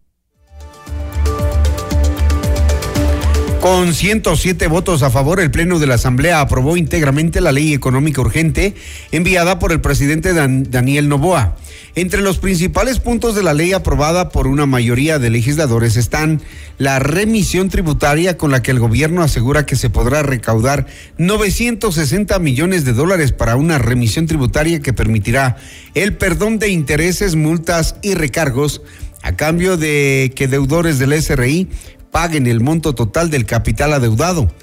Con 3.60 3.94
107 3.94 4.68
votos 4.68 5.02
a 5.04 5.10
favor, 5.10 5.40
el 5.42 5.50
Pleno 5.50 5.80
de 5.80 5.88
la 5.88 5.96
Asamblea 5.96 6.40
aprobó 6.40 6.78
íntegramente 6.78 7.42
la 7.42 7.52
ley 7.52 7.74
económica 7.74 8.22
urgente 8.22 8.76
enviada 9.12 9.58
por 9.60 9.72
el 9.74 9.82
presidente 9.82 10.34
Dan- 10.34 10.70
Daniel 10.70 11.10
Novoa. 11.10 11.58
Entre 11.98 12.22
los 12.22 12.40
principales 12.40 13.00
puntos 13.00 13.36
de 13.36 13.44
la 13.44 13.54
ley 13.54 13.72
aprobada 13.72 14.28
por 14.28 14.48
una 14.48 14.66
mayoría 14.66 15.18
de 15.18 15.30
legisladores 15.30 15.96
están 15.96 16.42
la 16.78 17.00
remisión 17.00 17.70
tributaria 17.70 18.36
con 18.36 18.52
la 18.52 18.62
que 18.62 18.72
el 18.72 18.80
gobierno 18.80 19.24
asegura 19.24 19.66
que 19.66 19.78
se 19.78 19.90
podrá 19.90 20.22
recaudar 20.22 20.88
960 21.18 22.38
millones 22.40 22.84
de 22.84 22.92
dólares 22.92 23.32
para 23.32 23.56
una 23.56 23.78
remisión 23.78 24.28
tributaria 24.28 24.82
que 24.82 24.92
permitirá 24.92 25.56
el 25.94 26.18
perdón 26.18 26.60
de 26.60 26.68
intereses, 26.68 27.38
multas 27.38 27.96
y 28.02 28.14
recargos 28.14 28.82
a 29.22 29.38
cambio 29.38 29.78
de 29.78 30.34
que 30.36 30.50
deudores 30.50 31.00
del 31.00 31.14
SRI 31.14 31.70
paguen 32.12 32.46
el 32.48 32.60
monto 32.60 32.94
total 32.94 33.30
del 33.30 33.46
capital 33.46 33.94
adeudado. 33.94 34.54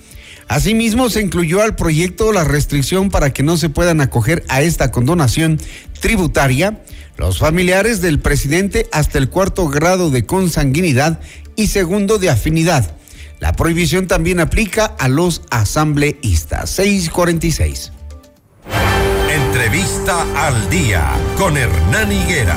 Asimismo, 0.49 1.09
se 1.09 1.22
incluyó 1.22 1.62
al 1.62 1.76
proyecto 1.76 2.30
la 2.30 2.45
restricción 2.45 3.09
para 3.09 3.33
que 3.33 3.43
no 3.43 3.57
se 3.57 3.70
puedan 3.70 4.03
acoger 4.03 4.45
a 4.49 4.61
esta 4.61 4.91
condonación 4.91 5.59
tributaria 5.99 6.83
los 7.17 7.39
familiares 7.39 8.01
del 8.01 8.19
presidente 8.19 8.89
hasta 8.93 9.19
el 9.19 9.29
cuarto 9.29 9.69
grado 9.69 10.11
de 10.11 10.25
consanguinidad 10.27 11.21
y 11.57 11.69
segundo 11.69 12.19
de 12.19 12.31
afinidad. 12.31 12.97
La 13.41 13.53
prohibición 13.53 14.07
también 14.07 14.41
aplica 14.41 14.85
a 14.85 15.09
los 15.09 15.43
asambleístas. 15.51 16.71
646. 16.71 17.93
Entrevista 19.31 20.47
al 20.47 20.71
día 20.71 21.11
con 21.37 21.57
Hernán 21.57 22.13
Higuera. 22.13 22.57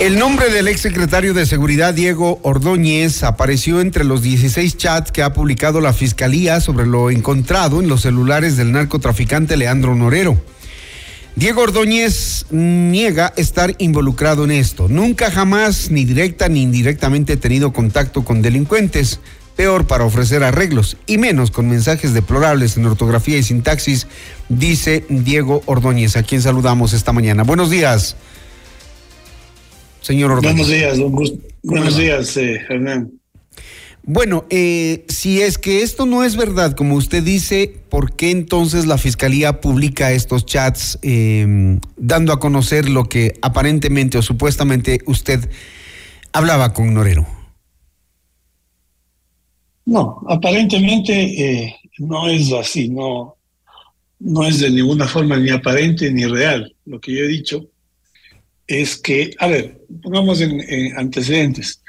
El 0.00 0.18
nombre 0.18 0.50
del 0.50 0.68
exsecretario 0.68 1.34
de 1.34 1.46
Seguridad, 1.46 1.94
Diego 1.94 2.40
Ordóñez, 2.42 3.22
apareció 3.22 3.80
entre 3.80 4.04
los 4.04 4.22
16 4.22 4.76
chats 4.76 5.12
que 5.12 5.22
ha 5.22 5.32
publicado 5.32 5.80
la 5.80 5.92
Fiscalía 5.92 6.60
sobre 6.60 6.84
lo 6.84 7.10
encontrado 7.10 7.80
en 7.80 7.88
los 7.88 8.02
celulares 8.02 8.56
del 8.56 8.72
narcotraficante 8.72 9.56
Leandro 9.56 9.94
Norero. 9.94 10.36
Diego 11.36 11.62
Ordóñez 11.62 12.44
niega 12.50 13.32
estar 13.36 13.74
involucrado 13.78 14.44
en 14.44 14.50
esto. 14.50 14.88
Nunca 14.88 15.30
jamás, 15.30 15.90
ni 15.90 16.04
directa 16.04 16.48
ni 16.48 16.62
indirectamente, 16.62 17.36
tenido 17.36 17.72
contacto 17.72 18.24
con 18.24 18.42
delincuentes. 18.42 19.20
Peor 19.56 19.86
para 19.86 20.04
ofrecer 20.04 20.42
arreglos, 20.42 20.96
y 21.06 21.16
menos 21.16 21.52
con 21.52 21.68
mensajes 21.68 22.12
deplorables 22.12 22.76
en 22.76 22.86
ortografía 22.86 23.38
y 23.38 23.44
sintaxis, 23.44 24.08
dice 24.48 25.06
Diego 25.08 25.62
Ordóñez, 25.66 26.16
a 26.16 26.24
quien 26.24 26.42
saludamos 26.42 26.92
esta 26.92 27.12
mañana. 27.12 27.44
Buenos 27.44 27.70
días, 27.70 28.16
señor 30.04 30.32
Ordóñez. 30.32 30.52
Buenos 30.52 30.68
días, 30.68 30.98
don 30.98 31.12
Buenos 31.62 31.96
días, 31.96 32.36
eh, 32.36 32.60
Hernán. 32.68 33.10
Bueno, 34.06 34.44
eh, 34.50 35.06
si 35.08 35.40
es 35.40 35.56
que 35.56 35.82
esto 35.82 36.04
no 36.04 36.24
es 36.24 36.36
verdad, 36.36 36.76
como 36.76 36.94
usted 36.94 37.22
dice, 37.22 37.74
¿por 37.88 38.14
qué 38.14 38.30
entonces 38.30 38.84
la 38.84 38.98
fiscalía 38.98 39.62
publica 39.62 40.12
estos 40.12 40.44
chats 40.44 40.98
eh, 41.00 41.78
dando 41.96 42.34
a 42.34 42.38
conocer 42.38 42.86
lo 42.86 43.04
que 43.04 43.32
aparentemente 43.40 44.18
o 44.18 44.22
supuestamente 44.22 45.00
usted 45.06 45.48
hablaba 46.32 46.74
con 46.74 46.92
Norero? 46.92 47.26
No, 49.86 50.22
aparentemente 50.28 51.14
eh, 51.62 51.76
no 51.98 52.28
es 52.28 52.52
así, 52.52 52.90
no, 52.90 53.36
no 54.18 54.44
es 54.44 54.60
de 54.60 54.70
ninguna 54.70 55.06
forma 55.08 55.38
ni 55.38 55.48
aparente 55.48 56.12
ni 56.12 56.26
real. 56.26 56.74
Lo 56.84 57.00
que 57.00 57.12
yo 57.12 57.24
he 57.24 57.28
dicho 57.28 57.70
es 58.66 58.96
que, 58.96 59.34
a 59.38 59.46
ver, 59.46 59.80
pongamos 60.02 60.40
en, 60.40 60.60
en 60.60 60.96
antecedentes. 60.96 61.82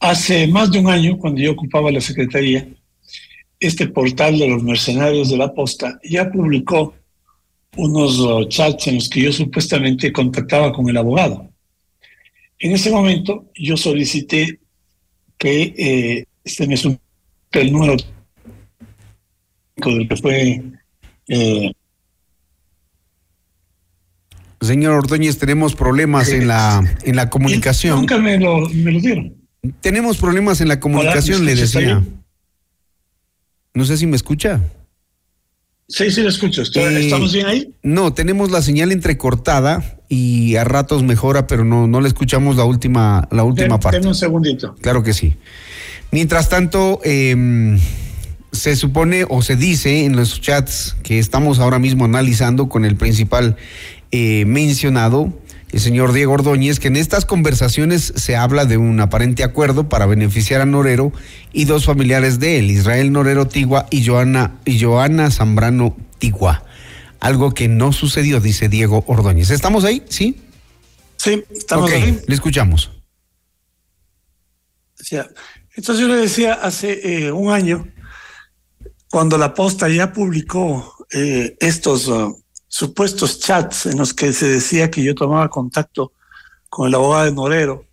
Hace 0.00 0.46
más 0.46 0.70
de 0.70 0.78
un 0.78 0.88
año, 0.88 1.18
cuando 1.18 1.40
yo 1.40 1.52
ocupaba 1.52 1.90
la 1.90 2.00
secretaría, 2.00 2.68
este 3.60 3.86
portal 3.88 4.38
de 4.38 4.48
los 4.48 4.62
mercenarios 4.62 5.30
de 5.30 5.36
la 5.36 5.52
posta 5.54 5.98
ya 6.02 6.30
publicó 6.30 6.94
unos 7.76 8.20
oh, 8.20 8.44
chats 8.44 8.86
en 8.88 8.96
los 8.96 9.08
que 9.08 9.22
yo 9.22 9.32
supuestamente 9.32 10.12
contactaba 10.12 10.72
con 10.72 10.88
el 10.88 10.96
abogado. 10.96 11.50
En 12.58 12.72
ese 12.72 12.90
momento 12.90 13.50
yo 13.54 13.76
solicité 13.76 14.60
que 15.38 15.74
eh, 15.76 16.24
este 16.44 16.66
me 16.66 16.76
supiera 16.76 17.00
el 17.52 17.72
número 17.72 17.96
del 19.76 20.08
que 20.08 20.16
fue 20.16 20.62
eh, 21.28 21.72
Señor 24.64 24.92
Ordóñez, 24.94 25.38
tenemos 25.38 25.74
problemas 25.74 26.28
en 26.30 26.48
la, 26.48 26.82
en 27.02 27.16
la 27.16 27.30
comunicación. 27.30 28.00
Nunca 28.00 28.18
me 28.18 28.38
lo, 28.38 28.68
me 28.70 28.92
lo 28.92 29.00
dieron. 29.00 29.34
Tenemos 29.80 30.16
problemas 30.18 30.60
en 30.60 30.68
la 30.68 30.80
comunicación, 30.80 31.44
¿me 31.44 31.54
le 31.54 31.60
decía. 31.62 32.02
No 33.74 33.84
sé 33.84 33.96
si 33.96 34.06
me 34.06 34.16
escucha. 34.16 34.60
Sí, 35.88 36.10
sí, 36.10 36.22
lo 36.22 36.28
escucho. 36.28 36.62
Eh, 36.62 37.00
¿Estamos 37.04 37.32
bien 37.32 37.46
ahí? 37.46 37.74
No, 37.82 38.12
tenemos 38.14 38.50
la 38.50 38.62
señal 38.62 38.90
entrecortada 38.92 39.98
y 40.08 40.56
a 40.56 40.64
ratos 40.64 41.02
mejora, 41.02 41.46
pero 41.46 41.64
no, 41.64 41.86
no 41.86 42.00
le 42.00 42.08
escuchamos 42.08 42.56
la 42.56 42.64
última, 42.64 43.28
la 43.30 43.44
última 43.44 43.74
Den- 43.74 43.80
parte. 43.80 43.96
denme 43.98 44.08
un 44.08 44.14
segundito. 44.14 44.74
Claro 44.80 45.02
que 45.02 45.12
sí. 45.12 45.36
Mientras 46.10 46.48
tanto, 46.48 47.00
em, 47.04 47.78
se 48.52 48.76
supone 48.76 49.26
o 49.28 49.42
se 49.42 49.56
dice 49.56 50.04
en 50.04 50.14
los 50.16 50.40
chats 50.40 50.96
que 51.02 51.18
estamos 51.18 51.58
ahora 51.58 51.78
mismo 51.78 52.04
analizando 52.04 52.68
con 52.68 52.84
el 52.84 52.96
principal 52.96 53.56
eh, 54.16 54.44
mencionado, 54.44 55.36
el 55.72 55.80
señor 55.80 56.12
Diego 56.12 56.34
Ordóñez, 56.34 56.78
que 56.78 56.86
en 56.86 56.94
estas 56.94 57.24
conversaciones 57.24 58.12
se 58.14 58.36
habla 58.36 58.64
de 58.64 58.76
un 58.76 59.00
aparente 59.00 59.42
acuerdo 59.42 59.88
para 59.88 60.06
beneficiar 60.06 60.60
a 60.60 60.66
Norero 60.66 61.12
y 61.52 61.64
dos 61.64 61.84
familiares 61.84 62.38
de 62.38 62.60
él, 62.60 62.70
Israel 62.70 63.10
Norero 63.10 63.48
Tigua 63.48 63.88
y 63.90 64.06
Joana, 64.06 64.60
y 64.64 64.80
Joana 64.80 65.32
Zambrano 65.32 65.96
Tigua. 66.20 66.62
Algo 67.18 67.54
que 67.54 67.66
no 67.66 67.92
sucedió, 67.92 68.38
dice 68.38 68.68
Diego 68.68 69.02
Ordóñez. 69.08 69.50
¿Estamos 69.50 69.82
ahí? 69.82 70.04
¿Sí? 70.08 70.40
Sí, 71.16 71.42
estamos 71.50 71.90
ahí. 71.90 72.20
Le 72.28 72.34
escuchamos. 72.36 72.92
Entonces 75.74 75.98
yo 75.98 76.06
le 76.06 76.20
decía 76.20 76.52
hace 76.54 77.26
eh, 77.26 77.32
un 77.32 77.52
año, 77.52 77.88
cuando 79.10 79.38
la 79.38 79.54
posta 79.54 79.88
ya 79.88 80.12
publicó 80.12 81.04
eh, 81.12 81.56
estos 81.58 82.06
uh, 82.06 82.43
supuestos 82.74 83.38
chats 83.38 83.86
en 83.86 83.98
los 83.98 84.12
que 84.12 84.32
se 84.32 84.48
decía 84.48 84.90
que 84.90 85.00
yo 85.00 85.14
tomaba 85.14 85.48
contacto 85.48 86.12
con 86.68 86.88
el 86.88 86.94
abogado 86.96 87.26
de 87.26 87.32
Norero, 87.32 87.86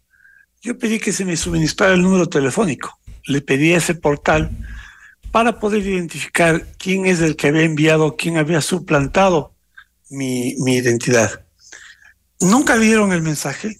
yo 0.63 0.75
pedí 0.79 0.97
que 0.97 1.11
se 1.13 1.23
me 1.23 1.37
suministrara 1.37 1.93
el 1.93 2.01
número 2.01 2.27
telefónico. 2.27 2.89
Le 3.25 3.41
pedí 3.41 3.73
ese 3.73 3.93
portal 3.93 4.49
para 5.31 5.59
poder 5.59 5.85
identificar 5.85 6.65
quién 6.79 7.05
es 7.05 7.21
el 7.21 7.35
que 7.35 7.49
había 7.49 7.61
enviado, 7.61 8.15
quién 8.15 8.37
había 8.37 8.59
suplantado 8.59 9.53
mi, 10.09 10.55
mi 10.57 10.77
identidad. 10.77 11.45
Nunca 12.39 12.75
dieron 12.75 13.13
el 13.13 13.21
mensaje, 13.21 13.77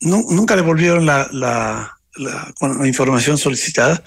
nu- 0.00 0.26
nunca 0.30 0.56
devolvieron 0.56 1.06
la, 1.06 1.28
la 1.30 1.96
información 2.88 3.38
solicitada. 3.38 4.02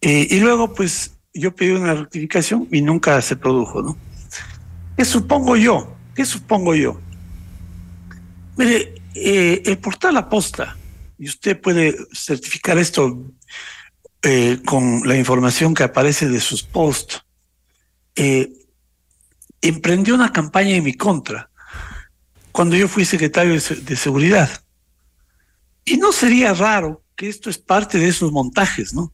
Eh, 0.00 0.26
y 0.28 0.40
luego, 0.40 0.74
pues, 0.74 1.12
yo 1.32 1.54
pedí 1.54 1.70
una 1.70 1.94
rectificación 1.94 2.66
y 2.72 2.82
nunca 2.82 3.22
se 3.22 3.36
produjo, 3.36 3.80
¿no? 3.80 3.96
¿Qué 4.96 5.04
supongo 5.04 5.56
yo? 5.56 5.96
¿Qué 6.14 6.24
supongo 6.24 6.74
yo? 6.74 7.00
Mire, 8.56 8.94
eh, 9.14 9.62
el 9.64 9.78
portal 9.78 10.16
Aposta, 10.16 10.76
y 11.18 11.28
usted 11.28 11.60
puede 11.60 11.96
certificar 12.12 12.78
esto 12.78 13.30
eh, 14.22 14.60
con 14.64 15.06
la 15.06 15.16
información 15.16 15.74
que 15.74 15.82
aparece 15.84 16.28
de 16.28 16.40
sus 16.40 16.62
posts, 16.62 17.22
eh, 18.14 18.52
emprendió 19.60 20.14
una 20.14 20.32
campaña 20.32 20.74
en 20.76 20.84
mi 20.84 20.94
contra 20.94 21.48
cuando 22.50 22.76
yo 22.76 22.86
fui 22.88 23.04
secretario 23.04 23.54
de, 23.54 23.60
se- 23.60 23.76
de 23.76 23.96
Seguridad. 23.96 24.50
Y 25.84 25.96
no 25.96 26.12
sería 26.12 26.52
raro 26.52 27.02
que 27.16 27.28
esto 27.28 27.48
es 27.50 27.58
parte 27.58 27.98
de 27.98 28.08
esos 28.08 28.30
montajes, 28.30 28.92
¿no? 28.94 29.12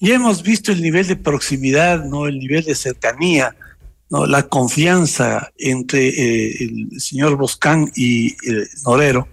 Ya 0.00 0.14
hemos 0.14 0.42
visto 0.42 0.70
el 0.70 0.80
nivel 0.80 1.06
de 1.08 1.16
proximidad, 1.16 2.04
¿no? 2.04 2.26
El 2.28 2.38
nivel 2.38 2.64
de 2.64 2.74
cercanía, 2.76 3.56
¿no? 4.10 4.26
La 4.26 4.44
confianza 4.48 5.52
entre 5.58 6.08
eh, 6.08 6.56
el 6.64 7.00
señor 7.00 7.36
Boscán 7.36 7.90
y 7.94 8.28
eh, 8.50 8.66
Norero, 8.84 9.28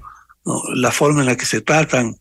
¿no? 0.46 0.62
La 0.74 0.92
forma 0.92 1.22
en 1.22 1.28
la 1.28 1.36
que 1.38 1.46
se 1.46 1.62
tratan, 1.62 2.18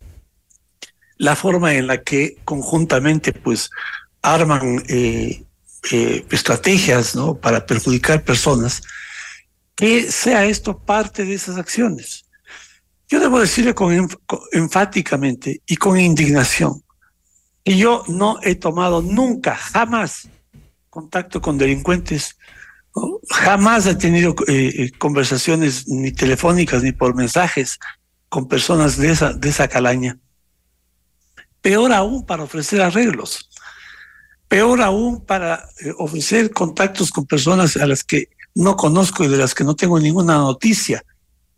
la 1.17 1.37
forma 1.37 1.75
en 1.75 1.87
la 1.87 2.03
que 2.03 2.39
conjuntamente, 2.45 3.33
pues, 3.33 3.71
arman 4.23 4.83
eh, 4.89 5.45
estrategias, 6.31 7.15
¿no? 7.15 7.37
Para 7.37 7.67
perjudicar 7.67 8.25
personas, 8.25 8.83
que 9.77 10.11
sea 10.11 10.47
esto 10.47 10.79
parte 10.79 11.25
de 11.25 11.35
esas 11.35 11.57
acciones. 11.57 12.25
Yo 13.09 13.21
debo 13.21 13.39
decirle 13.39 13.75
con, 13.75 13.93
enf- 13.95 14.19
con- 14.27 14.41
enfáticamente 14.53 15.61
y 15.67 15.77
con 15.77 15.99
indignación 16.01 16.83
que 17.65 17.77
yo 17.77 18.05
no 18.09 18.39
he 18.43 18.55
tomado 18.55 19.03
nunca, 19.03 19.57
jamás, 19.57 20.29
contacto 20.91 21.41
con 21.41 21.59
delincuentes. 21.59 22.37
Jamás 23.31 23.87
he 23.87 23.95
tenido 23.95 24.35
eh, 24.47 24.73
eh, 24.77 24.91
conversaciones 24.99 25.89
ni 25.89 26.13
telefónicas 26.13 26.83
ni 26.83 26.93
por 26.93 27.15
mensajes 27.15 27.79
con 28.29 28.49
personas 28.49 28.97
de 28.97 29.11
esa, 29.11 29.33
de 29.33 29.49
esa 29.49 29.69
calaña. 29.69 30.19
Peor 31.61 31.93
aún 31.93 32.27
para 32.27 32.43
ofrecer 32.43 32.83
arreglos, 32.83 33.49
peor 34.49 34.83
aún 34.83 35.25
para 35.25 35.67
eh, 35.81 35.93
ofrecer 35.99 36.51
contactos 36.51 37.11
con 37.11 37.27
personas 37.27 37.77
a 37.77 37.87
las 37.87 38.05
que 38.05 38.29
no 38.55 38.77
conozco 38.77 39.25
y 39.25 39.29
de 39.29 39.37
las 39.37 39.55
que 39.55 39.65
no 39.65 39.75
tengo 39.75 39.99
ninguna 39.99 40.35
noticia 40.35 41.05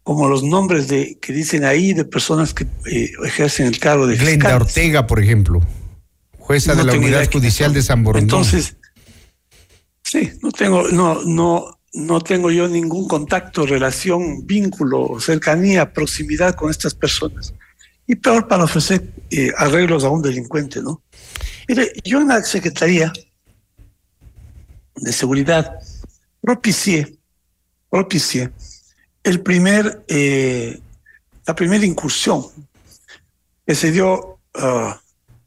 como 0.03 0.29
los 0.29 0.45
nombres 0.45 0.87
de 0.87 1.19
que 1.21 1.33
dicen 1.33 1.65
ahí 1.65 1.93
de 1.93 2.05
personas 2.05 2.55
que 2.55 2.65
eh, 2.87 3.11
ejercen 3.25 3.67
el 3.67 3.79
cargo 3.81 4.07
de 4.07 4.17
Glenda 4.17 4.47
fiscales. 4.47 4.69
Ortega, 4.69 5.07
por 5.07 5.21
ejemplo, 5.21 5.61
jueza 6.39 6.75
No 6.75 6.79
de 6.79 6.85
la 6.85 6.99
Unidad 6.99 7.29
Judicial 7.31 7.75
de 7.75 7.83
San 7.83 8.05
Borondón. 8.05 8.23
Entonces, 8.23 8.77
sí, 10.07 10.33
no 10.41 10.53
tengo, 10.53 10.89
no, 10.89 11.23
no, 11.25 11.79
no 11.93 12.21
tengo 12.21 12.51
yo 12.51 12.69
ningún 12.69 13.09
contacto, 13.09 13.67
relación, 13.67 14.47
vínculo, 14.47 15.19
cercanía, 15.21 15.93
proximidad 15.93 16.55
con 16.55 16.71
estas 16.71 16.95
personas. 16.95 17.53
Y 18.07 18.15
peor 18.15 18.47
para 18.47 18.65
ofrecer 18.65 19.13
eh, 19.31 19.53
arreglos 19.57 20.05
a 20.05 20.11
un 20.11 20.23
delincuente, 20.23 20.81
¿no? 20.81 21.03
Mire, 21.69 21.93
yo 22.05 22.21
en 22.21 22.29
la 22.29 22.43
Secretaría 22.43 23.13
de 24.95 25.13
Seguridad 25.13 25.73
propicié, 26.41 27.19
propicié 27.91 28.53
el 29.25 29.41
primer, 29.41 30.05
eh, 30.07 30.79
la 31.45 31.57
primera 31.57 31.85
incursión 31.85 32.45
que 33.67 33.75
se 33.75 33.91
dio, 33.91 34.39
ah, 34.55 35.01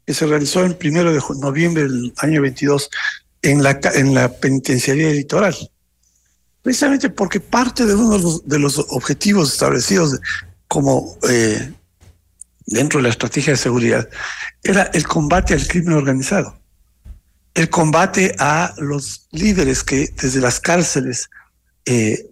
que 0.04 0.12
se 0.12 0.26
realizó 0.26 0.62
el 0.64 0.76
primero 0.76 1.14
de 1.14 1.22
noviembre 1.40 1.84
del 1.84 2.12
año 2.18 2.42
22 2.42 2.90
en 3.42 3.62
la, 3.62 3.80
en 3.94 4.14
la 4.14 4.32
penitenciaría 4.32 5.10
litoral. 5.10 5.56
Precisamente 6.62 7.08
porque 7.08 7.40
parte 7.40 7.86
de 7.86 7.94
uno 7.94 8.40
de 8.44 8.58
los, 8.58 8.78
objetivos 8.90 9.52
establecidos 9.52 10.18
como 10.68 11.16
eh, 11.28 11.72
dentro 12.66 12.98
de 12.98 13.04
la 13.04 13.08
estrategia 13.08 13.54
de 13.54 13.56
seguridad 13.56 14.08
era 14.62 14.82
el 14.92 15.06
combate 15.06 15.54
al 15.54 15.66
crimen 15.66 15.94
organizado, 15.94 16.60
el 17.54 17.70
combate 17.70 18.34
a 18.38 18.74
los 18.76 19.26
líderes 19.30 19.82
que 19.82 20.12
desde 20.20 20.40
las 20.40 20.60
cárceles 20.60 21.30
eh, 21.86 22.26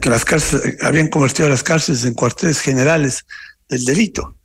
que 0.00 0.10
las 0.10 0.24
cárceles 0.24 0.82
habían 0.82 1.08
convertido 1.08 1.48
las 1.48 1.62
cárceles 1.62 2.04
en 2.04 2.14
cuarteles 2.14 2.60
generales 2.60 3.24
del 3.68 3.84
delito. 3.84 4.36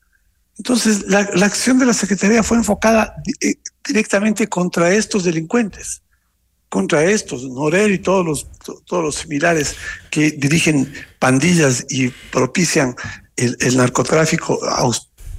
Entonces, 0.58 1.04
la, 1.08 1.30
la 1.34 1.46
acción 1.46 1.78
de 1.78 1.86
la 1.86 1.94
Secretaría 1.94 2.44
fue 2.44 2.58
enfocada 2.58 3.16
eh, 3.42 3.56
directamente 3.88 4.48
contra 4.48 4.94
estos 4.94 5.24
delincuentes, 5.24 6.02
contra 6.70 7.04
estos, 7.04 7.44
Norel 7.44 7.94
y 7.94 8.00
todos 8.00 8.26
los, 8.26 8.52
to- 8.60 8.82
todos 8.86 9.04
los 9.04 9.16
similares 9.16 9.76
que 10.12 10.32
dirigen 10.32 10.92
pandillas 11.20 11.86
y 11.90 12.10
propician 12.32 12.96
el, 13.38 13.56
el 13.62 13.78
narcotráfico, 13.78 14.60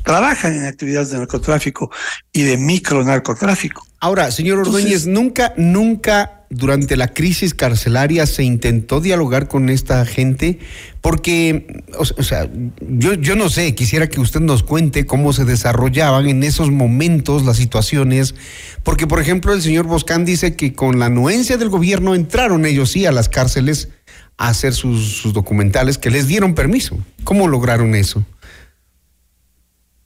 trabajan 0.05 0.55
en 0.55 0.65
actividades 0.67 1.11
de 1.11 1.19
narcotráfico 1.19 1.91
y 2.33 2.43
de 2.43 2.57
micronarcotráfico. 2.57 3.87
Ahora, 4.01 4.31
señor 4.31 4.59
Ordóñez, 4.61 5.07
nunca, 5.07 5.53
nunca 5.57 6.38
durante 6.51 6.97
la 6.97 7.09
crisis 7.09 7.53
carcelaria 7.53 8.25
se 8.27 8.43
intentó 8.43 9.01
dialogar 9.01 9.49
con 9.49 9.69
esta 9.69 10.05
gente, 10.07 10.59
porque, 11.01 11.85
o, 11.99 12.05
sea, 12.05 12.51
yo, 12.81 13.15
yo 13.15 13.37
no 13.37 13.51
sé, 13.51 13.75
quisiera 13.75 14.09
que 14.09 14.21
usted 14.21 14.41
nos 14.41 14.63
cuente 14.63 15.05
cómo 15.05 15.33
se 15.33 15.45
desarrollaban 15.45 16.27
en 16.29 16.43
esos 16.43 16.71
momentos 16.71 17.45
las 17.45 17.59
situaciones, 17.59 18.35
porque, 18.83 19.07
por 19.07 19.21
ejemplo, 19.21 19.53
el 19.53 19.63
señor 19.63 19.87
Boscán 19.87 20.25
dice 20.25 20.57
que 20.57 20.73
con 20.73 20.99
la 20.99 21.07
anuencia 21.07 21.59
del 21.59 21.69
gobierno 21.69 22.15
entraron 22.15 22.65
ellos 22.65 22.91
sí 22.93 23.05
a 23.05 23.13
las 23.13 23.29
cárceles 23.29 23.91
a 24.39 24.49
hacer 24.49 24.73
sus, 24.73 25.19
sus 25.19 25.35
documentales, 25.35 25.99
que 25.99 26.11
les 26.11 26.29
dieron 26.29 26.55
permiso. 26.55 26.99
¿Cómo 27.25 27.47
lograron 27.47 27.95
eso? 27.95 28.25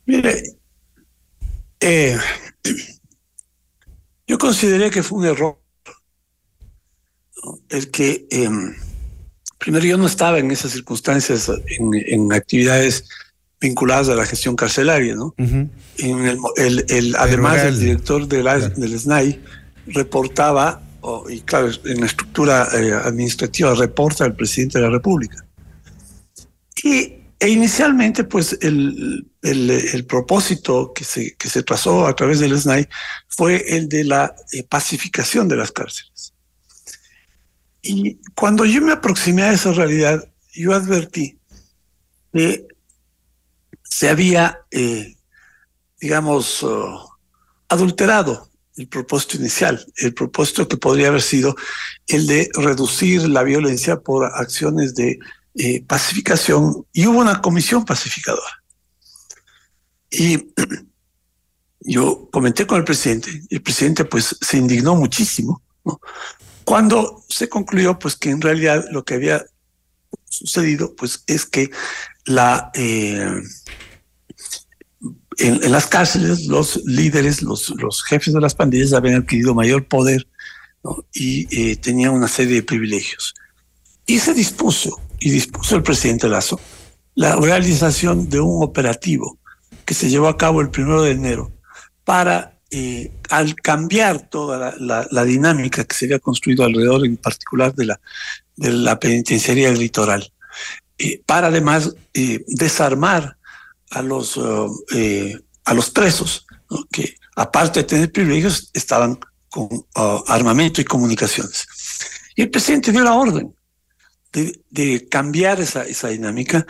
Mire, 0.07 0.43
eh, 1.79 2.19
yo 4.27 4.39
consideré 4.39 4.91
que 4.91 5.03
fue 5.03 5.19
un 5.19 5.27
error 5.27 5.62
el 7.69 7.91
que, 7.91 8.27
eh, 8.31 8.49
primero, 9.59 9.85
yo 9.85 9.97
no 9.99 10.07
estaba 10.07 10.39
en 10.39 10.51
esas 10.51 10.73
circunstancias, 10.73 11.51
en, 11.79 11.95
en 11.95 12.33
actividades 12.33 13.05
vinculadas 13.61 14.09
a 14.09 14.15
la 14.15 14.27
gestión 14.27 14.57
carcelaria, 14.57 15.15
¿no? 15.15 15.35
En 15.99 16.25
el, 16.27 16.37
mo- 16.39 16.53
el- 16.57 16.85
el- 16.89 17.15
además, 17.17 17.61
el 17.63 17.75
el- 17.75 17.81
director 17.81 18.27
de 18.27 18.43
la- 18.43 18.59
del 18.69 18.99
SNAI 18.99 19.41
reportaba, 19.87 20.83
y 21.29 21.41
claro, 21.41 21.69
en 21.85 22.01
la 22.01 22.07
estructura 22.07 22.69
eh, 22.75 22.93
administrativa 22.93 23.75
reporta 23.75 24.25
al 24.25 24.35
presidente 24.37 24.79
de 24.79 24.85
la 24.85 24.91
República. 24.91 25.45
Y 26.85 27.15
e 27.39 27.49
inicialmente, 27.49 28.23
pues, 28.25 28.57
el, 28.63 29.27
el- 29.43 29.71
el 29.71 30.05
propósito 30.07 30.93
que 30.95 31.05
se, 31.05 31.35
que 31.37 31.49
se 31.49 31.63
trazó 31.65 32.07
a 32.07 32.15
través 32.15 32.39
del 32.41 32.57
SNAI 32.59 32.89
fue 33.29 33.77
el 33.77 33.89
de 33.89 34.05
la 34.05 34.35
eh, 34.53 34.63
pacificación 34.69 35.49
de 35.49 35.57
las 35.57 35.73
cárceles. 35.73 36.32
Y 37.83 38.21
cuando 38.35 38.65
yo 38.65 38.81
me 38.81 38.93
aproximé 38.93 39.43
a 39.43 39.53
esa 39.53 39.73
realidad, 39.73 40.29
yo 40.55 40.73
advertí 40.73 41.39
que 42.33 42.67
se 43.83 44.09
había, 44.09 44.61
eh, 44.71 45.17
digamos, 46.01 46.63
uh, 46.63 46.99
adulterado 47.69 48.49
el 48.77 48.89
propósito 48.89 49.37
inicial, 49.37 49.85
el 49.97 50.15
propósito 50.15 50.67
que 50.67 50.77
podría 50.77 51.09
haber 51.09 51.23
sido 51.23 51.55
el 52.07 52.27
de 52.27 52.49
reducir 52.55 53.29
la 53.29 53.43
violencia 53.43 54.01
por 54.01 54.25
acciones 54.25 54.95
de 54.95 55.19
eh, 55.57 55.85
pacificación 55.85 56.87
y 56.93 57.07
hubo 57.07 57.19
una 57.19 57.43
comisión 57.43 57.85
pacificadora. 57.85 58.63
Y 60.11 60.53
yo 61.81 62.29
comenté 62.33 62.67
con 62.67 62.79
el 62.79 62.85
presidente, 62.85 63.43
el 63.51 63.63
presidente 63.63 64.05
pues 64.05 64.37
se 64.41 64.57
indignó 64.57 64.95
muchísimo, 64.95 65.63
¿no? 65.85 66.01
Cuando 66.65 67.25
se 67.29 67.49
concluyó 67.49 67.99
pues 67.99 68.17
que 68.17 68.31
en 68.31 68.41
realidad 68.41 68.85
lo 68.91 69.05
que 69.05 69.15
había 69.15 69.45
sucedido 70.29 70.95
pues 70.97 71.25
es 71.27 71.45
que 71.45 71.71
eh, 72.75 73.43
en, 75.39 75.73
las 75.73 75.87
cárceles 75.87 76.47
los 76.47 76.83
líderes, 76.85 77.43
los, 77.43 77.73
jefes 78.05 78.33
de 78.33 78.41
las 78.41 78.55
pandillas 78.55 78.93
habían 78.93 79.23
adquirido 79.23 79.55
mayor 79.55 79.87
poder 79.87 80.27
y 81.13 81.47
eh, 81.57 81.77
tenían 81.77 82.13
una 82.13 82.29
serie 82.29 82.57
de 82.57 82.63
privilegios. 82.63 83.35
Y 84.07 84.19
se 84.19 84.35
dispuso, 84.35 85.01
y 85.21 85.31
dispuso 85.31 85.77
el 85.77 85.83
presidente 85.83 86.29
Lazo, 86.29 86.61
la 87.15 87.37
realización 87.37 88.29
de 88.29 88.41
un 88.41 88.63
operativo 88.63 89.39
que 89.85 89.95
se 89.95 90.09
llevó 90.09 90.29
a 90.29 90.37
cabo 90.37 90.61
el 90.61 90.71
primero 90.71 91.03
de 91.03 91.13
enero 91.13 91.53
para, 92.05 92.52
eh, 92.75 93.13
al 93.29 93.55
cambiar 93.55 94.31
toda 94.31 94.59
la, 94.59 94.75
la, 94.79 95.09
la, 95.11 95.25
dinámica 95.25 95.85
que 95.85 95.95
se 95.95 96.07
había 96.07 96.19
construido 96.19 96.65
alrededor, 96.65 97.05
en 97.05 97.19
particular 97.19 97.75
de 97.75 97.85
la, 97.85 98.01
de 98.57 98.73
la 98.73 98.99
penitenciaría 98.99 99.69
del 99.69 99.79
litoral, 99.79 100.33
eh, 100.97 101.21
para 101.27 101.49
además 101.49 101.95
eh, 102.15 102.43
desarmar 102.47 103.37
a 103.91 104.01
los, 104.01 104.39
uh, 104.39 104.71
a 105.67 105.75
los 105.75 105.91
presos, 105.91 106.47
¿no? 106.71 106.87
que 106.91 107.15
aparte 107.37 107.81
de 107.81 107.85
tener 107.85 108.11
privilegios, 108.11 108.71
estaban 108.73 109.19
con 109.51 109.69
uh, 109.71 110.25
armamento 110.27 110.81
y 110.81 110.85
comunicaciones. 110.85 111.67
Y 112.35 112.41
el 112.41 112.51
presidente 112.51 112.91
dio 112.91 113.03
la 113.03 113.13
orden 113.13 113.55
de, 114.33 114.59
de 114.71 115.07
cambiar 115.11 115.61
esa, 115.61 115.85
esa 115.85 116.09
dinámica. 116.09 116.67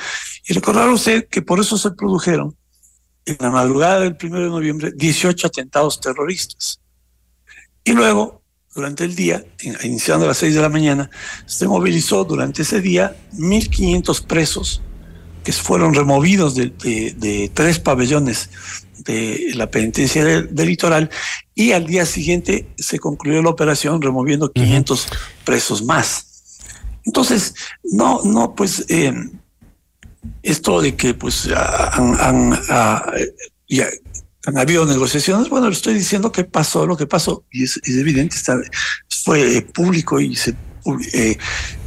Y 0.49 0.53
recordar 0.53 0.89
usted 0.89 1.29
que 1.29 1.43
por 1.43 1.61
eso 1.61 1.79
se 1.79 1.93
produjeron 1.93 2.57
en 3.27 3.37
la 3.41 3.51
madrugada 3.51 4.01
del 4.01 4.17
primero 4.17 4.45
de 4.45 4.51
noviembre 4.51 4.93
18 4.95 5.47
atentados 5.47 6.01
terroristas. 6.01 6.81
Y 7.85 7.93
luego, 7.93 8.43
durante 8.75 9.05
el 9.05 9.15
día, 9.15 9.45
iniciando 9.83 10.25
a 10.25 10.29
las 10.29 10.39
6 10.39 10.55
de 10.55 10.61
la 10.61 10.69
mañana, 10.69 11.11
se 11.47 11.67
movilizó 11.67 12.25
durante 12.25 12.63
ese 12.63 12.81
día 12.81 13.17
1.500 13.35 14.27
presos 14.27 14.83
que 15.45 15.53
fueron 15.53 15.95
removidos 15.95 16.55
de, 16.55 16.71
de, 16.71 17.15
de 17.17 17.51
tres 17.53 17.79
pabellones 17.79 18.51
de 19.05 19.53
la 19.55 19.69
penitencia 19.71 20.25
del, 20.25 20.55
del, 20.55 20.69
litoral 20.69 21.11
y 21.55 21.73
al 21.73 21.87
día 21.87 22.07
siguiente 22.07 22.69
se 22.79 23.01
concluyó 23.01 23.43
la 23.43 23.51
operación 23.51 24.01
removiendo 24.01 24.53
500 24.53 25.07
uh 25.07 25.09
-huh. 25.09 25.19
presos 25.45 25.85
más. 25.85 26.27
Entonces, 27.05 27.55
no, 27.83 28.21
no, 28.23 28.55
pues 28.55 28.85
eh, 28.89 29.13
esto 30.43 30.81
de 30.81 30.95
que 30.95 31.15
pues 31.15 31.49
han, 31.49 32.21
han, 32.21 32.61
han, 32.69 33.03
ya, 33.69 33.89
han 34.47 34.59
habido 34.59 34.87
negociaciones, 34.87 35.49
bueno, 35.49 35.69
le 35.69 35.75
estoy 35.75 35.95
diciendo 35.95 36.33
que 36.33 36.45
pasó 36.45 36.87
lo 36.87 36.97
que 36.97 37.07
pasó 37.07 37.45
y 37.51 37.65
es, 37.65 37.81
es 37.83 37.97
evidente, 37.97 38.37
está, 38.37 38.61
fue 39.25 39.59
eh, 39.59 39.63
público 39.63 40.21
y 40.21 40.35
se 40.35 40.55
eh, 41.13 41.39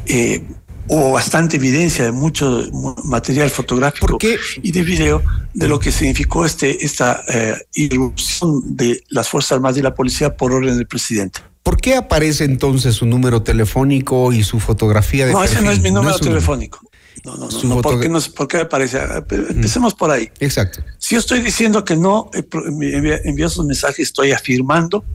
eh, 0.06 0.44
hubo 0.88 1.12
bastante 1.12 1.58
evidencia 1.58 2.06
de 2.06 2.12
mucho 2.12 2.64
material 3.04 3.50
fotográfico 3.50 4.18
y 4.62 4.72
de 4.72 4.84
video 4.84 5.24
de 5.54 5.68
lo 5.68 5.80
que 5.80 5.92
significó 5.92 6.46
este 6.46 6.86
esta 6.86 7.24
eh, 7.28 7.56
irrupción 7.74 8.76
de 8.76 9.02
las 9.10 9.30
Fuerzas 9.30 9.54
Armadas 9.54 9.78
y 9.78 9.82
la 9.82 9.96
policía 9.96 10.36
por 10.36 10.54
orden 10.54 10.78
del 10.78 10.88
presidente. 10.88 11.42
¿Por 11.64 11.78
qué 11.78 11.96
aparece 11.96 12.44
entonces 12.44 12.96
su 12.96 13.08
número 13.08 13.42
telefónico 13.42 14.32
y 14.32 14.44
su 14.44 14.60
fotografía 14.60 15.26
de 15.26 15.34
No, 15.34 15.40
perfil? 15.40 15.58
ese 15.58 15.66
no 15.66 15.72
es 15.72 15.82
mi 15.82 15.90
número 15.90 16.12
no 16.12 16.16
es 16.16 16.22
telefónico. 16.22 16.80
No, 17.24 17.38
no, 17.38 17.48
no, 17.50 17.64
no 17.64 17.82
¿por, 17.82 18.00
qué 18.00 18.10
no, 18.10 18.20
¿por 18.36 18.48
qué 18.48 18.58
aparece? 18.58 19.00
Empecemos 19.30 19.94
por 19.94 20.12
ahí. 20.12 20.30
Exacto. 20.40 20.84
Si 20.98 21.16
yo 21.16 21.20
estoy 21.20 21.42
diciendo 21.42 21.84
que 21.86 21.96
no 21.96 22.30
envió 22.34 23.50
sus 23.50 23.66
mensajes, 23.66 24.00
estoy 24.00 24.32
afirmando 24.32 25.06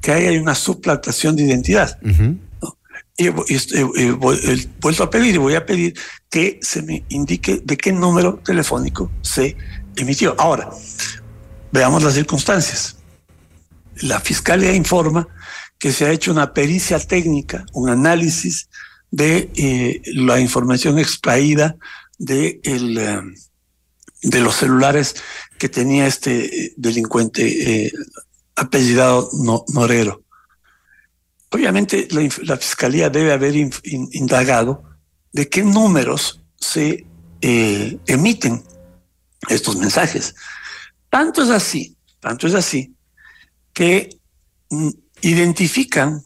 que 0.00 0.12
ahí 0.12 0.26
hay 0.26 0.38
una 0.38 0.54
suplantación 0.54 1.36
de 1.36 1.44
identidad. 1.44 1.98
Uh 2.02 2.08
-huh. 2.08 2.38
Y, 3.16 3.28
y, 3.28 3.56
y, 3.56 4.02
y, 4.02 4.68
vuelto 4.80 5.02
a 5.02 5.10
pedir 5.10 5.34
y 5.34 5.38
voy 5.38 5.54
a 5.54 5.66
pedir 5.66 5.94
que 6.30 6.58
se 6.62 6.82
me 6.82 7.04
indique 7.10 7.60
de 7.62 7.76
qué 7.76 7.92
número 7.92 8.40
telefónico 8.42 9.10
se 9.20 9.56
emitió. 9.96 10.34
Ahora, 10.38 10.70
veamos 11.70 12.02
las 12.02 12.14
circunstancias. 12.14 12.96
La 14.00 14.18
fiscalía 14.20 14.74
informa 14.74 15.28
que 15.78 15.92
se 15.92 16.06
ha 16.06 16.10
hecho 16.10 16.32
una 16.32 16.54
pericia 16.54 16.98
técnica, 16.98 17.66
un 17.72 17.90
análisis 17.90 18.68
de 19.12 19.50
eh, 19.54 20.02
la 20.14 20.40
información 20.40 20.98
extraída 20.98 21.76
de, 22.18 22.60
el, 22.64 22.98
eh, 22.98 23.20
de 24.22 24.40
los 24.40 24.56
celulares 24.56 25.14
que 25.58 25.68
tenía 25.68 26.06
este 26.06 26.72
delincuente 26.76 27.86
eh, 27.86 27.92
apellidado 28.56 29.28
no, 29.34 29.64
Norero. 29.68 30.24
Obviamente 31.50 32.08
la, 32.10 32.26
la, 32.44 32.56
fiscalía 32.56 33.10
debe 33.10 33.32
haber 33.32 33.54
in, 33.54 33.70
in, 33.84 34.08
indagado 34.12 34.82
de 35.30 35.48
qué 35.48 35.62
números 35.62 36.42
se 36.58 37.06
emiten 37.42 38.62
estos 39.48 39.76
mensajes. 39.76 40.34
Tanto 41.10 41.42
es 41.42 41.50
así, 41.50 41.96
tanto 42.20 42.46
es 42.46 42.54
así, 42.54 42.94
que 43.74 44.16
mm, 44.70 44.88
identifican 45.20 46.22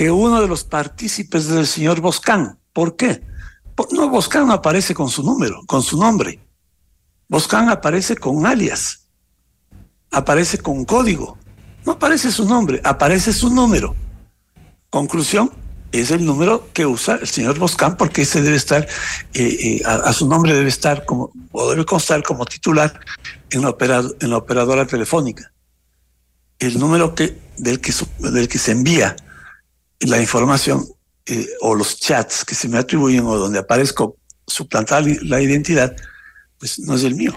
que 0.00 0.10
uno 0.10 0.40
de 0.40 0.48
los 0.48 0.64
partícipes 0.64 1.46
del 1.48 1.66
señor 1.66 2.00
Boscán. 2.00 2.58
¿Por 2.72 2.96
qué? 2.96 3.20
No, 3.92 4.08
Boscán 4.08 4.46
no 4.46 4.54
aparece 4.54 4.94
con 4.94 5.10
su 5.10 5.22
número, 5.22 5.60
con 5.66 5.82
su 5.82 6.00
nombre. 6.00 6.40
Boscán 7.28 7.68
aparece 7.68 8.16
con 8.16 8.46
alias, 8.46 9.08
aparece 10.10 10.56
con 10.56 10.86
código. 10.86 11.36
No 11.84 11.92
aparece 11.92 12.32
su 12.32 12.46
nombre, 12.46 12.80
aparece 12.82 13.34
su 13.34 13.50
número. 13.50 13.94
Conclusión, 14.88 15.52
es 15.92 16.10
el 16.10 16.24
número 16.24 16.70
que 16.72 16.86
usa 16.86 17.16
el 17.16 17.28
señor 17.28 17.58
Boscán 17.58 17.98
porque 17.98 18.22
ese 18.22 18.40
debe 18.40 18.56
estar, 18.56 18.88
eh, 19.34 19.80
eh, 19.82 19.82
a, 19.84 20.14
su 20.14 20.26
nombre 20.26 20.54
debe 20.54 20.70
estar 20.70 21.04
como, 21.04 21.30
o 21.52 21.68
debe 21.68 21.84
constar 21.84 22.22
como 22.22 22.46
titular 22.46 22.98
en 23.50 23.60
la, 23.60 23.76
en 24.18 24.30
la 24.30 24.38
operadora 24.38 24.86
telefónica. 24.86 25.52
El 26.58 26.78
número 26.78 27.14
que, 27.14 27.38
del, 27.58 27.82
que, 27.82 27.92
del 28.20 28.48
que 28.48 28.58
se 28.58 28.72
envía 28.72 29.14
la 30.00 30.20
información 30.20 30.86
eh, 31.26 31.46
o 31.60 31.74
los 31.74 31.98
chats 31.98 32.44
que 32.44 32.54
se 32.54 32.68
me 32.68 32.78
atribuyen 32.78 33.24
o 33.26 33.36
donde 33.36 33.58
aparezco 33.58 34.16
suplantar 34.46 35.04
la 35.22 35.40
identidad, 35.40 35.94
pues 36.58 36.78
no 36.78 36.94
es 36.94 37.04
el 37.04 37.14
mío. 37.14 37.34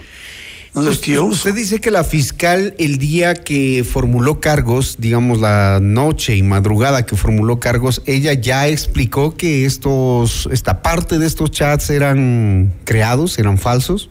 No 0.74 0.82
es 0.82 0.96
el 0.96 1.00
que 1.00 1.12
yo 1.12 1.24
uso. 1.26 1.36
Usted 1.36 1.54
dice 1.54 1.80
que 1.80 1.92
la 1.92 2.02
fiscal 2.02 2.74
el 2.78 2.98
día 2.98 3.34
que 3.34 3.84
formuló 3.88 4.40
cargos, 4.40 4.96
digamos 4.98 5.40
la 5.40 5.78
noche 5.80 6.34
y 6.34 6.42
madrugada 6.42 7.06
que 7.06 7.14
formuló 7.16 7.60
cargos, 7.60 8.02
ella 8.06 8.32
ya 8.32 8.66
explicó 8.66 9.36
que 9.36 9.66
estos, 9.66 10.48
esta 10.50 10.82
parte 10.82 11.20
de 11.20 11.26
estos 11.26 11.52
chats 11.52 11.90
eran 11.90 12.74
creados, 12.84 13.38
eran 13.38 13.58
falsos. 13.58 14.10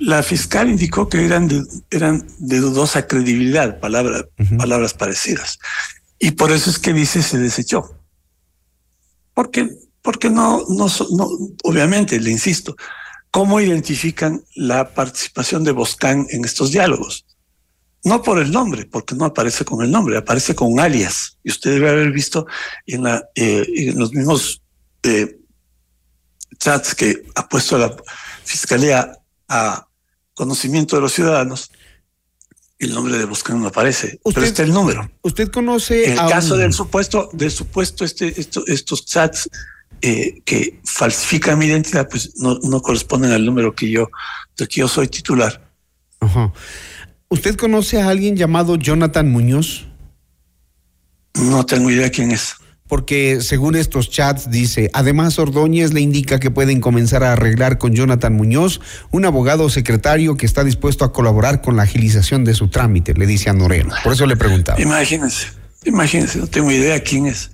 La 0.00 0.24
fiscal 0.24 0.68
indicó 0.68 1.08
que 1.08 1.24
eran 1.24 1.46
de, 1.46 1.62
eran 1.90 2.26
de 2.38 2.58
dudosa 2.58 3.06
credibilidad, 3.06 3.78
palabra, 3.78 4.26
uh 4.38 4.42
-huh. 4.42 4.56
palabras 4.56 4.92
parecidas. 4.92 5.60
Y 6.24 6.30
por 6.30 6.52
eso 6.52 6.70
es 6.70 6.78
que 6.78 6.94
dice 6.94 7.22
se 7.22 7.36
desechó. 7.36 8.00
Porque, 9.34 9.68
porque 10.00 10.30
no, 10.30 10.64
no, 10.70 10.86
obviamente, 11.64 12.18
le 12.18 12.30
insisto, 12.30 12.74
¿cómo 13.30 13.60
identifican 13.60 14.42
la 14.54 14.94
participación 14.94 15.64
de 15.64 15.72
Boscán 15.72 16.26
en 16.30 16.46
estos 16.46 16.70
diálogos? 16.70 17.26
No 18.04 18.22
por 18.22 18.38
el 18.38 18.50
nombre, 18.50 18.86
porque 18.86 19.14
no 19.14 19.26
aparece 19.26 19.66
con 19.66 19.84
el 19.84 19.90
nombre, 19.90 20.16
aparece 20.16 20.54
con 20.54 20.72
un 20.72 20.80
alias. 20.80 21.36
Y 21.44 21.50
usted 21.50 21.72
debe 21.72 21.90
haber 21.90 22.10
visto 22.10 22.46
en, 22.86 23.04
eh, 23.34 23.92
los 23.94 24.14
mismos 24.14 24.62
eh, 25.02 25.40
chats 26.56 26.94
que 26.94 27.26
ha 27.34 27.46
puesto 27.46 27.76
la 27.76 27.94
Fiscalía 28.44 29.12
a 29.46 29.86
conocimiento 30.32 30.96
de 30.96 31.02
los 31.02 31.12
ciudadanos, 31.12 31.70
el 32.78 32.92
nombre 32.92 33.16
de 33.18 33.24
Boscán 33.24 33.60
no 33.60 33.68
aparece, 33.68 34.18
usted, 34.22 34.34
pero 34.34 34.46
está 34.46 34.62
el 34.62 34.72
número. 34.72 35.10
¿Usted 35.22 35.50
conoce 35.50 36.06
en 36.06 36.12
el 36.12 36.18
caso 36.18 36.54
un... 36.54 36.60
del 36.60 36.72
supuesto, 36.72 37.30
del 37.32 37.50
supuesto 37.50 38.04
este, 38.04 38.40
esto, 38.40 38.64
estos 38.66 39.06
chats 39.06 39.48
eh, 40.02 40.42
que 40.44 40.80
falsifican 40.84 41.58
mi 41.58 41.66
identidad, 41.66 42.08
pues 42.08 42.36
no, 42.36 42.58
no 42.62 42.82
corresponden 42.82 43.32
al 43.32 43.44
número 43.46 43.74
que 43.74 43.90
yo, 43.90 44.10
de 44.56 44.66
que 44.66 44.80
yo 44.80 44.88
soy 44.88 45.08
titular. 45.08 45.64
¿Usted 47.28 47.56
conoce 47.56 48.00
a 48.00 48.08
alguien 48.08 48.36
llamado 48.36 48.76
Jonathan 48.76 49.30
Muñoz? 49.30 49.86
No 51.34 51.64
tengo 51.66 51.90
idea 51.90 52.10
quién 52.10 52.32
es. 52.32 52.54
Porque 52.94 53.38
según 53.40 53.76
estos 53.76 54.10
chats 54.10 54.50
dice, 54.50 54.90
además 54.92 55.38
Ordóñez 55.38 55.94
le 55.94 56.00
indica 56.02 56.38
que 56.38 56.50
pueden 56.50 56.80
comenzar 56.80 57.24
a 57.24 57.32
arreglar 57.32 57.78
con 57.78 57.94
Jonathan 57.94 58.34
Muñoz, 58.34 58.80
un 59.10 59.24
abogado 59.24 59.70
secretario 59.70 60.36
que 60.36 60.44
está 60.44 60.64
dispuesto 60.64 61.04
a 61.04 61.12
colaborar 61.12 61.62
con 61.62 61.76
la 61.76 61.84
agilización 61.84 62.44
de 62.44 62.54
su 62.54 62.68
trámite, 62.68 63.14
le 63.14 63.26
dice 63.26 63.48
a 63.48 63.54
Noreno. 63.54 63.94
Por 64.04 64.12
eso 64.12 64.26
le 64.26 64.36
preguntaba. 64.36 64.80
Imagínense, 64.80 65.46
imagínense, 65.84 66.38
no 66.38 66.46
tengo 66.46 66.70
idea 66.70 67.00
quién 67.02 67.26
es. 67.26 67.52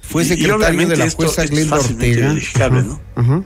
Fue 0.00 0.24
secretario 0.24 0.88
de 0.88 0.96
la 0.96 1.04
esto- 1.06 1.24
jueza 1.24 1.42
esto 1.42 1.54
Glenda 1.56 1.76
Ortega. 1.76 2.34
Ajá, 2.54 2.68
¿no? 2.70 3.00
ajá. 3.16 3.42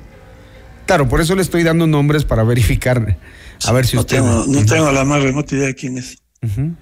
Claro, 0.87 1.09
por 1.09 1.22
eso 1.22 1.35
le 1.35 1.41
estoy 1.41 1.62
dando 1.62 1.87
nombres 1.87 2.24
para 2.24 2.43
verificar, 2.45 3.16
a 3.64 3.72
ver 3.72 3.87
si 3.87 3.97
No 3.97 4.03
usted... 4.03 4.16
tengo, 4.18 4.45
no 4.47 4.66
tengo 4.66 4.93
la 4.93 5.05
más 5.05 5.22
remota 5.22 5.55
idea 5.55 5.66
de 5.68 5.74
quién 5.74 5.97
es. 5.97 6.18
Ujú. 6.43 6.74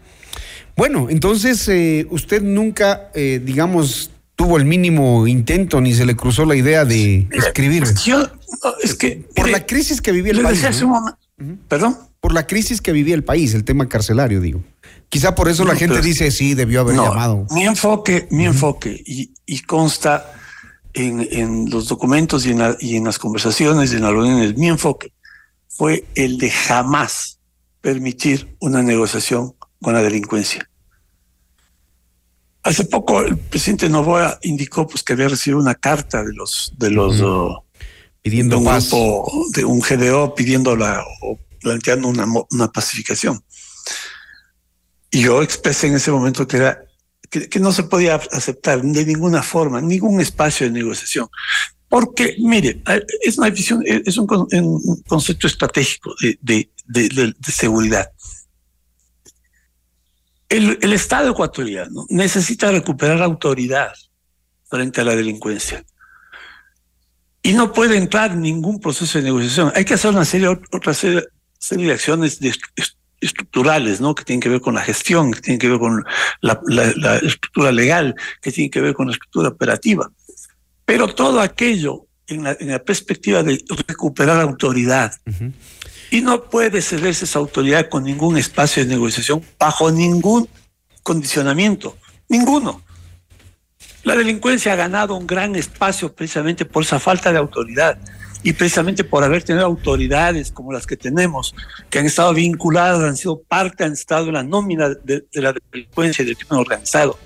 Bueno, 0.76 1.08
entonces 1.10 1.68
eh, 1.68 2.06
usted 2.10 2.42
nunca, 2.42 3.10
eh, 3.14 3.40
digamos, 3.44 4.10
tuvo 4.34 4.56
el 4.56 4.64
mínimo 4.64 5.26
intento 5.26 5.80
ni 5.80 5.94
se 5.94 6.06
le 6.06 6.16
cruzó 6.16 6.44
la 6.44 6.56
idea 6.56 6.84
de 6.84 7.28
escribir. 7.32 7.84
Yo, 8.04 8.18
no, 8.20 8.30
es 8.82 8.94
que. 8.94 9.24
Por 9.34 9.48
la 9.50 9.66
crisis 9.66 10.00
que 10.00 10.12
vivía 10.12 10.32
el 10.32 10.40
país. 10.42 10.58
decía 10.62 10.70
hace 10.70 10.80
¿no? 10.82 10.86
un 10.86 10.92
momento- 10.92 11.18
¿Perdón? 11.68 11.98
Por 12.20 12.32
la 12.32 12.46
crisis 12.46 12.80
que 12.80 12.92
vivía 12.92 13.14
el 13.14 13.24
país, 13.24 13.52
el 13.54 13.64
tema 13.64 13.88
carcelario, 13.88 14.40
digo. 14.40 14.62
Quizá 15.08 15.34
por 15.34 15.48
eso 15.48 15.64
la 15.64 15.74
gente 15.76 15.96
pero- 15.96 16.04
dice, 16.06 16.30
sí, 16.30 16.54
debió 16.54 16.80
haber 16.80 16.94
No, 16.96 17.04
llamado. 17.08 17.46
Mi 17.50 17.64
enfoque, 17.64 18.28
mi 18.30 18.46
enfoque, 18.46 19.02
y, 19.04 19.34
y 19.44 19.60
consta 19.60 20.32
en, 20.94 21.26
en 21.30 21.68
los 21.70 21.88
documentos 21.88 22.46
y 22.46 22.50
en, 22.52 22.58
la- 22.60 22.76
y 22.80 22.96
en 22.96 23.04
las 23.04 23.18
conversaciones 23.18 23.92
y 23.92 23.96
en 23.96 24.02
las 24.02 24.12
reuniones, 24.12 24.56
mi 24.56 24.68
enfoque 24.68 25.12
fue 25.68 26.04
el 26.14 26.38
de 26.38 26.50
jamás 26.50 27.40
permitir 27.80 28.56
una 28.60 28.82
negociación 28.82 29.54
con 29.82 29.92
la 29.94 30.02
delincuencia. 30.02 30.68
Hace 32.62 32.84
poco 32.84 33.20
el 33.22 33.36
presidente 33.36 33.88
Novoa 33.88 34.38
indicó 34.42 34.86
pues, 34.86 35.02
que 35.02 35.14
había 35.14 35.28
recibido 35.28 35.58
una 35.60 35.74
carta 35.74 36.22
de 36.22 36.32
los 36.32 36.72
de 36.78 36.90
los 36.90 37.20
oh, 37.20 37.64
pidiendo 38.22 38.56
de 38.56 38.60
un 38.60 38.66
paz. 38.66 38.88
grupo, 38.88 39.30
de 39.52 39.64
un 39.64 39.80
GDO 39.80 40.34
pidiendo 40.34 40.76
la 40.76 41.04
o 41.22 41.38
planteando 41.60 42.08
una, 42.08 42.24
una 42.50 42.68
pacificación. 42.70 43.42
Y 45.10 45.22
yo 45.22 45.42
expresé 45.42 45.88
en 45.88 45.94
ese 45.96 46.10
momento 46.12 46.46
que 46.46 46.56
era 46.58 46.84
que, 47.28 47.48
que 47.48 47.58
no 47.60 47.72
se 47.72 47.82
podía 47.82 48.14
aceptar 48.14 48.80
de 48.82 49.04
ninguna 49.06 49.42
forma, 49.42 49.80
ningún 49.80 50.20
espacio 50.20 50.66
de 50.66 50.72
negociación. 50.72 51.28
Porque, 51.88 52.36
mire, 52.38 52.80
eh, 52.88 53.02
es 53.22 53.36
una 53.38 53.50
visión, 53.50 53.82
es 53.84 54.16
un, 54.16 54.26
con- 54.26 54.46
un 54.50 55.02
concepto 55.06 55.46
estratégico 55.46 56.14
de- 56.20 56.38
de- 56.86 57.08
de 57.38 57.52
seguridad. 57.52 58.10
El, 60.52 60.92
Estado 60.92 61.30
ecuatoriano 61.30 62.04
necesita 62.10 62.70
recuperar 62.70 63.22
autoridad 63.22 63.94
frente 64.68 65.00
a 65.00 65.04
la 65.04 65.16
delincuencia. 65.16 65.82
Y 67.42 67.54
no 67.54 67.72
puede 67.72 67.96
entrar 67.96 68.32
en 68.32 68.42
ningún 68.42 68.78
proceso 68.78 69.18
de 69.18 69.24
negociación. 69.24 69.72
Hay 69.74 69.86
que 69.86 69.94
hacer 69.94 70.10
una 70.10 70.26
serie, 70.26 70.48
otra 70.48 70.92
serie, 70.92 71.22
de 71.70 71.92
acciones 71.92 72.38
estructurales, 73.20 74.02
¿no? 74.02 74.14
Que 74.14 74.24
tienen 74.24 74.40
que 74.40 74.50
ver 74.50 74.60
con 74.60 74.74
la 74.74 74.82
gestión, 74.82 75.32
que 75.32 75.40
tienen 75.40 75.58
que 75.58 75.70
ver 75.70 75.78
con 75.78 76.04
la, 76.42 76.60
estructura 77.22 77.72
legal, 77.72 78.14
que 78.42 78.52
tienen 78.52 78.70
que 78.70 78.82
ver 78.82 78.92
con 78.92 79.06
la 79.06 79.14
estructura 79.14 79.48
operativa. 79.48 80.12
Pero 80.84 81.08
todo 81.14 81.40
aquello 81.40 82.06
en 82.26 82.44
la 82.44 82.78
perspectiva 82.84 83.42
de 83.42 83.64
recuperar 83.88 84.38
autoridad. 84.40 85.14
Y 86.12 86.20
no 86.20 86.42
puede 86.44 86.82
cederse 86.82 87.24
esa 87.24 87.38
autoridad 87.38 87.88
con 87.88 88.04
ningún 88.04 88.36
espacio 88.36 88.84
de 88.84 88.90
negociación, 88.90 89.42
bajo 89.58 89.90
ningún 89.90 90.46
condicionamiento, 91.02 91.96
ninguno. 92.28 92.82
La 94.04 94.14
delincuencia 94.14 94.74
ha 94.74 94.76
ganado 94.76 95.14
un 95.14 95.26
gran 95.26 95.56
espacio 95.56 96.14
precisamente 96.14 96.66
por 96.66 96.82
esa 96.82 97.00
falta 97.00 97.32
de 97.32 97.38
autoridad 97.38 97.96
y 98.42 98.52
precisamente 98.52 99.04
por 99.04 99.24
haber 99.24 99.42
tenido 99.42 99.64
autoridades 99.64 100.52
como 100.52 100.70
las 100.70 100.86
que 100.86 100.98
tenemos, 100.98 101.54
que 101.88 102.00
han 102.00 102.04
estado 102.04 102.34
vinculadas, 102.34 103.02
han 103.02 103.16
sido 103.16 103.40
parte, 103.40 103.84
han 103.84 103.92
estado 103.92 104.26
en 104.26 104.34
la 104.34 104.42
nómina 104.42 104.90
de, 104.90 105.24
la 105.32 105.54
delincuencia 105.72 106.24
y 106.24 106.26
del 106.26 106.36
crimen 106.36 106.58
organizado. 106.60 107.18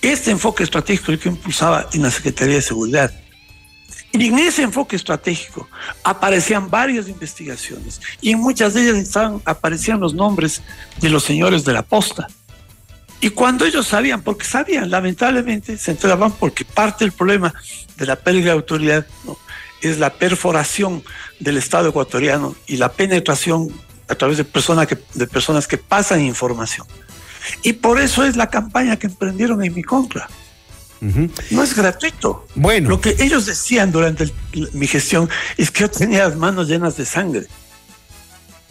Este 0.00 0.30
enfoque 0.30 0.62
estratégico 0.62 1.12
que 1.18 1.28
impulsaba 1.28 1.90
en 1.92 2.04
la 2.04 2.10
Secretaría 2.10 2.54
de 2.54 2.62
Seguridad. 2.62 3.12
Y 4.12 4.26
en 4.26 4.38
ese 4.38 4.62
enfoque 4.62 4.96
estratégico 4.96 5.68
aparecían 6.02 6.70
varias 6.70 7.08
investigaciones 7.08 8.00
y 8.20 8.30
en 8.30 8.38
muchas 8.38 8.74
de 8.74 8.82
ellas 8.82 8.96
estaban, 8.96 9.42
aparecían 9.44 10.00
los 10.00 10.14
nombres 10.14 10.62
de 11.00 11.10
los 11.10 11.24
señores 11.24 11.64
de 11.64 11.72
la 11.74 11.82
posta. 11.82 12.26
Y 13.20 13.30
cuando 13.30 13.66
ellos 13.66 13.86
sabían, 13.86 14.22
porque 14.22 14.44
sabían, 14.44 14.90
lamentablemente 14.90 15.76
se 15.76 15.90
enteraban 15.90 16.32
porque 16.32 16.64
parte 16.64 17.04
del 17.04 17.12
problema 17.12 17.52
de 17.96 18.06
la 18.06 18.16
pérdida 18.16 18.44
de 18.44 18.50
autoridad 18.52 19.06
¿no? 19.24 19.36
es 19.82 19.98
la 19.98 20.14
perforación 20.14 21.02
del 21.40 21.56
Estado 21.56 21.88
ecuatoriano 21.88 22.54
y 22.66 22.76
la 22.76 22.92
penetración 22.92 23.68
a 24.08 24.14
través 24.14 24.38
de, 24.38 24.44
personas 24.44 24.86
que, 24.86 24.98
de 25.14 25.26
personas 25.26 25.66
que 25.66 25.78
pasan 25.78 26.22
información. 26.22 26.86
Y 27.62 27.74
por 27.74 28.00
eso 28.00 28.24
es 28.24 28.36
la 28.36 28.48
campaña 28.48 28.96
que 28.96 29.06
emprendieron 29.06 29.62
en 29.64 29.74
mi 29.74 29.82
contra. 29.82 30.28
No 31.00 31.62
es 31.62 31.74
gratuito. 31.76 32.46
Bueno. 32.54 32.88
Lo 32.88 33.00
que 33.00 33.16
ellos 33.20 33.46
decían 33.46 33.92
durante 33.92 34.24
el- 34.24 34.32
mi 34.72 34.86
gestión 34.86 35.28
es 35.56 35.70
que 35.70 35.80
yo 35.82 35.90
tenía 35.90 36.28
las 36.28 36.36
manos 36.36 36.68
llenas 36.68 36.96
de 36.96 37.04
sangre. 37.06 37.46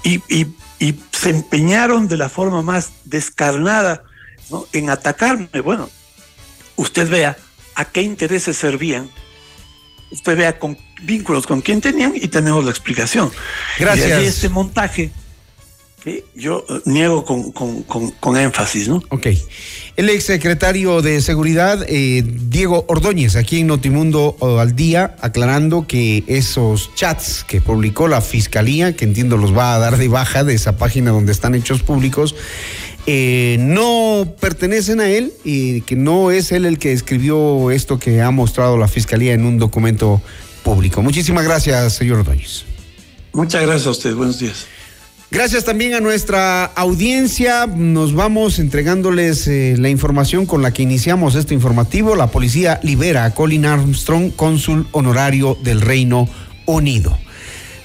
Y, 0.04 0.22
y- 0.30 0.48
y 0.80 0.96
se 1.12 1.30
empeñaron 1.32 2.08
de 2.08 2.18
la 2.18 2.30
forma 2.30 2.62
más 2.62 2.92
descarnada 3.06 4.04
¿no? 4.50 4.68
en 4.74 4.90
atacarme. 4.90 5.50
Bueno, 5.64 5.90
usted 6.76 7.10
vea 7.10 7.38
a 7.76 7.86
qué 7.86 8.02
intereses 8.02 8.58
servían. 8.58 9.10
Usted 10.12 10.38
vea 10.38 10.58
con 10.60 10.78
vínculos 11.02 11.46
con 11.48 11.62
quién 11.62 11.82
tenían 11.82 12.14
y 12.16 12.28
tenemos 12.28 12.64
la 12.64 12.72
explicación. 12.72 13.32
Gracias. 13.78 14.22
Y 14.22 14.26
este 14.26 14.50
montaje 14.50 15.12
que 16.04 16.24
yo 16.36 16.64
eh, 16.70 16.80
niego 16.86 17.26
con, 17.26 17.52
con- 17.52 17.84
con- 17.84 18.12
con 18.12 18.38
énfasis, 18.38 18.88
¿no? 18.88 19.02
Ok. 19.10 19.28
El 19.96 20.10
exsecretario 20.10 21.02
de 21.02 21.22
Seguridad, 21.22 21.84
eh, 21.90 22.24
Diego 22.24 22.86
Ordóñez, 22.88 23.36
aquí 23.36 23.60
en 23.62 23.68
Notimundo 23.68 24.36
oh, 24.40 24.60
al 24.60 24.76
día, 24.76 25.16
aclarando 25.22 25.88
que 25.88 26.24
esos 26.28 26.94
chats 26.94 27.44
que 27.44 27.62
publicó 27.62 28.08
la 28.08 28.22
Fiscalía, 28.22 28.96
que 28.96 29.06
entiendo 29.06 29.38
los 29.38 29.58
va 29.58 29.74
a 29.76 29.80
dar 29.80 29.98
de 29.98 30.08
baja 30.08 30.44
de 30.44 30.54
esa 30.54 30.78
página 30.78 31.10
donde 31.12 31.32
están 31.32 31.56
hechos 31.56 31.82
públicos, 31.82 32.36
eh, 33.08 33.58
no 33.60 34.36
pertenecen 34.40 35.00
a 35.00 35.10
él 35.10 35.34
y 35.44 35.82
que 35.82 35.96
no 35.96 36.30
es 36.30 36.52
él 36.52 36.66
el 36.66 36.78
que 36.78 36.92
escribió 36.94 37.72
esto 37.72 37.98
que 37.98 38.22
ha 38.22 38.30
mostrado 38.30 38.78
la 38.78 38.88
Fiscalía 38.88 39.34
en 39.34 39.46
un 39.46 39.58
documento 39.58 40.22
público. 40.64 41.02
Muchísimas 41.02 41.44
gracias, 41.44 41.94
señor 41.96 42.20
Ordóñez. 42.20 42.66
Muchas 43.34 43.64
gracias 43.64 43.88
a 43.88 43.92
usted. 43.92 44.14
Buenos 44.14 44.38
días. 44.40 44.68
Gracias 45.30 45.66
también 45.66 45.94
a 45.94 46.00
nuestra 46.00 46.64
audiencia. 46.64 47.68
Nos 47.68 48.14
vamos 48.14 48.60
entregándoles 48.60 49.46
eh, 49.48 49.76
la 49.78 49.90
información 49.90 50.46
con 50.46 50.62
la 50.62 50.72
que 50.72 50.84
iniciamos 50.84 51.36
este 51.36 51.54
informativo. 51.54 52.16
La 52.16 52.28
policía 52.28 52.80
libera 52.82 53.26
a 53.26 53.34
Colin 53.34 53.66
Armstrong, 53.66 54.32
cónsul 54.34 54.88
honorario 54.94 55.58
del 55.62 55.82
Reino 55.82 56.30
Unido. 56.66 57.18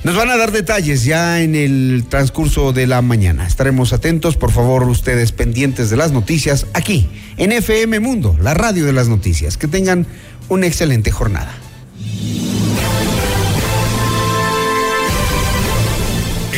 Nos 0.04 0.14
van 0.14 0.30
a 0.30 0.36
dar 0.36 0.52
detalles 0.52 1.04
ya 1.04 1.42
en 1.42 1.56
el 1.56 2.04
transcurso 2.08 2.72
de 2.72 2.86
la 2.86 3.02
mañana. 3.02 3.46
Estaremos 3.46 3.92
atentos, 3.92 4.36
por 4.36 4.52
favor, 4.52 4.84
ustedes 4.84 5.32
pendientes 5.32 5.90
de 5.90 5.96
las 5.96 6.12
noticias 6.12 6.66
aquí 6.74 7.08
en 7.38 7.50
FM 7.50 7.98
Mundo, 7.98 8.36
la 8.40 8.54
radio 8.54 8.84
de 8.84 8.92
las 8.92 9.08
noticias. 9.08 9.56
Que 9.56 9.66
tengan 9.66 10.06
una 10.48 10.68
excelente 10.68 11.10
jornada. 11.10 11.52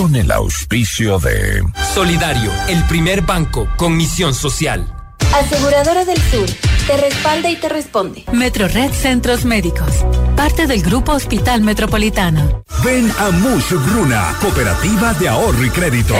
Con 0.00 0.16
el 0.16 0.32
auspicio 0.32 1.18
de 1.18 1.62
Solidario, 1.92 2.50
el 2.68 2.82
primer 2.84 3.20
banco 3.20 3.68
con 3.76 3.98
misión 3.98 4.32
social. 4.32 4.86
Aseguradora 5.34 6.06
del 6.06 6.16
Sur, 6.16 6.48
te 6.86 6.96
respalda 6.96 7.50
y 7.50 7.56
te 7.56 7.68
responde. 7.68 8.24
Metrored 8.32 8.92
Centros 8.92 9.44
Médicos, 9.44 10.06
parte 10.36 10.66
del 10.66 10.80
Grupo 10.80 11.12
Hospital 11.12 11.60
Metropolitano. 11.60 12.64
Ven 12.82 13.12
a 13.18 13.30
Mush 13.30 13.74
Bruna, 13.74 14.34
Cooperativa 14.40 15.12
de 15.12 15.28
Ahorro 15.28 15.66
y 15.66 15.68
Crédito. 15.68 16.14